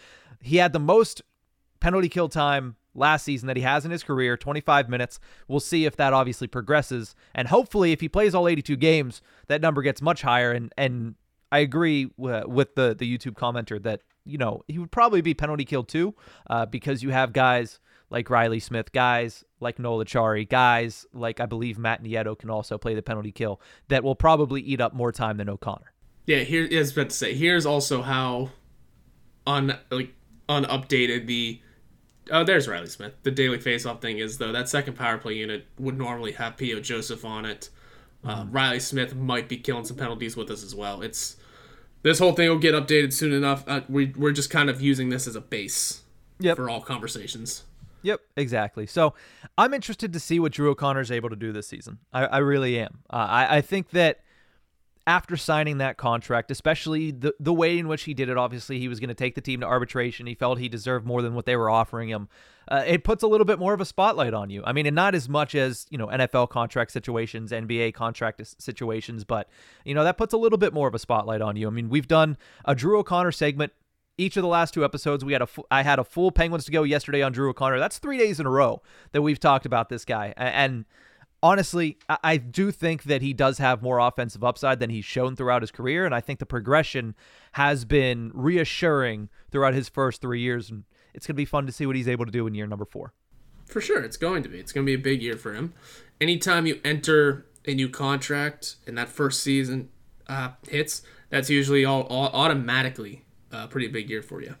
he 0.41 0.57
had 0.57 0.73
the 0.73 0.79
most 0.79 1.21
penalty 1.79 2.09
kill 2.09 2.29
time 2.29 2.75
last 2.93 3.23
season 3.23 3.47
that 3.47 3.57
he 3.57 3.63
has 3.63 3.85
in 3.85 3.91
his 3.91 4.03
career 4.03 4.37
25 4.37 4.89
minutes. 4.89 5.19
We'll 5.47 5.59
see 5.59 5.85
if 5.85 5.95
that 5.97 6.13
obviously 6.13 6.47
progresses. 6.47 7.15
And 7.33 7.47
hopefully, 7.47 7.91
if 7.91 8.01
he 8.01 8.09
plays 8.09 8.35
all 8.35 8.47
82 8.47 8.75
games, 8.77 9.21
that 9.47 9.61
number 9.61 9.81
gets 9.81 10.01
much 10.01 10.21
higher. 10.21 10.51
And, 10.51 10.73
and 10.77 11.15
I 11.51 11.59
agree 11.59 12.11
with 12.17 12.75
the, 12.75 12.95
the 12.97 13.17
YouTube 13.17 13.33
commenter 13.33 13.81
that, 13.83 14.01
you 14.25 14.37
know, 14.37 14.63
he 14.67 14.79
would 14.79 14.91
probably 14.91 15.21
be 15.21 15.33
penalty 15.33 15.65
killed 15.65 15.87
too 15.87 16.15
uh, 16.49 16.65
because 16.65 17.03
you 17.03 17.09
have 17.09 17.33
guys 17.33 17.79
like 18.11 18.29
Riley 18.29 18.59
Smith, 18.59 18.91
guys 18.91 19.43
like 19.59 19.79
Noel 19.79 20.03
Acciari, 20.03 20.47
guys 20.47 21.07
like 21.13 21.39
I 21.39 21.47
believe 21.47 21.79
Matt 21.79 22.03
Nieto 22.03 22.37
can 22.37 22.49
also 22.49 22.77
play 22.77 22.93
the 22.93 23.01
penalty 23.01 23.31
kill 23.31 23.59
that 23.87 24.03
will 24.03 24.15
probably 24.15 24.61
eat 24.61 24.81
up 24.81 24.93
more 24.93 25.11
time 25.11 25.37
than 25.37 25.49
O'Connor. 25.49 25.93
Yeah, 26.27 26.39
here 26.39 26.65
is 26.65 26.91
about 26.91 27.09
to 27.09 27.15
say. 27.15 27.33
Here's 27.33 27.65
also 27.65 28.03
how 28.03 28.51
un 29.47 29.77
like 29.89 30.13
unupdated 30.47 31.25
the 31.25 31.61
oh 32.29 32.43
there's 32.43 32.67
Riley 32.67 32.87
Smith. 32.87 33.13
The 33.23 33.31
daily 33.31 33.57
faceoff 33.57 34.01
thing 34.01 34.19
is 34.19 34.37
though 34.37 34.51
that 34.51 34.69
second 34.69 34.95
power 34.95 35.17
play 35.17 35.33
unit 35.33 35.65
would 35.79 35.97
normally 35.97 36.33
have 36.33 36.57
P.O. 36.57 36.81
Joseph 36.81 37.25
on 37.25 37.45
it. 37.45 37.69
Uh, 38.23 38.43
mm-hmm. 38.43 38.51
Riley 38.51 38.79
Smith 38.79 39.15
might 39.15 39.49
be 39.49 39.57
killing 39.57 39.85
some 39.85 39.97
penalties 39.97 40.35
with 40.35 40.51
us 40.51 40.63
as 40.63 40.75
well. 40.75 41.01
It's 41.01 41.37
this 42.03 42.19
whole 42.19 42.33
thing 42.33 42.49
will 42.49 42.57
get 42.57 42.75
updated 42.75 43.13
soon 43.13 43.31
enough. 43.31 43.63
Uh, 43.67 43.81
we 43.87 44.13
we're 44.17 44.31
just 44.31 44.49
kind 44.49 44.69
of 44.69 44.81
using 44.81 45.09
this 45.09 45.27
as 45.27 45.35
a 45.35 45.41
base 45.41 46.01
yep. 46.39 46.57
for 46.57 46.69
all 46.69 46.81
conversations. 46.81 47.63
Yep, 48.03 48.21
exactly. 48.35 48.85
So 48.85 49.13
I'm 49.57 49.73
interested 49.73 50.13
to 50.13 50.19
see 50.19 50.39
what 50.39 50.51
Drew 50.51 50.71
O'Connor 50.71 51.01
is 51.01 51.11
able 51.11 51.29
to 51.29 51.35
do 51.35 51.51
this 51.51 51.67
season. 51.67 51.99
I, 52.11 52.25
I 52.25 52.37
really 52.39 52.79
am. 52.79 52.99
Uh, 53.09 53.27
I, 53.29 53.57
I 53.57 53.61
think 53.61 53.91
that 53.91 54.21
after 55.07 55.35
signing 55.35 55.79
that 55.79 55.97
contract, 55.97 56.51
especially 56.51 57.11
the 57.11 57.33
the 57.39 57.53
way 57.53 57.77
in 57.77 57.87
which 57.87 58.03
he 58.03 58.13
did 58.13 58.29
it, 58.29 58.37
obviously 58.37 58.79
he 58.79 58.87
was 58.87 58.99
going 58.99 59.09
to 59.09 59.15
take 59.15 59.35
the 59.35 59.41
team 59.41 59.61
to 59.61 59.65
arbitration. 59.65 60.27
He 60.27 60.35
felt 60.35 60.59
he 60.59 60.69
deserved 60.69 61.05
more 61.05 61.21
than 61.21 61.33
what 61.33 61.45
they 61.45 61.55
were 61.55 61.69
offering 61.69 62.09
him. 62.09 62.29
Uh, 62.67 62.83
it 62.85 63.03
puts 63.03 63.23
a 63.23 63.27
little 63.27 63.45
bit 63.45 63.57
more 63.57 63.73
of 63.73 63.81
a 63.81 63.85
spotlight 63.85 64.33
on 64.33 64.49
you. 64.49 64.61
I 64.63 64.73
mean, 64.73 64.85
and 64.85 64.95
not 64.95 65.15
as 65.15 65.27
much 65.27 65.55
as 65.55 65.87
you 65.89 65.97
know 65.97 66.07
NFL 66.07 66.49
contract 66.49 66.91
situations, 66.91 67.51
NBA 67.51 67.93
contract 67.93 68.41
situations, 68.61 69.23
but 69.23 69.49
you 69.85 69.95
know 69.95 70.03
that 70.03 70.17
puts 70.17 70.33
a 70.33 70.37
little 70.37 70.59
bit 70.59 70.73
more 70.73 70.87
of 70.87 70.93
a 70.93 70.99
spotlight 70.99 71.41
on 71.41 71.55
you. 71.55 71.67
I 71.67 71.71
mean, 71.71 71.89
we've 71.89 72.07
done 72.07 72.37
a 72.65 72.75
Drew 72.75 72.99
O'Connor 72.99 73.31
segment 73.31 73.73
each 74.17 74.37
of 74.37 74.43
the 74.43 74.47
last 74.47 74.73
two 74.73 74.85
episodes. 74.85 75.25
We 75.25 75.33
had 75.33 75.41
a 75.41 75.47
I 75.69 75.83
had 75.83 75.99
a 75.99 76.03
full 76.03 76.31
Penguins 76.31 76.65
to 76.65 76.71
go 76.71 76.83
yesterday 76.83 77.21
on 77.21 77.31
Drew 77.31 77.49
O'Connor. 77.49 77.79
That's 77.79 77.97
three 77.97 78.17
days 78.17 78.39
in 78.39 78.45
a 78.45 78.49
row 78.49 78.81
that 79.11 79.21
we've 79.21 79.39
talked 79.39 79.65
about 79.65 79.89
this 79.89 80.05
guy, 80.05 80.33
and 80.37 80.85
honestly, 81.43 81.97
I 82.07 82.37
do 82.37 82.71
think 82.71 83.03
that 83.03 83.21
he 83.21 83.33
does 83.33 83.57
have 83.57 83.81
more 83.81 83.99
offensive 83.99 84.43
upside 84.43 84.79
than 84.79 84.89
he's 84.89 85.05
shown 85.05 85.35
throughout 85.35 85.61
his 85.61 85.71
career, 85.71 86.05
and 86.05 86.13
I 86.13 86.21
think 86.21 86.39
the 86.39 86.45
progression 86.45 87.15
has 87.53 87.85
been 87.85 88.31
reassuring 88.33 89.29
throughout 89.51 89.73
his 89.73 89.89
first 89.89 90.21
three 90.21 90.41
years, 90.41 90.69
and 90.69 90.83
it's 91.13 91.25
going 91.25 91.35
to 91.35 91.37
be 91.37 91.45
fun 91.45 91.65
to 91.65 91.71
see 91.71 91.85
what 91.85 91.95
he's 91.95 92.07
able 92.07 92.25
to 92.25 92.31
do 92.31 92.47
in 92.47 92.55
year 92.55 92.67
number 92.67 92.85
four. 92.85 93.13
For 93.65 93.81
sure, 93.81 94.03
it's 94.03 94.17
going 94.17 94.43
to 94.43 94.49
be. 94.49 94.59
It's 94.59 94.71
going 94.71 94.85
to 94.85 94.89
be 94.89 94.93
a 94.99 95.03
big 95.03 95.21
year 95.21 95.37
for 95.37 95.53
him. 95.53 95.73
Anytime 96.19 96.65
you 96.65 96.79
enter 96.83 97.45
a 97.65 97.73
new 97.73 97.89
contract 97.89 98.75
and 98.85 98.97
that 98.97 99.09
first 99.09 99.41
season 99.41 99.89
uh, 100.27 100.51
hits, 100.67 101.01
that's 101.29 101.49
usually 101.49 101.85
all, 101.85 102.03
all 102.03 102.29
automatically 102.33 103.23
a 103.51 103.67
pretty 103.67 103.87
big 103.87 104.09
year 104.09 104.21
for 104.21 104.41
you. 104.41 104.55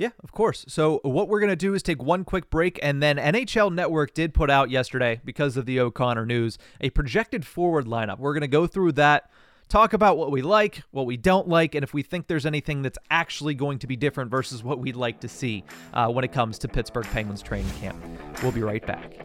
Yeah, 0.00 0.10
of 0.24 0.32
course. 0.32 0.64
So 0.66 1.00
what 1.02 1.28
we're 1.28 1.40
going 1.40 1.50
to 1.50 1.56
do 1.56 1.74
is 1.74 1.82
take 1.82 2.02
one 2.02 2.24
quick 2.24 2.48
break 2.48 2.78
and 2.82 3.02
then 3.02 3.18
NHL 3.18 3.70
Network 3.70 4.14
did 4.14 4.32
put 4.32 4.48
out 4.48 4.70
yesterday 4.70 5.20
because 5.26 5.58
of 5.58 5.66
the 5.66 5.78
O'Connor 5.78 6.24
news 6.24 6.56
a 6.80 6.88
projected 6.88 7.44
forward 7.44 7.84
lineup. 7.84 8.18
We're 8.18 8.32
going 8.32 8.40
to 8.40 8.48
go 8.48 8.66
through 8.66 8.92
that, 8.92 9.30
talk 9.68 9.92
about 9.92 10.16
what 10.16 10.30
we 10.30 10.40
like, 10.40 10.84
what 10.90 11.04
we 11.04 11.18
don't 11.18 11.48
like, 11.48 11.74
and 11.74 11.84
if 11.84 11.92
we 11.92 12.02
think 12.02 12.28
there's 12.28 12.46
anything 12.46 12.80
that's 12.80 12.96
actually 13.10 13.54
going 13.54 13.78
to 13.80 13.86
be 13.86 13.94
different 13.94 14.30
versus 14.30 14.64
what 14.64 14.78
we'd 14.78 14.96
like 14.96 15.20
to 15.20 15.28
see 15.28 15.64
uh, 15.92 16.08
when 16.08 16.24
it 16.24 16.32
comes 16.32 16.58
to 16.60 16.68
Pittsburgh 16.68 17.04
Penguins 17.04 17.42
training 17.42 17.70
camp. 17.78 18.02
We'll 18.42 18.52
be 18.52 18.62
right 18.62 18.86
back. 18.86 19.18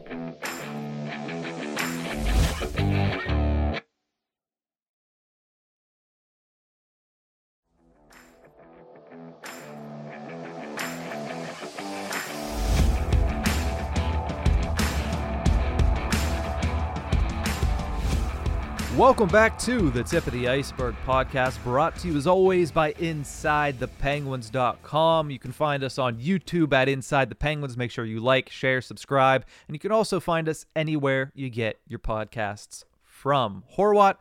Welcome 18.97 19.27
back 19.27 19.59
to 19.59 19.91
the 19.91 20.03
Tip 20.03 20.25
of 20.25 20.31
the 20.31 20.47
Iceberg 20.47 20.95
podcast, 21.05 21.61
brought 21.65 21.97
to 21.97 22.07
you 22.07 22.15
as 22.15 22.27
always 22.27 22.71
by 22.71 22.93
InsideThePenguins.com. 22.93 25.29
You 25.29 25.37
can 25.37 25.51
find 25.51 25.83
us 25.83 25.99
on 25.99 26.15
YouTube 26.15 26.71
at 26.71 26.87
Inside 26.87 27.27
the 27.27 27.35
Penguins. 27.35 27.75
Make 27.75 27.91
sure 27.91 28.05
you 28.05 28.21
like, 28.21 28.49
share, 28.49 28.79
subscribe, 28.79 29.45
and 29.67 29.75
you 29.75 29.79
can 29.79 29.91
also 29.91 30.21
find 30.21 30.47
us 30.47 30.65
anywhere 30.77 31.33
you 31.35 31.49
get 31.49 31.81
your 31.85 31.99
podcasts 31.99 32.85
from. 33.03 33.65
Horwat, 33.77 34.15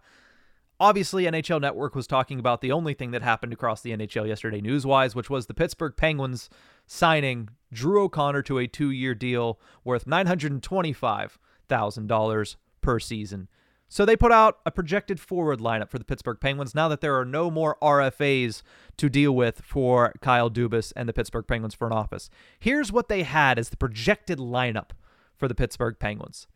obviously, 0.81 1.23
NHL 1.23 1.61
Network 1.61 1.95
was 1.95 2.09
talking 2.09 2.41
about 2.41 2.61
the 2.61 2.73
only 2.73 2.95
thing 2.95 3.13
that 3.13 3.23
happened 3.23 3.53
across 3.53 3.81
the 3.81 3.97
NHL 3.97 4.27
yesterday, 4.27 4.61
news 4.61 4.85
wise, 4.85 5.15
which 5.15 5.31
was 5.31 5.47
the 5.47 5.55
Pittsburgh 5.55 5.95
Penguins 5.97 6.51
signing 6.85 7.49
Drew 7.73 8.03
O'Connor 8.03 8.43
to 8.43 8.59
a 8.59 8.67
two 8.67 8.91
year 8.91 9.15
deal 9.15 9.61
worth 9.85 10.05
$925,000 10.05 12.57
per 12.81 12.99
season. 12.99 13.47
So 13.95 14.05
they 14.05 14.17
put 14.17 14.33
out 14.33 14.59
a 14.67 14.73
projected 14.73 15.21
forward 15.21 15.61
lineup 15.61 15.89
for 15.89 16.01
the 16.01 16.05
Pittsburgh 16.05 16.41
Penguins 16.41 16.75
now 16.75 16.89
that 16.89 17.01
there 17.01 17.17
are 17.17 17.25
no 17.25 17.49
more 17.49 17.77
RFAs 17.81 18.63
to 18.97 19.09
deal 19.09 19.31
with 19.31 19.61
for 19.61 20.13
Kyle 20.21 20.51
Dubas 20.51 20.93
and 20.97 21.09
the 21.09 21.13
Pittsburgh 21.13 21.47
Penguins 21.47 21.77
front 21.77 21.95
office. 21.95 22.29
Here's 22.59 22.91
what 22.91 23.09
they 23.09 23.23
had 23.23 23.57
as 23.57 23.69
the 23.69 23.77
projected 23.77 24.41
lineup 24.41 24.91
for 25.37 25.47
the 25.47 25.55
Pittsburgh 25.55 25.97
Penguins. 25.97 26.49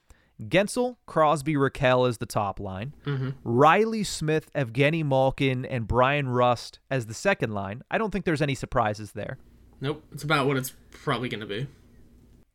Guentzel, 0.43 0.97
Crosby, 1.07 1.55
Rakell 1.55 2.09
as 2.09 2.19
the 2.19 2.27
top 2.27 2.59
line. 2.59 2.93
Mm-hmm. 3.07 3.31
Reilly 3.45 4.03
Smith, 4.03 4.53
Evgeny 4.53 5.05
Malkin, 5.05 5.65
and 5.65 5.87
Bryan 5.87 6.29
Rust 6.29 6.81
as 6.91 7.07
the 7.07 7.15
second 7.15 7.55
line. 7.55 7.83
I 7.89 7.99
don't 7.99 8.11
think 8.11 8.25
there's 8.25 8.43
any 8.43 8.57
surprises 8.57 9.13
there. 9.13 9.39
Nope. 9.81 10.03
It's 10.11 10.25
about 10.25 10.49
what 10.49 10.57
it's 10.57 10.73
probably 10.91 11.29
going 11.29 11.39
to 11.39 11.47
be. 11.47 11.69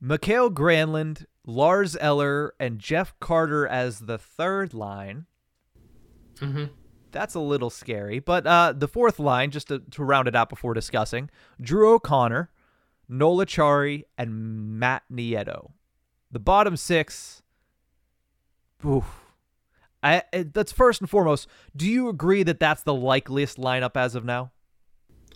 Mikael 0.06 0.52
Granlund, 0.52 1.26
Lars 1.48 1.96
Eller, 1.98 2.54
and 2.60 2.78
Jeff 2.78 3.18
Carter 3.22 3.66
as 3.66 4.02
the 4.02 4.18
third 4.18 4.74
line. 4.74 5.28
Mm-hmm. 6.40 6.66
That's 7.12 7.36
a 7.36 7.40
little 7.40 7.70
scary. 7.70 8.20
But 8.20 8.46
uh, 8.46 8.74
the 8.76 8.90
fourth 8.90 9.18
line, 9.18 9.50
just 9.50 9.70
to, 9.70 9.80
to 9.92 10.04
round 10.04 10.28
it 10.28 10.36
out 10.36 10.50
before 10.50 10.74
discussing, 10.74 11.30
Drew 11.62 11.94
O'Connor, 11.94 12.50
Noel 13.08 13.46
Acciari, 13.46 14.04
and 14.18 14.78
Matt 14.78 15.04
Nieto. 15.10 15.72
The 16.30 16.40
bottom 16.40 16.76
six. 16.76 17.42
Oof. 18.86 19.06
I, 20.04 20.24
that's 20.34 20.74
first 20.74 21.00
and 21.00 21.10
foremost. 21.10 21.48
Do 21.74 21.90
you 21.90 22.10
agree 22.10 22.44
that 22.44 22.60
that's 22.60 22.84
the 22.84 22.94
likeliest 22.94 23.58
lineup 23.58 23.96
as 23.96 24.16
of 24.16 24.26
now? 24.26 24.52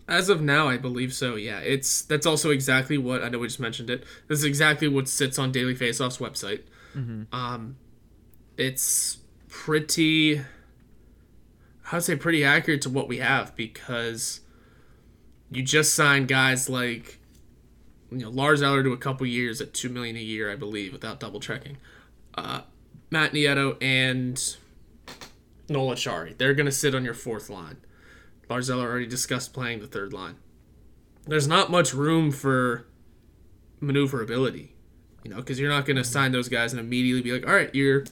As 0.07 0.29
of 0.29 0.41
now, 0.41 0.69
I 0.69 0.77
believe 0.77 1.13
so. 1.13 1.35
Yeah, 1.35 1.59
it's 1.59 2.01
that's 2.01 2.25
also 2.25 2.49
exactly 2.49 2.97
what 2.97 3.23
I 3.23 3.29
know. 3.29 3.39
We 3.39 3.47
just 3.47 3.59
mentioned 3.59 3.89
it. 3.89 4.05
This 4.27 4.39
is 4.39 4.45
exactly 4.45 4.87
what 4.87 5.09
sits 5.09 5.37
on 5.37 5.51
Daily 5.51 5.75
Faceoff's 5.75 6.17
website. 6.17 6.61
Mm-hmm. 6.95 7.23
Um, 7.35 7.75
it's 8.57 9.17
pretty. 9.49 10.39
I 11.91 11.95
would 11.95 12.03
say 12.03 12.15
pretty 12.15 12.43
accurate 12.43 12.81
to 12.83 12.89
what 12.89 13.07
we 13.07 13.17
have 13.17 13.55
because 13.55 14.41
you 15.51 15.61
just 15.61 15.93
signed 15.93 16.27
guys 16.27 16.69
like 16.69 17.19
you 18.09 18.19
know 18.19 18.29
Lars 18.29 18.61
Eller 18.61 18.83
to 18.83 18.93
a 18.93 18.97
couple 18.97 19.25
years 19.27 19.59
at 19.59 19.73
two 19.73 19.89
million 19.89 20.15
a 20.15 20.19
year, 20.19 20.49
I 20.51 20.55
believe, 20.55 20.93
without 20.93 21.19
double 21.19 21.41
checking. 21.41 21.77
Uh, 22.33 22.61
Matt 23.11 23.33
Nieto 23.33 23.75
and 23.81 24.55
Noel 25.67 25.95
Acciari. 25.95 26.37
They're 26.37 26.53
gonna 26.53 26.71
sit 26.71 26.95
on 26.95 27.03
your 27.03 27.13
fourth 27.13 27.49
line. 27.49 27.77
Barzella 28.49 28.83
already 28.83 29.07
discussed 29.07 29.53
playing 29.53 29.79
the 29.79 29.87
third 29.87 30.13
line. 30.13 30.35
There's 31.25 31.47
not 31.47 31.69
much 31.69 31.93
room 31.93 32.31
for 32.31 32.87
maneuverability, 33.81 34.75
you 35.23 35.31
know, 35.31 35.37
because 35.37 35.59
you're 35.59 35.69
not 35.69 35.85
going 35.85 35.97
to 35.97 36.03
sign 36.03 36.31
those 36.31 36.49
guys 36.49 36.71
and 36.71 36.79
immediately 36.79 37.21
be 37.21 37.33
like, 37.33 37.47
all 37.47 37.53
right, 37.53 37.73
you're 37.75 38.05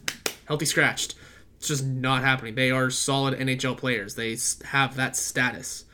healthy 0.48 0.66
scratched. 0.66 1.16
It's 1.58 1.68
just 1.68 1.86
not 1.86 2.22
happening. 2.22 2.56
They 2.56 2.72
are 2.72 2.90
solid 2.90 3.40
NHL 3.40 3.78
players. 3.78 4.16
They 4.16 4.38
have 4.66 4.96
that 4.96 5.16
status. 5.16 5.86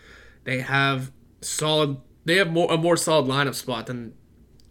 They 0.44 0.62
have 0.62 1.12
solid. 1.42 1.98
They 2.26 2.38
have 2.38 2.52
more 2.52 2.72
a 2.72 2.78
more 2.78 2.98
solid 2.98 3.28
lineup 3.28 3.56
spot 3.56 3.86
than 3.86 4.14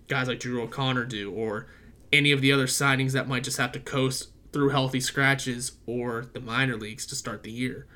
guys 0.09 0.27
like 0.27 0.41
Drew 0.41 0.61
O'Connor 0.63 1.05
do, 1.07 1.33
or 1.33 1.69
any 2.13 2.33
of 2.33 2.41
the 2.41 2.53
other 2.53 2.67
signings 2.67 3.13
that 3.13 3.29
might 3.29 3.45
just 3.45 3.59
have 3.59 3.73
to 3.73 3.81
coast 3.81 4.31
through 4.53 4.71
healthy 4.71 5.01
scratches 5.01 5.73
or 5.87 6.27
the 6.33 6.41
minor 6.41 6.77
leagues 6.77 7.07
to 7.07 7.15
start 7.15 7.45
the 7.45 7.53
year. 7.53 7.87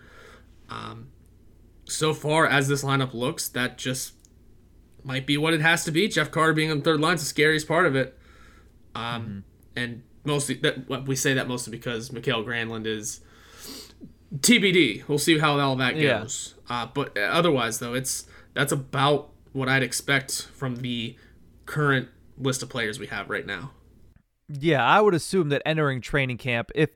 Um, 0.71 1.09
so 1.87 2.15
far 2.15 2.47
as 2.47 2.69
this 2.69 2.83
lineup 2.83 3.15
looks, 3.15 3.49
that 3.51 3.79
just 3.79 4.15
might 5.03 5.27
be 5.27 5.37
what 5.37 5.55
it 5.55 5.61
has 5.61 5.85
to 5.85 5.91
be. 5.91 6.09
Jeff 6.09 6.31
Carter 6.31 6.53
being 6.53 6.71
on 6.71 6.79
the 6.79 6.85
third 6.85 7.01
line 7.01 7.15
is 7.15 7.21
the 7.21 7.27
scariest 7.27 7.69
part 7.69 7.87
of 7.87 7.95
it. 7.95 8.19
Um, 8.95 9.03
mm-hmm. 9.05 9.39
and 9.77 10.03
mostly 10.25 10.55
that 10.57 11.07
we 11.07 11.17
say 11.17 11.35
that 11.35 11.49
mostly 11.49 11.71
because 11.71 12.13
Mikael 12.13 12.45
Granlund 12.45 12.87
is 12.87 13.21
TBD. 14.35 15.07
We'll 15.09 15.19
see 15.19 15.39
how 15.39 15.59
all 15.59 15.77
that 15.77 16.01
goes. 16.01 16.55
Yeah. 16.69 16.83
Uh, 16.83 16.87
but 16.87 17.17
otherwise, 17.19 17.79
though, 17.79 17.95
it's 17.95 18.27
that's 18.55 18.73
about 18.73 19.31
what 19.53 19.69
I'd 19.69 19.83
expect 19.83 20.49
from 20.55 20.77
the 20.77 21.17
current 21.67 22.09
list 22.39 22.63
of 22.63 22.69
players 22.69 22.99
we 22.99 23.07
have 23.09 23.31
right 23.31 23.47
now. 23.47 23.73
Yeah, 24.49 24.85
I 24.85 25.01
would 25.01 25.15
assume 25.15 25.49
that 25.51 25.63
entering 25.65 26.01
training 26.01 26.39
camp, 26.39 26.71
if 26.75 26.91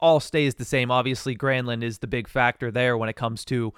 all 0.00 0.20
stays 0.20 0.56
the 0.56 0.64
same, 0.64 0.90
obviously 0.90 1.36
Granlund 1.36 1.82
is 1.82 1.98
the 1.98 2.06
big 2.06 2.28
factor 2.28 2.70
there 2.70 2.96
when 2.96 3.08
it 3.08 3.16
comes 3.16 3.44
to 3.46 3.72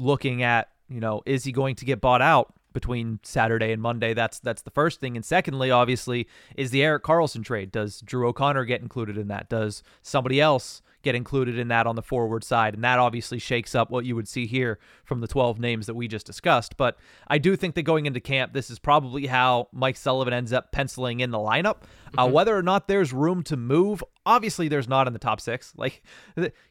looking 0.00 0.42
at, 0.42 0.68
you 0.88 1.00
know, 1.00 1.22
is 1.26 1.44
he 1.44 1.52
going 1.52 1.76
to 1.76 1.84
get 1.84 2.00
bought 2.00 2.22
out 2.22 2.54
between 2.72 3.20
Saturday 3.22 3.72
and 3.72 3.82
Monday? 3.82 4.14
That's 4.14 4.38
that's 4.40 4.62
the 4.62 4.70
first 4.70 5.00
thing. 5.00 5.16
And 5.16 5.24
secondly, 5.24 5.70
obviously, 5.70 6.26
is 6.56 6.70
the 6.70 6.82
Erik 6.82 7.04
Karlsson 7.04 7.44
trade. 7.44 7.70
Does 7.70 8.00
Drew 8.00 8.28
O'Connor 8.28 8.64
get 8.64 8.80
included 8.80 9.18
in 9.18 9.28
that? 9.28 9.48
Does 9.48 9.82
somebody 10.02 10.40
else 10.40 10.82
get 11.02 11.14
included 11.14 11.58
in 11.58 11.68
that 11.68 11.86
on 11.86 11.96
the 11.96 12.02
forward 12.02 12.44
side. 12.44 12.74
And 12.74 12.84
that 12.84 12.98
obviously 12.98 13.38
shakes 13.38 13.74
up 13.74 13.90
what 13.90 14.04
you 14.04 14.14
would 14.16 14.28
see 14.28 14.46
here 14.46 14.78
from 15.04 15.20
the 15.20 15.28
12 15.28 15.58
names 15.58 15.86
that 15.86 15.94
we 15.94 16.08
just 16.08 16.26
discussed. 16.26 16.76
But 16.76 16.98
I 17.28 17.38
do 17.38 17.56
think 17.56 17.74
that 17.74 17.82
going 17.82 18.06
into 18.06 18.20
camp, 18.20 18.52
this 18.52 18.70
is 18.70 18.78
probably 18.78 19.26
how 19.26 19.68
Mike 19.72 19.96
Sullivan 19.96 20.34
ends 20.34 20.52
up 20.52 20.72
penciling 20.72 21.20
in 21.20 21.30
the 21.30 21.38
lineup. 21.38 21.78
Uh, 22.16 22.24
mm-hmm. 22.24 22.32
whether 22.32 22.56
or 22.56 22.62
not 22.62 22.88
there's 22.88 23.12
room 23.12 23.42
to 23.44 23.56
move, 23.56 24.02
obviously 24.26 24.68
there's 24.68 24.88
not 24.88 25.06
in 25.06 25.12
the 25.12 25.18
top 25.18 25.40
six. 25.40 25.72
Like, 25.80 26.02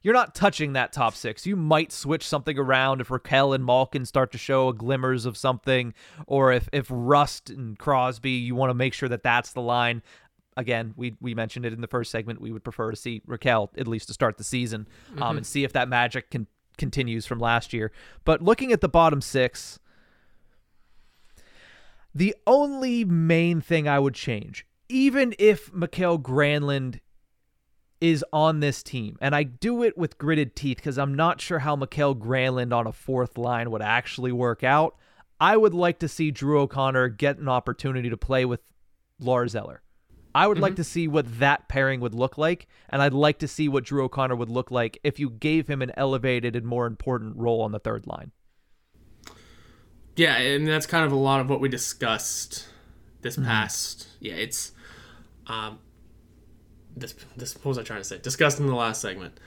you're 0.04 0.14
not 0.14 0.36
touching 0.36 0.74
that 0.74 0.94
top 0.94 1.16
six. 1.16 1.48
You 1.48 1.56
might 1.56 1.92
switch 1.92 2.28
something 2.28 2.60
around 2.60 3.02
if 3.02 3.08
Rakell 3.08 3.56
and 3.56 3.66
Malkin 3.66 4.06
start 4.06 4.32
to 4.34 4.38
show 4.38 4.72
glimmers 4.72 5.26
of 5.26 5.36
something, 5.36 5.96
or 6.28 6.54
if, 6.54 6.70
if 6.72 6.86
Rust 6.92 7.50
and 7.50 7.78
Crosby, 7.80 8.32
you 8.32 8.54
want 8.54 8.70
to 8.70 8.76
make 8.76 8.94
sure 8.94 9.10
that 9.10 9.24
that's 9.24 9.52
the 9.54 9.62
line 9.62 10.04
again, 10.60 10.94
we 10.96 11.16
we 11.20 11.34
mentioned 11.34 11.66
it 11.66 11.74
in 11.74 11.82
the 11.82 11.88
first 11.88 12.12
segment. 12.12 12.42
We 12.42 12.52
would 12.52 12.64
prefer 12.64 12.92
to 12.92 12.98
see 12.98 13.22
Rakell 13.28 13.70
at 13.78 13.88
least 13.88 14.08
to 14.08 14.14
start 14.14 14.38
the 14.38 14.44
season 14.44 14.88
um, 15.14 15.18
mm-hmm. 15.18 15.38
and 15.38 15.46
see 15.46 15.64
if 15.64 15.74
that 15.74 15.90
magic 15.90 16.30
can 16.30 16.48
continues 16.78 17.26
from 17.26 17.40
last 17.40 17.74
year. 17.74 17.92
But 18.26 18.42
looking 18.42 18.72
at 18.72 18.82
the 18.82 18.90
bottom 18.90 19.22
six, 19.22 19.80
the 22.14 22.36
only 22.48 23.06
main 23.06 23.62
thing 23.62 23.88
I 23.88 24.00
would 24.00 24.16
change, 24.16 24.66
even 24.88 25.34
if 25.40 25.74
Mikael 25.74 26.20
Granlund 26.20 27.00
is 28.02 28.24
on 28.32 28.62
this 28.62 28.82
team, 28.82 29.18
and 29.22 29.36
I 29.36 29.44
do 29.44 29.84
it 29.84 29.98
with 29.98 30.18
gritted 30.18 30.56
teeth 30.56 30.78
because 30.78 30.98
I'm 30.98 31.14
not 31.14 31.42
sure 31.42 31.60
how 31.60 31.76
Mikael 31.76 32.16
Granlund 32.16 32.74
on 32.74 32.88
a 32.88 32.94
fourth 32.94 33.38
line 33.38 33.72
would 33.72 33.82
actually 33.82 34.32
work 34.32 34.64
out. 34.64 34.96
I 35.42 35.58
would 35.58 35.74
like 35.74 36.00
to 36.00 36.08
see 36.08 36.32
Drew 36.32 36.62
O'Connor 36.62 37.10
get 37.10 37.38
an 37.38 37.48
opportunity 37.48 38.10
to 38.10 38.18
play 38.18 38.46
with 38.46 38.62
Lars 39.20 39.56
Eller. 39.56 39.82
I 40.34 40.48
would 40.48 40.56
mm-hmm. 40.56 40.64
like 40.64 40.76
to 40.76 40.84
see 40.84 41.08
what 41.08 41.40
that 41.40 41.68
pairing 41.68 42.02
would 42.02 42.14
look 42.14 42.38
like, 42.38 42.68
and 42.90 43.02
I'd 43.02 43.14
like 43.14 43.40
to 43.40 43.48
see 43.48 43.68
what 43.68 43.84
Drew 43.84 44.04
O'Connor 44.04 44.36
would 44.36 44.50
look 44.50 44.72
like 44.72 45.00
if 45.04 45.20
you 45.20 45.30
gave 45.30 45.68
him 45.68 45.82
an 45.82 45.92
elevated 45.98 46.56
and 46.56 46.66
more 46.66 46.86
important 46.86 47.36
role 47.38 47.62
on 47.62 47.72
the 47.72 47.80
third 47.80 48.06
line. 48.06 48.32
Yeah, 50.16 50.38
and 50.38 50.68
that's 50.68 50.86
kind 50.86 51.06
of 51.06 51.12
a 51.12 51.16
lot 51.16 51.40
of 51.40 51.50
what 51.50 51.62
we 51.62 51.70
discussed 51.70 52.68
this 53.22 53.36
mm-hmm. 53.36 53.46
past. 53.46 54.08
Yeah, 54.20 54.34
it's 54.34 54.74
um, 55.48 55.80
this 56.96 57.16
this 57.36 57.56
what 57.56 57.66
was 57.66 57.78
I 57.78 57.84
trying 57.84 58.02
to 58.02 58.08
say? 58.08 58.20
Discussed 58.20 58.60
in 58.60 58.68
the 58.68 58.76
last 58.76 59.02
segment. 59.02 59.40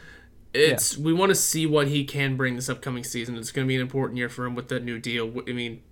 It's 0.55 0.97
yeah. 0.97 1.05
we 1.05 1.13
want 1.13 1.31
to 1.31 1.35
see 1.35 1.65
what 1.67 1.89
he 1.89 2.05
can 2.05 2.37
bring 2.37 2.57
this 2.57 2.69
upcoming 2.69 3.05
season. 3.05 3.37
It's 3.37 3.53
going 3.53 3.67
to 3.67 3.69
be 3.69 3.77
an 3.77 3.81
important 3.81 4.19
year 4.19 4.29
for 4.29 4.45
him 4.45 4.55
with 4.55 4.69
the 4.69 4.81
new 4.81 4.99
deal. 4.99 5.33
I 5.49 5.53
mean, 5.53 5.83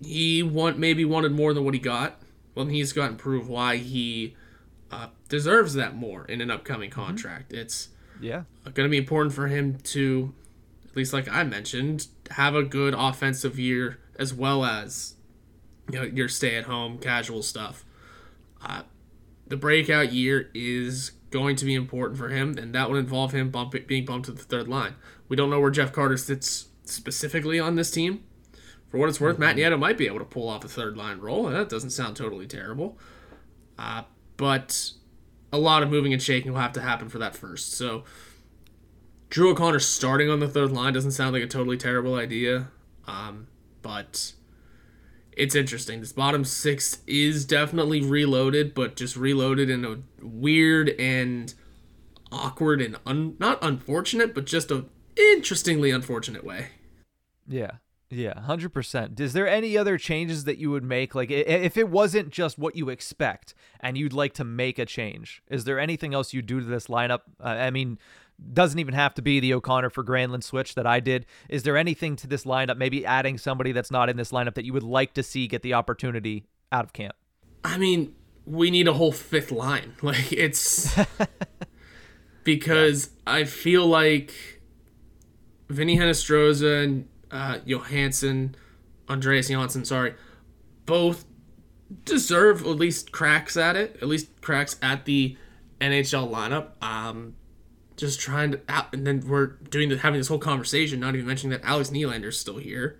he 0.00 0.42
want 0.42 0.78
maybe 0.78 1.04
wanted 1.04 1.32
more 1.32 1.52
than 1.52 1.64
what 1.64 1.74
he 1.74 1.80
got 1.80 2.20
well, 2.54 2.66
he's 2.66 2.92
got 2.92 3.08
to 3.08 3.14
prove 3.14 3.48
why 3.48 3.76
he 3.76 4.36
uh, 4.90 5.08
deserves 5.28 5.74
that 5.74 5.96
more 5.96 6.24
in 6.26 6.40
an 6.40 6.50
upcoming 6.50 6.90
mm-hmm. 6.90 7.00
contract. 7.00 7.52
Mm-hmm. 7.52 7.62
It's 7.62 7.88
yeah 8.20 8.44
going 8.64 8.86
to 8.86 8.88
be 8.88 8.98
important 8.98 9.34
for 9.34 9.48
him 9.48 9.78
to, 9.78 10.32
at 10.88 10.96
least 10.96 11.12
like 11.12 11.28
I 11.28 11.42
mentioned, 11.44 12.06
have 12.30 12.54
a 12.54 12.62
good 12.62 12.94
offensive 12.96 13.58
year 13.58 13.98
as 14.16 14.32
well 14.32 14.64
as 14.64 15.14
you 15.90 15.98
know 15.98 16.04
your 16.04 16.28
stay-at-home 16.28 16.98
casual 16.98 17.42
stuff. 17.42 17.84
Uh, 18.64 18.82
the 19.46 19.56
breakout 19.56 20.12
year 20.12 20.50
is 20.54 21.12
going 21.30 21.56
to 21.56 21.64
be 21.64 21.74
important 21.74 22.18
for 22.18 22.28
him, 22.28 22.56
and 22.56 22.74
that 22.74 22.88
would 22.88 22.98
involve 22.98 23.32
him 23.32 23.50
bump, 23.50 23.74
being 23.86 24.04
bumped 24.04 24.26
to 24.26 24.32
the 24.32 24.42
third 24.42 24.68
line. 24.68 24.94
We 25.28 25.36
don't 25.36 25.50
know 25.50 25.60
where 25.60 25.70
Jeff 25.70 25.92
Carter 25.92 26.16
sits 26.16 26.68
specifically 26.84 27.58
on 27.58 27.74
this 27.74 27.90
team, 27.90 28.22
for 28.92 28.98
what 28.98 29.08
it's 29.08 29.18
worth, 29.18 29.38
Matt 29.38 29.56
Nieto 29.56 29.78
might 29.78 29.96
be 29.96 30.06
able 30.06 30.18
to 30.18 30.24
pull 30.26 30.50
off 30.50 30.66
a 30.66 30.68
third 30.68 30.98
line 30.98 31.18
role. 31.18 31.44
That 31.44 31.70
doesn't 31.70 31.90
sound 31.90 32.14
totally 32.14 32.46
terrible. 32.46 32.98
Uh, 33.78 34.02
but 34.36 34.90
a 35.50 35.56
lot 35.56 35.82
of 35.82 35.88
moving 35.88 36.12
and 36.12 36.20
shaking 36.20 36.52
will 36.52 36.60
have 36.60 36.74
to 36.74 36.82
happen 36.82 37.08
for 37.08 37.16
that 37.18 37.34
first. 37.34 37.72
So 37.72 38.04
Drew 39.30 39.50
O'Connor 39.50 39.80
starting 39.80 40.28
on 40.28 40.40
the 40.40 40.46
third 40.46 40.72
line 40.72 40.92
doesn't 40.92 41.12
sound 41.12 41.32
like 41.32 41.42
a 41.42 41.46
totally 41.46 41.78
terrible 41.78 42.16
idea. 42.16 42.68
Um, 43.06 43.46
but 43.80 44.34
it's 45.32 45.54
interesting. 45.54 46.00
This 46.00 46.12
bottom 46.12 46.44
six 46.44 46.98
is 47.06 47.46
definitely 47.46 48.02
reloaded, 48.02 48.74
but 48.74 48.94
just 48.94 49.16
reloaded 49.16 49.70
in 49.70 49.86
a 49.86 50.00
weird 50.20 50.90
and 50.98 51.54
awkward 52.30 52.82
and 52.82 52.96
un- 53.06 53.36
not 53.38 53.58
unfortunate, 53.62 54.34
but 54.34 54.44
just 54.44 54.70
a 54.70 54.84
interestingly 55.16 55.90
unfortunate 55.90 56.44
way. 56.44 56.66
Yeah. 57.48 57.70
Yeah, 58.14 58.34
100%. 58.46 59.18
Is 59.20 59.32
there 59.32 59.48
any 59.48 59.78
other 59.78 59.96
changes 59.96 60.44
that 60.44 60.58
you 60.58 60.70
would 60.70 60.84
make? 60.84 61.14
Like, 61.14 61.30
if 61.30 61.78
it 61.78 61.88
wasn't 61.88 62.28
just 62.28 62.58
what 62.58 62.76
you 62.76 62.90
expect 62.90 63.54
and 63.80 63.96
you'd 63.96 64.12
like 64.12 64.34
to 64.34 64.44
make 64.44 64.78
a 64.78 64.84
change, 64.84 65.42
is 65.48 65.64
there 65.64 65.80
anything 65.80 66.12
else 66.12 66.34
you 66.34 66.42
do 66.42 66.60
to 66.60 66.66
this 66.66 66.88
lineup? 66.88 67.20
Uh, 67.42 67.48
I 67.48 67.70
mean, 67.70 67.98
doesn't 68.52 68.78
even 68.78 68.92
have 68.92 69.14
to 69.14 69.22
be 69.22 69.40
the 69.40 69.54
O'Connor 69.54 69.88
for 69.88 70.04
Granlund 70.04 70.42
switch 70.42 70.74
that 70.74 70.86
I 70.86 71.00
did. 71.00 71.24
Is 71.48 71.62
there 71.62 71.78
anything 71.78 72.14
to 72.16 72.26
this 72.26 72.44
lineup, 72.44 72.76
maybe 72.76 73.06
adding 73.06 73.38
somebody 73.38 73.72
that's 73.72 73.90
not 73.90 74.10
in 74.10 74.18
this 74.18 74.30
lineup 74.30 74.54
that 74.54 74.66
you 74.66 74.74
would 74.74 74.82
like 74.82 75.14
to 75.14 75.22
see 75.22 75.46
get 75.46 75.62
the 75.62 75.72
opportunity 75.72 76.44
out 76.70 76.84
of 76.84 76.92
camp? 76.92 77.14
I 77.64 77.78
mean, 77.78 78.14
we 78.44 78.70
need 78.70 78.88
a 78.88 78.92
whole 78.92 79.12
fifth 79.12 79.50
line. 79.50 79.94
Like, 80.02 80.30
it's 80.34 80.94
because 82.44 83.06
yeah. 83.26 83.32
I 83.32 83.44
feel 83.44 83.86
like 83.86 84.34
Vinny 85.70 85.96
Hinostroza 85.96 86.84
and 86.84 87.08
uh, 87.32 87.58
Johansson, 87.64 88.54
Andreas 89.08 89.48
Johnsson, 89.48 89.84
sorry, 89.84 90.14
both 90.86 91.24
deserve 92.04 92.60
at 92.62 92.76
least 92.76 93.12
cracks 93.12 93.56
at 93.56 93.74
it, 93.74 93.96
at 94.00 94.08
least 94.08 94.40
cracks 94.40 94.76
at 94.82 95.04
the 95.06 95.36
NHL 95.80 96.30
lineup. 96.30 96.82
Um, 96.82 97.34
just 97.96 98.20
trying 98.20 98.52
to, 98.52 98.60
and 98.92 99.06
then 99.06 99.26
we're 99.26 99.46
doing 99.46 99.88
the, 99.88 99.98
having 99.98 100.18
this 100.20 100.28
whole 100.28 100.38
conversation, 100.38 101.00
not 101.00 101.14
even 101.14 101.26
mentioning 101.26 101.58
that 101.58 101.66
Alex 101.66 101.90
Nylander's 101.90 102.38
still 102.38 102.58
here. 102.58 102.98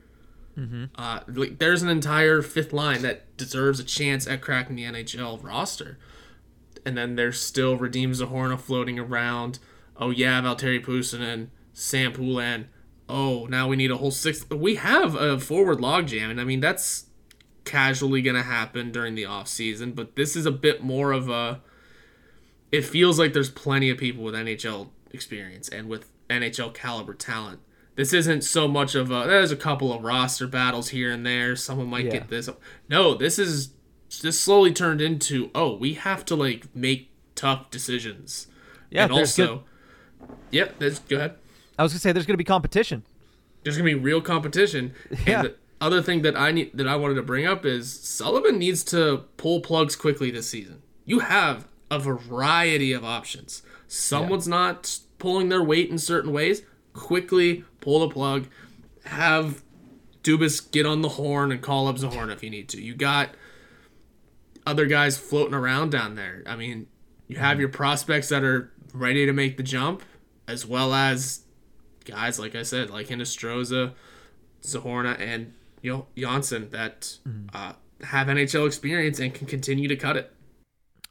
Mm-hmm. 0.56 0.84
Uh, 0.94 1.20
like, 1.28 1.58
there's 1.58 1.82
an 1.82 1.88
entire 1.88 2.42
fifth 2.42 2.72
line 2.72 3.02
that 3.02 3.36
deserves 3.36 3.80
a 3.80 3.84
chance 3.84 4.26
at 4.26 4.42
cracking 4.42 4.76
the 4.76 4.84
NHL 4.84 5.42
roster, 5.42 5.98
and 6.84 6.96
then 6.96 7.16
there's 7.16 7.40
still 7.40 7.78
Radim 7.78 8.10
Zohorna 8.10 8.60
floating 8.60 8.98
around. 8.98 9.58
Oh 9.96 10.10
yeah, 10.10 10.40
Valtteri 10.42 10.84
Puustinen, 10.84 11.48
Sam 11.72 12.12
Poulin 12.12 12.68
oh, 13.12 13.46
now 13.46 13.68
we 13.68 13.76
need 13.76 13.90
a 13.90 13.96
whole 13.96 14.10
six. 14.10 14.48
We 14.50 14.76
have 14.76 15.14
a 15.14 15.38
forward 15.38 15.78
logjam, 15.78 16.30
and 16.30 16.40
I 16.40 16.44
mean 16.44 16.60
that's 16.60 17.06
casually 17.64 18.22
going 18.22 18.36
to 18.36 18.42
happen 18.42 18.90
during 18.90 19.14
the 19.14 19.26
off 19.26 19.46
season. 19.46 19.92
But 19.92 20.16
this 20.16 20.34
is 20.34 20.46
a 20.46 20.50
bit 20.50 20.82
more 20.82 21.12
of 21.12 21.28
a. 21.28 21.60
It 22.72 22.84
feels 22.84 23.18
like 23.18 23.34
there's 23.34 23.50
plenty 23.50 23.90
of 23.90 23.98
people 23.98 24.24
with 24.24 24.34
NHL 24.34 24.88
experience 25.10 25.68
and 25.68 25.88
with 25.88 26.08
NHL 26.30 26.72
caliber 26.72 27.14
talent. 27.14 27.60
This 27.94 28.14
isn't 28.14 28.42
so 28.42 28.66
much 28.66 28.94
of 28.94 29.10
a. 29.10 29.26
There's 29.26 29.52
a 29.52 29.56
couple 29.56 29.92
of 29.92 30.02
roster 30.02 30.46
battles 30.46 30.88
here 30.88 31.10
and 31.12 31.26
there. 31.26 31.54
Someone 31.54 31.88
might 31.88 32.06
yeah. 32.06 32.12
get 32.12 32.28
this. 32.28 32.48
No, 32.88 33.14
this 33.14 33.38
is 33.38 33.74
this 34.22 34.40
slowly 34.40 34.72
turned 34.72 35.00
into 35.00 35.50
oh 35.54 35.74
we 35.74 35.94
have 35.94 36.24
to 36.26 36.34
like 36.34 36.74
make 36.74 37.10
tough 37.34 37.70
decisions. 37.70 38.46
Yeah, 38.90 39.04
and 39.04 39.12
also, 39.12 39.64
good. 40.20 40.28
yep. 40.50 41.08
go 41.08 41.16
ahead. 41.16 41.36
I 41.82 41.84
was 41.84 41.92
gonna 41.92 41.98
say 41.98 42.12
there's 42.12 42.26
gonna 42.26 42.36
be 42.36 42.44
competition. 42.44 43.02
There's 43.64 43.76
gonna 43.76 43.90
be 43.90 43.96
real 43.96 44.20
competition. 44.20 44.94
Yeah. 45.26 45.38
And 45.38 45.48
the 45.48 45.54
other 45.80 46.00
thing 46.00 46.22
that 46.22 46.38
I 46.38 46.52
need 46.52 46.70
that 46.74 46.86
I 46.86 46.94
wanted 46.94 47.14
to 47.14 47.22
bring 47.22 47.44
up 47.44 47.66
is 47.66 47.92
Sullivan 47.92 48.56
needs 48.56 48.84
to 48.84 49.24
pull 49.36 49.60
plugs 49.60 49.96
quickly 49.96 50.30
this 50.30 50.48
season. 50.48 50.82
You 51.04 51.18
have 51.18 51.66
a 51.90 51.98
variety 51.98 52.92
of 52.92 53.04
options. 53.04 53.64
Someone's 53.88 54.46
yeah. 54.46 54.54
not 54.54 55.00
pulling 55.18 55.48
their 55.48 55.62
weight 55.62 55.90
in 55.90 55.98
certain 55.98 56.32
ways. 56.32 56.62
Quickly 56.92 57.64
pull 57.80 58.06
the 58.06 58.14
plug. 58.14 58.46
Have 59.06 59.64
Dubas 60.22 60.70
get 60.70 60.86
on 60.86 61.02
the 61.02 61.08
horn 61.08 61.50
and 61.50 61.60
call 61.60 61.88
up 61.88 61.96
Zohorn 61.96 62.32
if 62.32 62.44
you 62.44 62.50
need 62.50 62.68
to. 62.68 62.80
You 62.80 62.94
got 62.94 63.30
other 64.64 64.86
guys 64.86 65.18
floating 65.18 65.54
around 65.54 65.90
down 65.90 66.14
there. 66.14 66.44
I 66.46 66.54
mean, 66.54 66.86
you 67.26 67.38
have 67.38 67.54
mm-hmm. 67.54 67.60
your 67.60 67.70
prospects 67.70 68.28
that 68.28 68.44
are 68.44 68.72
ready 68.94 69.26
to 69.26 69.32
make 69.32 69.56
the 69.56 69.64
jump, 69.64 70.04
as 70.46 70.64
well 70.64 70.94
as 70.94 71.41
guys 72.04 72.38
like 72.38 72.54
I 72.54 72.62
said, 72.62 72.90
like 72.90 73.08
Hinostroza, 73.08 73.92
Zohorna, 74.62 75.18
and 75.20 75.54
you 75.80 75.92
know 75.92 76.06
Johnsson 76.16 76.70
that 76.70 77.18
mm-hmm. 77.26 77.48
uh, 77.54 77.72
have 78.04 78.26
NHL 78.28 78.66
experience 78.66 79.18
and 79.18 79.32
can 79.32 79.46
continue 79.46 79.88
to 79.88 79.96
cut 79.96 80.16
it. 80.16 80.32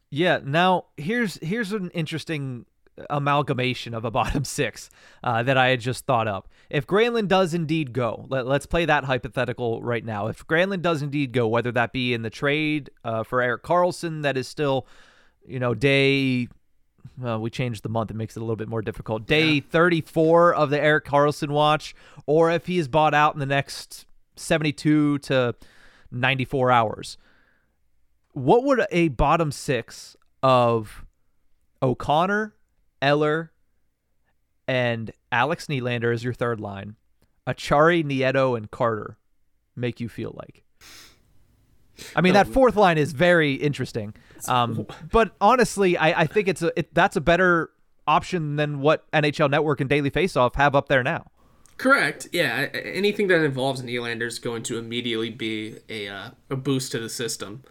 Yeah. 0.10 0.40
Now 0.44 0.86
here's 0.98 1.36
here's 1.42 1.72
an 1.72 1.90
interesting 1.92 2.66
amalgamation 3.10 3.94
of 3.94 4.06
a 4.06 4.12
bottom 4.20 4.46
six 4.46 4.90
uh, 5.24 5.44
that 5.44 5.58
I 5.58 5.70
had 5.70 5.80
just 5.80 6.06
thought 6.06 6.28
up. 6.28 6.50
If 6.70 6.88
Granlund 6.88 7.28
does 7.28 7.54
indeed 7.54 7.94
go, 7.94 8.26
let, 8.30 8.46
us 8.46 8.66
play 8.66 8.86
that 8.86 9.06
hypothetical 9.06 9.82
right 9.82 10.04
now. 10.04 10.28
If 10.28 10.46
Granlund 10.48 10.82
does 10.82 11.02
indeed 11.02 11.32
go, 11.32 11.48
whether 11.48 11.72
that 11.72 11.92
be 11.92 12.14
in 12.14 12.22
the 12.22 12.30
trade 12.30 12.90
uh, 13.04 13.24
for 13.24 13.42
Erik 13.42 13.64
Karlsson, 13.64 14.24
that 14.24 14.38
is 14.38 14.48
still, 14.48 14.88
you 15.46 15.60
know, 15.60 15.74
day 15.74 16.48
well, 17.18 17.40
we 17.40 17.50
changed 17.50 17.84
the 17.84 17.90
month. 17.90 18.12
It 18.12 18.16
makes 18.16 18.36
it 18.36 18.40
a 18.40 18.44
little 18.44 18.56
bit 18.56 18.68
more 18.68 18.82
difficult. 18.82 19.26
Day 19.26 19.54
yeah. 19.54 19.62
34 19.70 20.54
of 20.54 20.70
the 20.70 20.82
Erik 20.82 21.06
Karlsson 21.06 21.50
watch, 21.50 21.96
or 22.26 22.52
if 22.52 22.66
he 22.68 22.78
is 22.78 22.88
bought 22.88 23.14
out 23.14 23.34
in 23.34 23.40
the 23.40 23.46
next 23.46 24.06
72 24.36 25.20
to 25.20 25.56
94 26.12 26.72
hours. 26.72 27.18
What 28.34 28.64
would 28.64 28.86
a 28.92 29.10
bottom 29.10 29.52
six 29.52 30.16
of 30.42 31.06
O'Connor, 31.82 32.56
Eller, 33.02 33.52
and 34.68 35.12
Alex 35.32 35.68
Nylander 35.68 36.14
as 36.14 36.24
your 36.24 36.34
third 36.34 36.60
line, 36.60 36.96
Acciari, 37.48 38.04
Nieto, 38.04 38.56
and 38.56 38.72
Carter 38.72 39.18
make 39.76 40.00
you 40.00 40.08
feel 40.08 40.34
like? 40.38 40.64
I 42.16 42.22
mean, 42.22 42.34
that 42.34 42.48
fourth 42.48 42.76
line 42.76 42.98
is 42.98 43.12
very 43.12 43.54
interesting. 43.54 44.14
Um, 44.48 44.88
but 45.12 45.36
honestly, 45.40 45.98
I, 45.98 46.22
I 46.22 46.28
think 46.28 46.48
it's 46.48 46.62
a 46.62 46.72
it, 46.78 46.94
that's 46.94 47.16
a 47.16 47.22
better 47.22 47.72
option 48.08 48.56
than 48.56 48.82
what 48.82 49.10
NHL 49.12 49.50
Network 49.50 49.82
and 49.82 49.90
Daily 49.90 50.12
Faceoff 50.12 50.56
have 50.56 50.76
up 50.76 50.88
there 50.88 51.04
now. 51.04 51.26
Correct. 51.78 52.28
Yeah. 52.32 52.68
Anything 52.74 53.28
that 53.28 53.44
involves 53.44 53.82
Nylander 53.82 54.28
is 54.28 54.38
going 54.38 54.62
to 54.64 54.78
immediately 54.78 55.32
be 55.32 55.78
a 55.90 56.08
uh, 56.08 56.30
a 56.50 56.56
boost 56.56 56.92
to 56.92 57.00
the 57.00 57.10
system. 57.10 57.64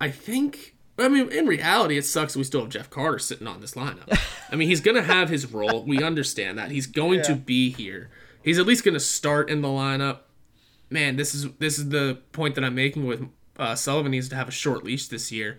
I 0.00 0.10
think. 0.10 0.76
I 0.98 1.08
mean, 1.08 1.32
in 1.32 1.46
reality, 1.46 1.96
it 1.96 2.04
sucks 2.04 2.36
we 2.36 2.44
still 2.44 2.62
have 2.62 2.70
Jeff 2.70 2.90
Carter 2.90 3.18
sitting 3.18 3.46
on 3.46 3.60
this 3.60 3.74
lineup. 3.74 4.18
I 4.50 4.56
mean, 4.56 4.68
he's 4.68 4.80
going 4.80 4.94
to 4.94 5.02
have 5.02 5.30
his 5.30 5.50
role. 5.50 5.84
We 5.84 6.02
understand 6.02 6.58
that 6.58 6.70
he's 6.70 6.86
going 6.86 7.18
yeah. 7.18 7.24
to 7.24 7.34
be 7.34 7.70
here. 7.70 8.10
He's 8.42 8.58
at 8.58 8.66
least 8.66 8.84
going 8.84 8.94
to 8.94 9.00
start 9.00 9.48
in 9.50 9.62
the 9.62 9.68
lineup. 9.68 10.20
Man, 10.90 11.16
this 11.16 11.34
is 11.34 11.48
this 11.58 11.78
is 11.78 11.90
the 11.90 12.18
point 12.32 12.54
that 12.54 12.64
I'm 12.64 12.74
making 12.74 13.06
with 13.06 13.26
uh, 13.62 13.74
Sullivan 13.74 14.12
needs 14.12 14.28
to 14.28 14.36
have 14.36 14.48
a 14.48 14.52
short 14.52 14.84
leash 14.84 15.08
this 15.08 15.32
year. 15.32 15.58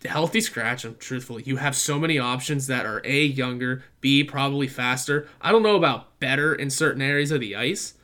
The 0.00 0.08
healthy 0.08 0.40
scratch 0.40 0.84
and 0.84 0.98
truthfully. 1.00 1.42
You 1.44 1.56
have 1.56 1.74
so 1.74 1.98
many 1.98 2.18
options 2.18 2.68
that 2.68 2.86
are 2.86 3.02
a 3.04 3.24
younger 3.24 3.82
b 4.00 4.22
probably 4.22 4.68
faster. 4.68 5.28
I 5.40 5.50
don't 5.50 5.64
know 5.64 5.76
about 5.76 6.20
better 6.20 6.54
in 6.54 6.70
certain 6.70 7.02
areas 7.02 7.32
of 7.32 7.40
the 7.40 7.56
ice 7.56 7.94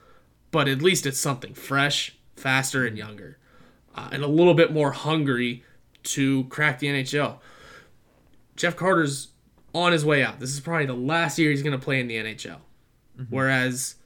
but 0.55 0.68
at 0.68 0.80
least 0.80 1.05
it's 1.05 1.18
something 1.18 1.52
fresh 1.52 2.16
faster 2.36 2.86
and 2.86 2.96
younger 2.96 3.38
uh, 3.96 4.09
and 4.12 4.22
a 4.22 4.26
little 4.28 4.55
bit 4.55 4.72
more 4.72 4.92
hungry 4.92 5.64
to 6.05 6.44
crack 6.44 6.78
the 6.78 6.86
nhl 6.86 7.38
jeff 8.55 8.76
carter's 8.76 9.30
on 9.74 9.90
his 9.90 10.05
way 10.05 10.22
out. 10.22 10.38
This 10.38 10.52
is 10.52 10.61
probably 10.61 10.86
the 10.86 10.94
last 10.94 11.36
year 11.36 11.50
he's 11.50 11.64
going 11.64 11.76
to 11.76 11.84
play 11.84 11.98
in 11.98 12.07
the 12.07 12.14
nhl 12.14 12.36
mm-hmm. 13.18 13.24
whereas 13.30 13.96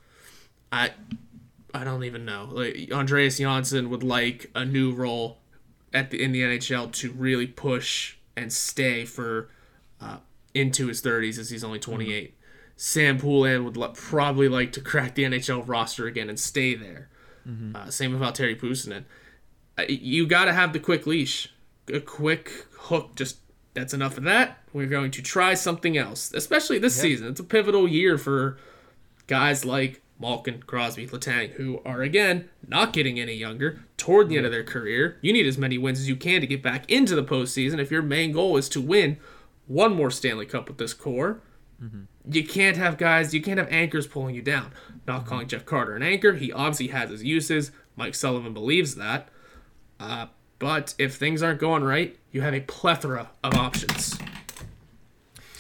i 0.73 0.91
i 1.75 1.85
don't 1.85 2.05
even 2.05 2.25
know 2.25 2.49
like 2.51 2.91
andreas 2.93 3.39
johnsson 3.39 3.91
would 3.91 4.03
like 4.03 4.51
a 4.55 4.65
new 4.65 4.93
role 4.93 5.39
at 5.93 6.11
the 6.11 6.23
in 6.23 6.33
the 6.33 6.43
NHL 6.43 6.93
to 6.93 7.13
really 7.13 7.47
push 7.47 8.17
and 8.37 8.53
stay 8.53 9.05
for 9.05 9.51
uh, 10.01 10.19
into 10.55 10.89
his 10.89 11.03
30s 11.03 11.39
as 11.39 11.51
he's 11.51 11.65
only 11.65 11.79
28. 11.79 12.31
Mm-hmm. 12.31 12.35
Sam 12.77 13.19
Poulin 13.19 13.65
would 13.65 13.77
le- 13.77 13.89
probably 13.91 14.49
like 14.49 14.73
to 14.73 14.81
crack 14.81 15.15
the 15.15 15.25
NHL 15.25 15.65
roster 15.67 16.07
again 16.07 16.29
and 16.29 16.39
stay 16.39 16.75
there. 16.75 17.09
Mm-hmm. 17.47 17.75
Uh, 17.75 17.91
same 17.91 18.15
about 18.15 18.35
Terry 18.35 18.55
Puustinen. 18.55 19.05
Uh, 19.77 19.85
you 19.89 20.27
got 20.27 20.45
to 20.45 20.53
have 20.53 20.73
the 20.73 20.79
quick 20.79 21.07
leash, 21.07 21.53
a 21.93 22.01
quick 22.01 22.67
hook. 22.73 23.17
Just 23.17 23.39
that's 23.75 23.95
enough 23.95 24.17
of 24.17 24.25
that. 24.25 24.59
We're 24.73 24.87
going 24.87 25.11
to 25.13 25.23
try 25.23 25.55
something 25.55 25.97
else, 25.97 26.33
especially 26.35 26.79
this 26.79 27.01
season. 27.01 27.29
It's 27.29 27.41
a 27.41 27.45
pivotal 27.45 27.89
year 27.89 28.19
for 28.19 28.59
guys 29.27 29.65
like 29.65 30.03
Malkin, 30.21 30.63
Crosby, 30.67 31.07
Letang, 31.07 31.53
who 31.53 31.81
are 31.85 32.03
again 32.03 32.49
not 32.67 32.93
getting 32.93 33.21
any 33.21 33.35
younger 33.35 33.85
toward 33.97 34.29
the 34.29 34.37
end 34.37 34.47
of 34.47 34.53
their 34.53 34.65
career. 34.65 35.19
You 35.21 35.33
need 35.33 35.47
as 35.47 35.59
many 35.59 35.79
wins 35.79 36.01
as 36.01 36.09
you 36.09 36.17
can 36.17 36.41
to 36.41 36.47
get 36.47 36.63
back 36.63 36.91
into 36.91 37.15
the 37.15 37.25
postseason 37.25 37.79
if 37.79 37.91
your 37.91 38.03
main 38.03 38.33
goal 38.33 38.57
is 38.57 38.69
to 38.71 38.81
win 38.81 39.19
one 39.67 39.95
more 39.95 40.11
Stanley 40.11 40.47
Cup 40.47 40.69
with 40.69 40.79
this 40.79 40.95
core. 40.95 41.41
Mm-hmm. 41.83 42.03
You 42.31 42.45
can't 42.45 42.77
have 42.77 42.99
guys, 42.99 43.33
you 43.33 43.41
can't 43.41 43.59
have 43.59 43.69
anchors 43.71 44.07
pulling 44.07 44.35
you 44.35 44.43
down. 44.43 44.73
Not 45.07 45.27
calling 45.27 45.47
Jeff 45.47 45.65
Carter 45.65 45.95
an 45.95 46.03
anchor. 46.03 46.35
He 46.35 46.53
obviously 46.53 46.89
has 46.89 47.11
his 47.11 47.23
uses. 47.25 47.71
Mike 47.97 48.15
Sullivan 48.15 48.53
believes 48.53 48.97
that. 48.97 49.29
Uh, 50.01 50.27
but 50.59 50.95
if 50.99 51.15
things 51.15 51.43
aren't 51.43 51.61
going 51.61 51.85
right, 51.85 52.19
you 52.33 52.43
have 52.43 52.55
a 52.55 52.61
plethora 52.61 53.31
of 53.45 53.55
options 53.55 54.19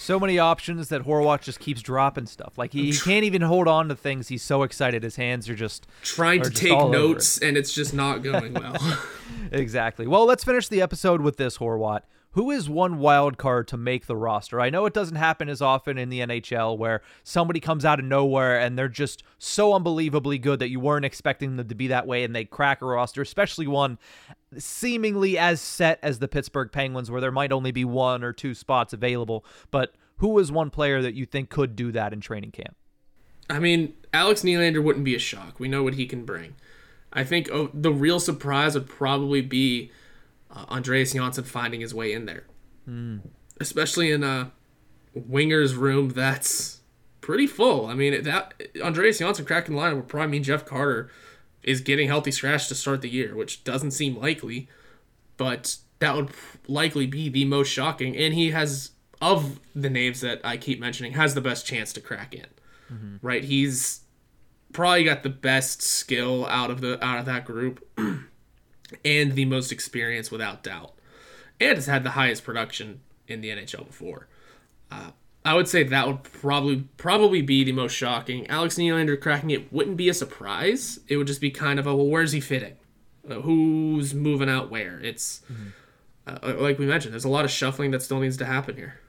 so 0.08 0.18
many 0.18 0.38
options 0.38 0.88
that 0.88 1.02
Horwat 1.02 1.42
just 1.42 1.60
keeps 1.60 1.82
dropping 1.82 2.24
stuff. 2.24 2.56
Like 2.56 2.72
he, 2.72 2.92
he, 2.92 2.98
can't 2.98 3.24
even 3.24 3.42
hold 3.42 3.68
on 3.68 3.90
to 3.90 3.94
things. 3.94 4.28
He's 4.28 4.42
so 4.42 4.62
excited. 4.62 5.02
His 5.02 5.16
hands 5.16 5.50
are 5.50 5.54
just 5.54 5.86
trying 6.02 6.40
to 6.44 6.48
take 6.48 6.72
notes, 6.72 7.36
it. 7.36 7.46
and 7.46 7.58
it's 7.58 7.74
just 7.74 7.92
not 7.92 8.22
going 8.22 8.54
well. 8.54 8.74
exactly. 9.52 10.06
Well, 10.06 10.24
let's 10.24 10.44
finish 10.44 10.66
the 10.68 10.80
episode 10.80 11.20
with 11.20 11.36
this 11.36 11.58
Horwat. 11.58 12.04
Who 12.32 12.50
is 12.50 12.68
one 12.68 12.98
wild 12.98 13.38
card 13.38 13.68
to 13.68 13.78
make 13.78 14.06
the 14.06 14.16
roster? 14.16 14.60
I 14.60 14.68
know 14.68 14.84
it 14.84 14.92
doesn't 14.92 15.16
happen 15.16 15.48
as 15.48 15.62
often 15.62 15.96
in 15.96 16.10
the 16.10 16.20
NHL 16.20 16.76
where 16.76 17.00
somebody 17.24 17.58
comes 17.58 17.84
out 17.86 17.98
of 17.98 18.04
nowhere 18.04 18.60
and 18.60 18.78
they're 18.78 18.88
just 18.88 19.22
so 19.38 19.72
unbelievably 19.72 20.38
good 20.38 20.58
that 20.58 20.68
you 20.68 20.78
weren't 20.78 21.06
expecting 21.06 21.56
them 21.56 21.68
to 21.68 21.74
be 21.74 21.88
that 21.88 22.06
way 22.06 22.24
and 22.24 22.36
they 22.36 22.44
crack 22.44 22.82
a 22.82 22.86
roster, 22.86 23.22
especially 23.22 23.66
one 23.66 23.98
seemingly 24.58 25.38
as 25.38 25.60
set 25.60 25.98
as 26.02 26.18
the 26.18 26.28
Pittsburgh 26.28 26.70
Penguins, 26.70 27.10
where 27.10 27.20
there 27.20 27.32
might 27.32 27.50
only 27.50 27.72
be 27.72 27.84
one 27.84 28.22
or 28.22 28.34
two 28.34 28.54
spots 28.54 28.92
available. 28.92 29.44
But 29.70 29.94
who 30.18 30.38
is 30.38 30.52
one 30.52 30.68
player 30.68 31.00
that 31.00 31.14
you 31.14 31.24
think 31.24 31.48
could 31.48 31.76
do 31.76 31.92
that 31.92 32.12
in 32.12 32.20
training 32.20 32.50
camp? 32.50 32.76
I 33.48 33.58
mean, 33.58 33.94
Alex 34.12 34.42
Nylander 34.42 34.82
wouldn't 34.82 35.04
be 35.04 35.14
a 35.14 35.18
shock. 35.18 35.58
We 35.58 35.68
know 35.68 35.82
what 35.82 35.94
he 35.94 36.06
can 36.06 36.26
bring. 36.26 36.56
I 37.12 37.24
think 37.24 37.48
oh, 37.50 37.70
the 37.72 37.92
real 37.92 38.20
surprise 38.20 38.74
would 38.74 38.86
probably 38.86 39.40
be 39.40 39.90
uh, 40.50 40.64
Andreas 40.68 41.12
Johnsson 41.12 41.44
finding 41.44 41.80
his 41.80 41.94
way 41.94 42.12
in 42.12 42.26
there, 42.26 42.44
mm. 42.88 43.20
especially 43.60 44.10
in 44.10 44.22
a 44.22 44.52
winger's 45.14 45.74
room 45.74 46.10
that's 46.10 46.80
pretty 47.20 47.46
full. 47.46 47.86
I 47.86 47.94
mean, 47.94 48.22
that 48.22 48.54
Andreas 48.80 49.18
Johnsson 49.18 49.44
cracking 49.44 49.74
the 49.74 49.80
line 49.80 49.96
would 49.96 50.08
probably 50.08 50.30
mean 50.30 50.42
Jeff 50.42 50.64
Carter 50.64 51.10
is 51.62 51.80
getting 51.80 52.08
healthy 52.08 52.30
scratch 52.30 52.68
to 52.68 52.74
start 52.74 53.02
the 53.02 53.10
year, 53.10 53.34
which 53.34 53.64
doesn't 53.64 53.90
seem 53.90 54.16
likely, 54.16 54.68
but 55.36 55.76
that 55.98 56.14
would 56.14 56.30
likely 56.66 57.06
be 57.06 57.28
the 57.28 57.44
most 57.44 57.68
shocking. 57.68 58.16
And 58.16 58.32
he 58.32 58.52
has, 58.52 58.92
of 59.20 59.60
the 59.74 59.90
names 59.90 60.20
that 60.20 60.40
I 60.44 60.56
keep 60.56 60.80
mentioning, 60.80 61.12
has 61.12 61.34
the 61.34 61.40
best 61.40 61.66
chance 61.66 61.92
to 61.94 62.00
crack 62.00 62.34
in. 62.34 62.46
Mm-hmm. 62.90 63.16
Right? 63.20 63.44
He's 63.44 64.00
probably 64.72 65.04
got 65.04 65.22
the 65.22 65.28
best 65.28 65.82
skill 65.82 66.46
out 66.46 66.70
of 66.70 66.80
the 66.80 67.04
out 67.04 67.18
of 67.18 67.26
that 67.26 67.44
group, 67.44 67.86
and 69.04 69.32
the 69.32 69.44
most 69.44 69.72
experience 69.72 70.30
without 70.30 70.62
doubt, 70.62 70.92
and 71.60 71.76
has 71.76 71.86
had 71.86 72.04
the 72.04 72.10
highest 72.10 72.44
production 72.44 73.00
in 73.26 73.40
the 73.40 73.50
NHL 73.50 73.86
before. 73.86 74.28
Uh, 74.90 75.10
I 75.44 75.54
would 75.54 75.68
say 75.68 75.82
that 75.82 76.06
would 76.06 76.22
probably 76.24 76.88
probably 76.96 77.42
be 77.42 77.64
the 77.64 77.72
most 77.72 77.92
shocking. 77.92 78.46
Alex 78.48 78.76
Nylander 78.76 79.20
cracking 79.20 79.50
it 79.50 79.72
wouldn't 79.72 79.96
be 79.96 80.08
a 80.08 80.14
surprise. 80.14 81.00
It 81.08 81.16
would 81.16 81.26
just 81.26 81.40
be 81.40 81.50
kind 81.50 81.78
of 81.78 81.86
a 81.86 81.94
well, 81.94 82.06
where's 82.06 82.32
he 82.32 82.40
fitting? 82.40 82.76
Uh, 83.28 83.40
who's 83.40 84.14
moving 84.14 84.48
out 84.48 84.70
where? 84.70 84.98
It's 85.00 85.42
mm-hmm. 85.50 85.68
uh, 86.26 86.54
like 86.60 86.78
we 86.78 86.86
mentioned. 86.86 87.14
There's 87.14 87.24
a 87.24 87.30
lot 87.30 87.44
of 87.44 87.50
shuffling 87.50 87.92
that 87.92 88.02
still 88.02 88.20
needs 88.20 88.36
to 88.38 88.44
happen 88.44 88.76
here. 88.76 89.00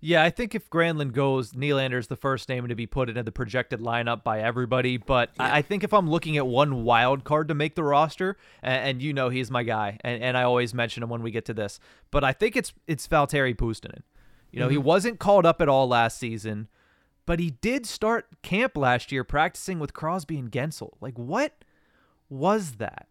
Yeah, 0.00 0.22
I 0.22 0.30
think 0.30 0.54
if 0.54 0.70
Granlund 0.70 1.12
goes, 1.12 1.52
Nylander's 1.52 2.06
the 2.06 2.16
first 2.16 2.48
name 2.48 2.68
to 2.68 2.76
be 2.76 2.86
put 2.86 3.08
into 3.08 3.24
the 3.24 3.32
projected 3.32 3.80
lineup 3.80 4.22
by 4.22 4.40
everybody. 4.40 4.96
But 4.96 5.30
yeah. 5.36 5.52
I 5.52 5.62
think 5.62 5.82
if 5.82 5.92
I'm 5.92 6.08
looking 6.08 6.36
at 6.36 6.46
one 6.46 6.84
wild 6.84 7.24
card 7.24 7.48
to 7.48 7.54
make 7.54 7.74
the 7.74 7.82
roster, 7.82 8.36
and, 8.62 8.90
and, 8.90 9.02
you 9.02 9.12
know 9.12 9.28
he's 9.28 9.50
my 9.50 9.64
guy, 9.64 9.98
and, 10.02 10.22
and 10.22 10.36
I 10.36 10.44
always 10.44 10.72
mention 10.72 11.02
him 11.02 11.08
when 11.08 11.22
we 11.22 11.32
get 11.32 11.44
to 11.46 11.54
this, 11.54 11.80
but 12.12 12.22
I 12.22 12.32
think 12.32 12.56
it's 12.56 12.72
it's 12.86 13.08
Valtteri 13.08 13.56
Puustinen. 13.56 14.02
You 14.52 14.60
know, 14.60 14.66
mm-hmm. 14.66 14.72
he 14.72 14.78
wasn't 14.78 15.18
called 15.18 15.44
up 15.44 15.60
at 15.60 15.68
all 15.68 15.88
last 15.88 16.18
season, 16.18 16.68
but 17.26 17.40
he 17.40 17.50
did 17.50 17.84
start 17.84 18.40
camp 18.42 18.76
last 18.76 19.10
year 19.10 19.24
practicing 19.24 19.80
with 19.80 19.94
Crosby 19.94 20.38
and 20.38 20.50
Guentzel. 20.50 20.92
Like, 21.00 21.18
what 21.18 21.64
was 22.30 22.72
that? 22.76 23.08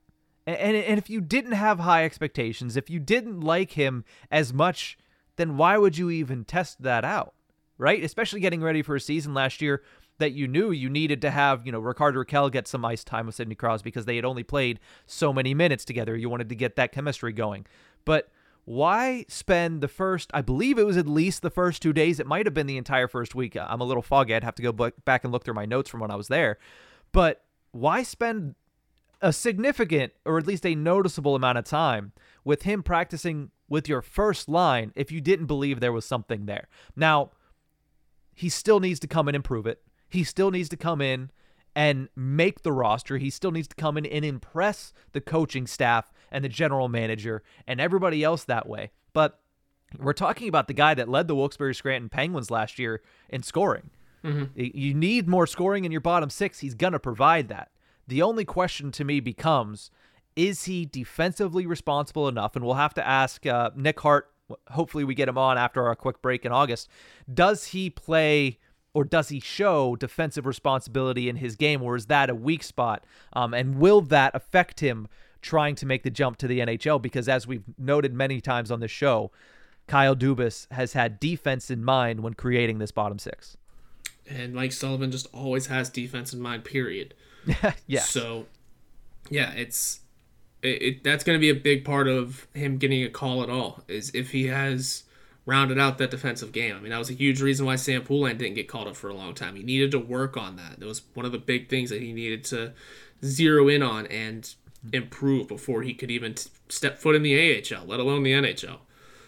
And, 0.48 0.56
and, 0.58 0.78
and 0.78 0.98
if 0.98 1.10
you 1.10 1.20
didn't 1.20 1.52
have 1.52 1.80
high 1.80 2.06
expectations, 2.06 2.78
if 2.78 2.90
you 2.90 3.00
didn't 3.00 3.42
like 3.42 3.74
him 3.74 4.06
as 4.32 4.54
much, 4.54 4.98
then 5.38 5.58
why 5.58 5.78
would 5.78 5.98
you 5.98 6.10
even 6.10 6.44
test 6.44 6.82
that 6.84 7.06
out? 7.06 7.34
Right? 7.78 8.04
Especially 8.04 8.40
getting 8.40 8.62
ready 8.62 8.82
for 8.82 8.96
a 8.96 9.00
season 9.00 9.34
last 9.34 9.62
year 9.62 9.84
that 10.18 10.34
you 10.34 10.48
knew 10.48 10.72
you 10.72 10.90
needed 10.90 11.22
to 11.22 11.32
have, 11.32 11.66
you 11.66 11.72
know, 11.72 11.80
Rickard 11.80 12.16
Rakell 12.16 12.52
get 12.52 12.68
some 12.68 12.84
ice 12.84 13.04
time 13.04 13.28
with 13.28 13.36
Sidney 13.36 13.56
Crosby 13.56 13.90
because 13.90 14.06
they 14.06 14.16
had 14.16 14.26
only 14.26 14.44
played 14.44 14.80
so 15.06 15.32
many 15.32 15.54
minutes 15.54 15.86
together. 15.86 16.16
You 16.16 16.30
wanted 16.30 16.50
to 16.50 16.56
get 16.56 16.76
that 16.76 16.92
chemistry 16.92 17.34
going. 17.34 17.68
But 18.04 18.30
why 18.68 19.24
spend 19.30 19.80
the 19.80 19.88
first 19.88 20.30
i 20.34 20.42
believe 20.42 20.78
it 20.78 20.86
was 20.86 20.98
at 20.98 21.08
least 21.08 21.42
the 21.42 21.50
first 21.50 21.82
two 21.82 21.94
days 21.94 22.20
it 22.20 22.28
might 22.28 22.46
have 22.46 22.54
been 22.54 22.68
the 22.68 22.76
entire 22.76 23.08
first 23.08 23.34
week 23.34 23.56
i'm 23.56 23.80
a 23.80 23.84
little 23.86 24.04
foggy 24.04 24.36
i'd 24.36 24.44
have 24.44 24.56
to 24.56 24.62
go 24.62 24.74
back 25.06 25.24
and 25.24 25.32
look 25.32 25.46
through 25.46 25.54
my 25.54 25.66
notes 25.66 25.90
from 25.90 26.02
when 26.02 26.12
i 26.12 26.18
was 26.18 26.28
there 26.28 26.58
but 27.14 27.46
why 27.72 28.04
spend 28.04 28.56
a 29.22 29.32
significant 29.32 30.12
or 30.26 30.38
at 30.38 30.46
least 30.46 30.66
a 30.66 30.76
noticeable 30.76 31.34
amount 31.34 31.58
of 31.58 31.64
time 31.64 32.12
with 32.44 32.64
him 32.64 32.84
practicing 32.84 33.52
with 33.70 33.88
your 33.88 34.02
first 34.02 34.48
line 34.48 34.92
if 34.96 35.12
you 35.12 35.22
didn't 35.22 35.46
believe 35.46 35.80
there 35.80 35.94
was 35.94 36.06
something 36.06 36.46
there 36.46 36.68
now 36.96 37.32
he 38.34 38.50
still 38.50 38.80
needs 38.80 39.00
to 39.00 39.08
come 39.08 39.28
in 39.28 39.36
and 39.36 39.44
prove 39.44 39.66
it 39.66 39.82
he 40.10 40.24
still 40.24 40.52
needs 40.52 40.70
to 40.70 40.78
come 40.78 41.02
in 41.02 41.32
and 41.78 42.10
make 42.16 42.64
the 42.64 42.74
roster. 42.74 43.18
He 43.18 43.30
still 43.30 43.52
needs 43.52 43.68
to 43.68 43.76
come 43.76 44.00
in 44.00 44.06
and 44.08 44.26
impress 44.26 44.94
the 45.12 45.22
coaching 45.22 45.68
staff 45.68 46.12
and 46.32 46.44
the 46.44 46.50
general 46.50 46.90
manager 46.90 47.44
and 47.68 47.80
everybody 47.80 48.24
else 48.24 48.44
that 48.46 48.68
way. 48.68 48.90
But 49.14 49.40
we're 50.00 50.14
talking 50.14 50.50
about 50.50 50.68
the 50.68 50.74
guy 50.74 50.96
that 50.96 51.08
led 51.08 51.28
the 51.28 51.36
Wilkes-Barre 51.36 51.76
Scranton 51.76 52.10
Penguins 52.10 52.50
last 52.50 52.80
year 52.80 53.04
in 53.30 53.44
scoring. 53.44 53.92
Mm-hmm. 54.24 54.46
You 54.56 54.96
need 54.96 55.28
more 55.28 55.46
scoring 55.46 55.86
in 55.86 55.92
your 55.92 56.02
bottom 56.02 56.32
six. 56.32 56.62
He's 56.62 56.74
going 56.74 56.94
to 56.94 57.00
provide 57.00 57.48
that. 57.50 57.70
The 58.08 58.24
only 58.24 58.44
question 58.44 58.92
to 58.94 59.04
me 59.04 59.20
becomes 59.20 59.92
is 60.38 60.66
he 60.66 60.86
defensively 60.86 61.66
responsible 61.66 62.30
enough? 62.30 62.56
And 62.56 62.64
we'll 62.64 62.76
have 62.76 62.94
to 62.94 63.06
ask 63.06 63.46
uh, 63.46 63.72
Nick 63.76 64.00
Hart. 64.00 64.30
Hopefully, 64.70 65.04
we 65.04 65.16
get 65.16 65.28
him 65.28 65.38
on 65.38 65.58
after 65.58 65.86
our 65.86 65.96
quick 65.96 66.22
break 66.22 66.46
in 66.46 66.54
August. 66.54 66.88
Does 67.34 67.66
he 67.66 67.90
play 67.90 68.60
or 68.94 69.04
does 69.04 69.30
he 69.30 69.40
show 69.40 69.96
defensive 69.96 70.46
responsibility 70.46 71.30
in 71.30 71.36
his 71.36 71.56
game, 71.56 71.84
or 71.84 71.96
is 71.96 72.08
that 72.08 72.30
a 72.30 72.36
weak 72.36 72.64
spot? 72.64 73.04
Um, 73.34 73.54
and 73.54 73.76
will 73.76 74.02
that 74.02 74.34
affect 74.34 74.80
him 74.80 75.08
trying 75.42 75.76
to 75.76 75.86
make 75.86 76.04
the 76.04 76.10
jump 76.10 76.38
to 76.38 76.48
the 76.48 76.60
NHL? 76.60 77.02
Because 77.02 77.28
as 77.30 77.46
we've 77.46 77.66
noted 77.78 78.14
many 78.14 78.42
times 78.42 78.72
on 78.72 78.80
the 78.80 78.88
show, 78.88 79.32
Kyle 79.86 80.16
Dubas 80.16 80.72
has 80.72 80.94
had 80.94 81.20
defense 81.20 81.70
in 81.70 81.84
mind 81.84 82.22
when 82.22 82.34
creating 82.34 82.80
this 82.80 82.92
bottom 82.92 83.20
six. 83.20 83.58
And 84.28 84.54
Mike 84.54 84.72
Sullivan 84.72 85.12
just 85.12 85.28
always 85.34 85.68
has 85.68 85.90
defense 85.90 86.34
in 86.34 86.40
mind, 86.40 86.64
period. 86.64 87.14
yeah. 87.86 88.00
So, 88.02 88.48
yeah, 89.30 89.52
it's 89.52 90.00
it, 90.62 90.82
it 90.82 91.04
that's 91.04 91.24
going 91.24 91.38
to 91.38 91.42
be 91.42 91.50
a 91.50 91.56
big 91.56 91.86
part 91.86 92.08
of 92.08 92.48
him 92.54 92.78
getting 92.78 93.04
a 93.04 93.10
call 93.10 93.44
at 93.44 93.50
all 93.50 93.84
is 93.88 94.12
if 94.14 94.32
he 94.32 94.48
has 94.48 95.04
rounded 95.48 95.80
out 95.80 95.98
that 95.98 96.12
defensive 96.12 96.52
game. 96.52 96.76
I 96.76 96.80
mean, 96.80 96.92
that 96.92 96.98
was 97.00 97.10
a 97.10 97.14
huge 97.14 97.42
reason 97.42 97.66
why 97.66 97.78
Sam 97.78 98.04
Poulin 98.04 98.38
didn't 98.38 98.56
get 98.56 98.68
called 98.68 98.88
up 98.88 98.98
for 98.98 99.10
a 99.10 99.14
long 99.14 99.34
time. 99.34 99.56
He 99.56 99.64
needed 99.64 99.92
to 99.92 100.00
work 100.00 100.36
on 100.36 100.58
that. 100.58 100.80
That 100.80 100.86
was 100.86 101.02
one 101.14 101.26
of 101.26 101.32
the 101.32 101.38
big 101.38 101.70
things 101.70 101.90
that 101.90 102.02
he 102.02 102.12
needed 102.12 102.44
to 102.46 102.74
zero 103.24 103.70
in 103.70 103.82
on 103.82 104.08
and 104.08 104.54
improve 104.92 105.48
before 105.48 105.84
he 105.84 105.94
could 105.94 106.12
even 106.12 106.34
t- 106.34 106.50
step 106.68 107.00
foot 107.00 107.16
in 107.16 107.24
the 107.24 107.34
AHL, 107.58 107.86
let 107.86 108.02
alone 108.02 108.24
the 108.24 108.34
NHL. 108.34 108.80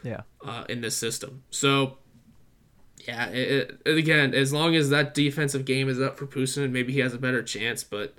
Yeah. 0.03 0.21
Uh, 0.43 0.65
in 0.67 0.81
this 0.81 0.95
system. 0.95 1.43
So, 1.51 1.97
yeah, 3.07 3.27
it, 3.27 3.79
it, 3.85 3.97
again, 3.97 4.33
as 4.33 4.51
long 4.51 4.75
as 4.75 4.89
that 4.89 5.13
defensive 5.13 5.63
game 5.65 5.87
is 5.87 6.01
up 6.01 6.17
for 6.17 6.25
Pusin, 6.25 6.71
maybe 6.71 6.91
he 6.91 6.99
has 6.99 7.13
a 7.13 7.17
better 7.17 7.41
chance. 7.41 7.83
But 7.83 8.13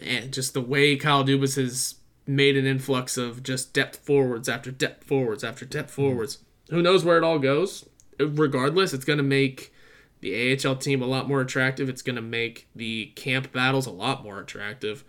man, 0.00 0.30
just 0.30 0.54
the 0.54 0.62
way 0.62 0.96
Kyle 0.96 1.24
Dubas 1.24 1.56
has 1.56 1.96
made 2.26 2.56
an 2.56 2.66
influx 2.66 3.16
of 3.16 3.42
just 3.42 3.72
depth 3.72 3.98
forwards 3.98 4.48
after 4.48 4.70
depth 4.70 5.04
forwards 5.04 5.42
after 5.44 5.64
depth 5.64 5.90
forwards. 5.90 6.36
Mm-hmm. 6.36 6.76
Who 6.76 6.82
knows 6.82 7.04
where 7.04 7.18
it 7.18 7.24
all 7.24 7.38
goes? 7.38 7.88
Regardless, 8.18 8.92
it's 8.92 9.04
going 9.04 9.18
to 9.18 9.22
make 9.22 9.72
the 10.20 10.56
AHL 10.64 10.76
team 10.76 11.02
a 11.02 11.06
lot 11.06 11.28
more 11.28 11.40
attractive. 11.40 11.88
It's 11.88 12.02
going 12.02 12.16
to 12.16 12.22
make 12.22 12.68
the 12.74 13.06
camp 13.16 13.52
battles 13.52 13.86
a 13.86 13.90
lot 13.90 14.22
more 14.22 14.38
attractive. 14.38 15.04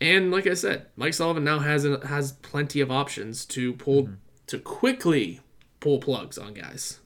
And 0.00 0.30
like 0.30 0.46
I 0.46 0.54
said, 0.54 0.86
Mike 0.96 1.14
Sullivan 1.14 1.44
now 1.44 1.60
has 1.60 1.84
a, 1.84 2.06
has 2.06 2.32
plenty 2.32 2.80
of 2.80 2.90
options 2.90 3.44
to 3.46 3.72
pull 3.74 4.02
mm-hmm. 4.04 4.14
to 4.48 4.58
quickly 4.58 5.40
pull 5.80 5.98
plugs 5.98 6.36
on 6.36 6.54
guys. 6.54 7.00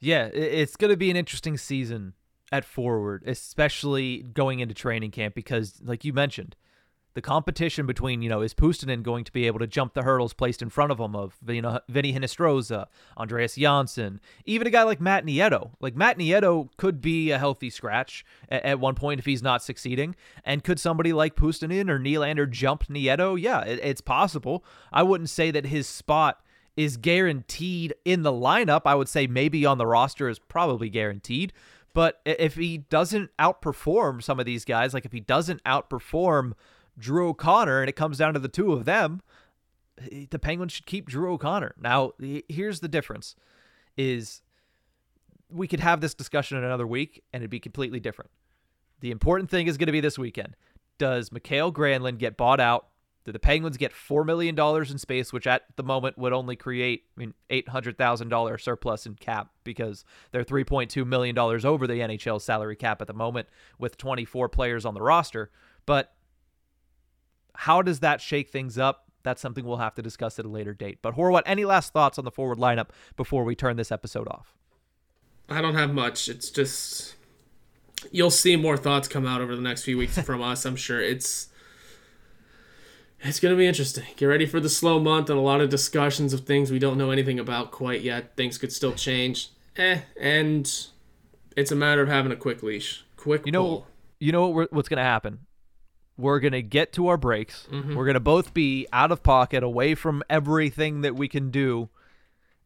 Yeah, 0.00 0.26
it's 0.26 0.76
going 0.76 0.90
to 0.90 0.96
be 0.96 1.10
an 1.10 1.16
interesting 1.16 1.56
season 1.56 2.14
at 2.50 2.64
forward, 2.64 3.24
especially 3.26 4.22
going 4.22 4.60
into 4.60 4.74
training 4.74 5.10
camp 5.10 5.34
because 5.34 5.80
like 5.82 6.04
you 6.04 6.12
mentioned, 6.12 6.56
the 7.14 7.22
competition 7.22 7.86
between, 7.86 8.22
you 8.22 8.28
know, 8.28 8.42
is 8.42 8.54
Puustinen 8.54 9.02
going 9.02 9.24
to 9.24 9.32
be 9.32 9.46
able 9.46 9.58
to 9.58 9.66
jump 9.66 9.94
the 9.94 10.02
hurdles 10.02 10.32
placed 10.32 10.62
in 10.62 10.68
front 10.68 10.92
of 10.92 11.00
him 11.00 11.16
of, 11.16 11.36
you 11.48 11.62
know, 11.62 11.80
Vinny 11.88 12.12
Hinostroza, 12.12 12.86
Andreas 13.16 13.56
Johnsson, 13.56 14.20
even 14.44 14.66
a 14.66 14.70
guy 14.70 14.82
like 14.82 15.00
Matt 15.00 15.24
Nieto. 15.24 15.70
Like 15.80 15.96
Matt 15.96 16.18
Nieto 16.18 16.68
could 16.76 17.00
be 17.00 17.30
a 17.30 17.38
healthy 17.38 17.70
scratch 17.70 18.24
at, 18.48 18.64
at 18.64 18.80
one 18.80 18.94
point 18.94 19.20
if 19.20 19.26
he's 19.26 19.42
not 19.42 19.62
succeeding. 19.62 20.14
And 20.44 20.62
could 20.62 20.78
somebody 20.78 21.12
like 21.12 21.34
Puustinen 21.34 21.88
or 21.88 21.98
Nylander 21.98 22.48
jump 22.48 22.86
Nieto? 22.86 23.40
Yeah, 23.40 23.62
it, 23.62 23.80
it's 23.82 24.00
possible. 24.00 24.64
I 24.92 25.02
wouldn't 25.02 25.30
say 25.30 25.50
that 25.50 25.66
his 25.66 25.86
spot 25.86 26.40
is 26.76 26.96
guaranteed 26.96 27.94
in 28.04 28.22
the 28.22 28.32
lineup. 28.32 28.82
I 28.84 28.94
would 28.94 29.08
say 29.08 29.26
maybe 29.26 29.66
on 29.66 29.78
the 29.78 29.86
roster 29.86 30.28
is 30.28 30.38
probably 30.38 30.88
guaranteed. 30.88 31.52
But 31.92 32.20
if 32.24 32.54
he 32.54 32.78
doesn't 32.78 33.36
outperform 33.38 34.22
some 34.22 34.38
of 34.38 34.46
these 34.46 34.64
guys, 34.64 34.94
like 34.94 35.04
if 35.04 35.10
he 35.10 35.18
doesn't 35.18 35.64
outperform 35.64 36.52
Drew 36.98 37.28
O'Connor 37.28 37.80
and 37.80 37.88
it 37.88 37.96
comes 37.96 38.18
down 38.18 38.34
to 38.34 38.40
the 38.40 38.48
two 38.48 38.72
of 38.72 38.84
them, 38.84 39.22
the 40.30 40.38
Penguins 40.38 40.72
should 40.72 40.86
keep 40.86 41.08
Drew 41.08 41.32
O'Connor. 41.32 41.74
Now, 41.80 42.12
here's 42.48 42.80
the 42.80 42.88
difference 42.88 43.34
is 43.96 44.42
we 45.50 45.66
could 45.66 45.80
have 45.80 46.00
this 46.00 46.14
discussion 46.14 46.58
in 46.58 46.64
another 46.64 46.86
week 46.86 47.22
and 47.32 47.42
it'd 47.42 47.50
be 47.50 47.60
completely 47.60 48.00
different. 48.00 48.30
The 49.00 49.10
important 49.10 49.50
thing 49.50 49.66
is 49.66 49.76
going 49.76 49.86
to 49.86 49.92
be 49.92 50.00
this 50.00 50.18
weekend. 50.18 50.56
Does 50.98 51.30
Mikael 51.30 51.72
Granlund 51.72 52.18
get 52.18 52.36
bought 52.36 52.60
out? 52.60 52.88
Do 53.24 53.32
the 53.32 53.38
Penguins 53.38 53.76
get 53.76 53.92
$4 53.92 54.24
million 54.24 54.58
in 54.58 54.98
space, 54.98 55.32
which 55.32 55.46
at 55.46 55.64
the 55.76 55.82
moment 55.82 56.16
would 56.16 56.32
only 56.32 56.56
create 56.56 57.04
I 57.16 57.20
mean, 57.20 57.34
$800,000 57.50 58.60
surplus 58.60 59.06
in 59.06 59.14
cap 59.14 59.50
because 59.64 60.04
they're 60.32 60.44
$3.2 60.44 61.06
million 61.06 61.38
over 61.38 61.86
the 61.86 61.94
NHL 61.94 62.40
salary 62.40 62.76
cap 62.76 63.00
at 63.02 63.06
the 63.06 63.12
moment 63.12 63.48
with 63.78 63.98
24 63.98 64.48
players 64.48 64.84
on 64.84 64.94
the 64.94 65.02
roster. 65.02 65.50
But 65.84 66.14
how 67.58 67.82
does 67.82 67.98
that 68.00 68.20
shake 68.20 68.50
things 68.50 68.78
up? 68.78 69.10
That's 69.24 69.42
something 69.42 69.64
we'll 69.64 69.78
have 69.78 69.96
to 69.96 70.02
discuss 70.02 70.38
at 70.38 70.44
a 70.44 70.48
later 70.48 70.72
date. 70.72 71.00
But 71.02 71.16
Horwat, 71.16 71.42
any 71.44 71.64
last 71.64 71.92
thoughts 71.92 72.16
on 72.16 72.24
the 72.24 72.30
forward 72.30 72.58
lineup 72.58 72.90
before 73.16 73.42
we 73.42 73.56
turn 73.56 73.76
this 73.76 73.90
episode 73.90 74.28
off? 74.28 74.54
I 75.48 75.60
don't 75.60 75.74
have 75.74 75.92
much. 75.92 76.28
It's 76.28 76.50
just 76.50 77.16
you'll 78.12 78.30
see 78.30 78.54
more 78.54 78.76
thoughts 78.76 79.08
come 79.08 79.26
out 79.26 79.40
over 79.40 79.56
the 79.56 79.60
next 79.62 79.82
few 79.82 79.98
weeks 79.98 80.16
from 80.22 80.40
us. 80.40 80.64
I'm 80.64 80.76
sure 80.76 81.00
it's 81.00 81.48
it's 83.22 83.40
going 83.40 83.52
to 83.52 83.58
be 83.58 83.66
interesting. 83.66 84.04
Get 84.14 84.26
ready 84.26 84.46
for 84.46 84.60
the 84.60 84.68
slow 84.68 85.00
month 85.00 85.28
and 85.28 85.36
a 85.36 85.42
lot 85.42 85.60
of 85.60 85.68
discussions 85.68 86.32
of 86.32 86.46
things 86.46 86.70
we 86.70 86.78
don't 86.78 86.96
know 86.96 87.10
anything 87.10 87.40
about 87.40 87.72
quite 87.72 88.02
yet. 88.02 88.36
Things 88.36 88.56
could 88.56 88.72
still 88.72 88.92
change. 88.92 89.50
Eh, 89.76 90.02
and 90.20 90.86
it's 91.56 91.72
a 91.72 91.76
matter 91.76 92.02
of 92.02 92.08
having 92.08 92.30
a 92.30 92.36
quick 92.36 92.62
leash. 92.62 93.04
Quick. 93.16 93.46
You 93.46 93.50
know. 93.50 93.64
Pull. 93.64 93.86
You 94.20 94.30
know 94.30 94.46
what, 94.48 94.72
what's 94.72 94.88
going 94.88 94.98
to 94.98 95.04
happen 95.04 95.40
we're 96.18 96.40
going 96.40 96.52
to 96.52 96.62
get 96.62 96.92
to 96.94 97.08
our 97.08 97.16
breaks. 97.16 97.66
Mm-hmm. 97.70 97.94
We're 97.94 98.04
going 98.04 98.14
to 98.14 98.20
both 98.20 98.52
be 98.52 98.86
out 98.92 99.12
of 99.12 99.22
pocket, 99.22 99.62
away 99.62 99.94
from 99.94 100.22
everything 100.28 101.02
that 101.02 101.14
we 101.14 101.28
can 101.28 101.50
do. 101.50 101.88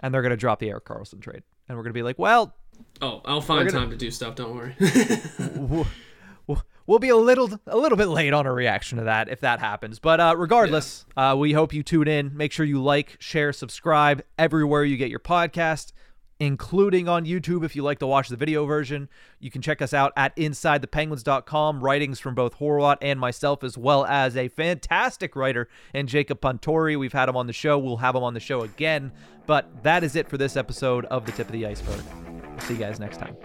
And 0.01 0.13
they're 0.13 0.23
going 0.23 0.31
to 0.31 0.37
drop 0.37 0.59
the 0.59 0.71
Erik 0.71 0.87
Karlsson 0.87 1.21
trade. 1.21 1.43
And 1.69 1.77
we're 1.77 1.85
going 1.85 1.93
to 1.93 1.99
be 1.99 2.03
like, 2.03 2.19
well. 2.19 2.57
Oh, 3.01 3.21
I'll 3.25 3.41
find 3.41 3.69
gonna, 3.69 3.79
time 3.79 3.91
to 3.91 3.97
do 3.97 4.11
stuff. 4.11 4.35
Don't 4.35 4.57
worry. 4.57 4.75
we'll, 6.87 6.99
be 6.99 7.11
a 7.11 7.17
little 7.17 7.51
a 7.67 7.77
little 7.77 7.99
bit 7.99 8.09
late 8.09 8.33
on 8.33 8.47
a 8.47 8.53
reaction 8.53 8.99
to 8.99 9.05
that 9.05 9.29
if 9.29 9.41
that 9.41 9.61
happens. 9.61 9.99
But 9.99 10.19
uh, 10.19 10.35
regardless, 10.37 11.05
yeah. 11.17 11.33
uh, 11.33 11.37
we 11.37 11.53
hope 11.53 11.73
you 11.73 11.83
tune 11.83 12.09
in. 12.09 12.37
Make 12.37 12.51
sure 12.53 12.65
you 12.65 12.83
like, 12.83 13.17
share, 13.21 13.53
subscribe 13.53 14.23
everywhere 14.39 14.85
you 14.85 14.97
get 14.97 15.11
your 15.11 15.21
podcast 15.21 15.93
including 16.43 17.09
on 17.09 17.25
YouTube 17.25 17.65
if 17.65 17.77
you 17.77 17.85
like 17.85 18.01
to 18.01 18.07
watch 18.07 18.29
the 18.29 18.35
video 18.35 18.67
version. 18.67 19.09
You 19.39 19.49
can 19.49 19.63
check 19.63 19.81
us 19.81 19.95
out 19.95 20.13
at 20.17 20.35
InsideThePenguins.com. 20.35 21.81
Writings 21.81 22.19
from 22.19 22.35
both 22.35 22.59
Horwat 22.59 22.97
and 23.01 23.21
myself, 23.21 23.63
as 23.63 23.79
well 23.79 24.05
as 24.05 24.37
a 24.37 24.49
fantastic 24.49 25.37
writer 25.37 25.69
and 25.95 26.09
Jacob 26.09 26.41
Pontori. 26.41 26.99
We've 26.99 27.13
had 27.13 27.29
him 27.29 27.37
on 27.37 27.47
the 27.47 27.53
show. 27.53 27.79
We'll 27.79 27.99
have 27.99 28.17
him 28.17 28.25
on 28.25 28.35
the 28.35 28.41
show 28.41 28.63
again. 28.63 29.13
But 29.47 29.85
that 29.85 30.03
is 30.03 30.17
it 30.17 30.29
for 30.29 30.37
this 30.37 30.57
episode 30.57 31.05
of 31.05 31.27
The 31.27 31.33
Tip 31.33 31.47
of 31.47 31.53
the 31.53 31.65
Iceberg. 31.65 32.03
see 32.59 32.75
you 32.75 32.81
guys 32.81 32.99
next 32.99 33.19
time. 33.19 33.37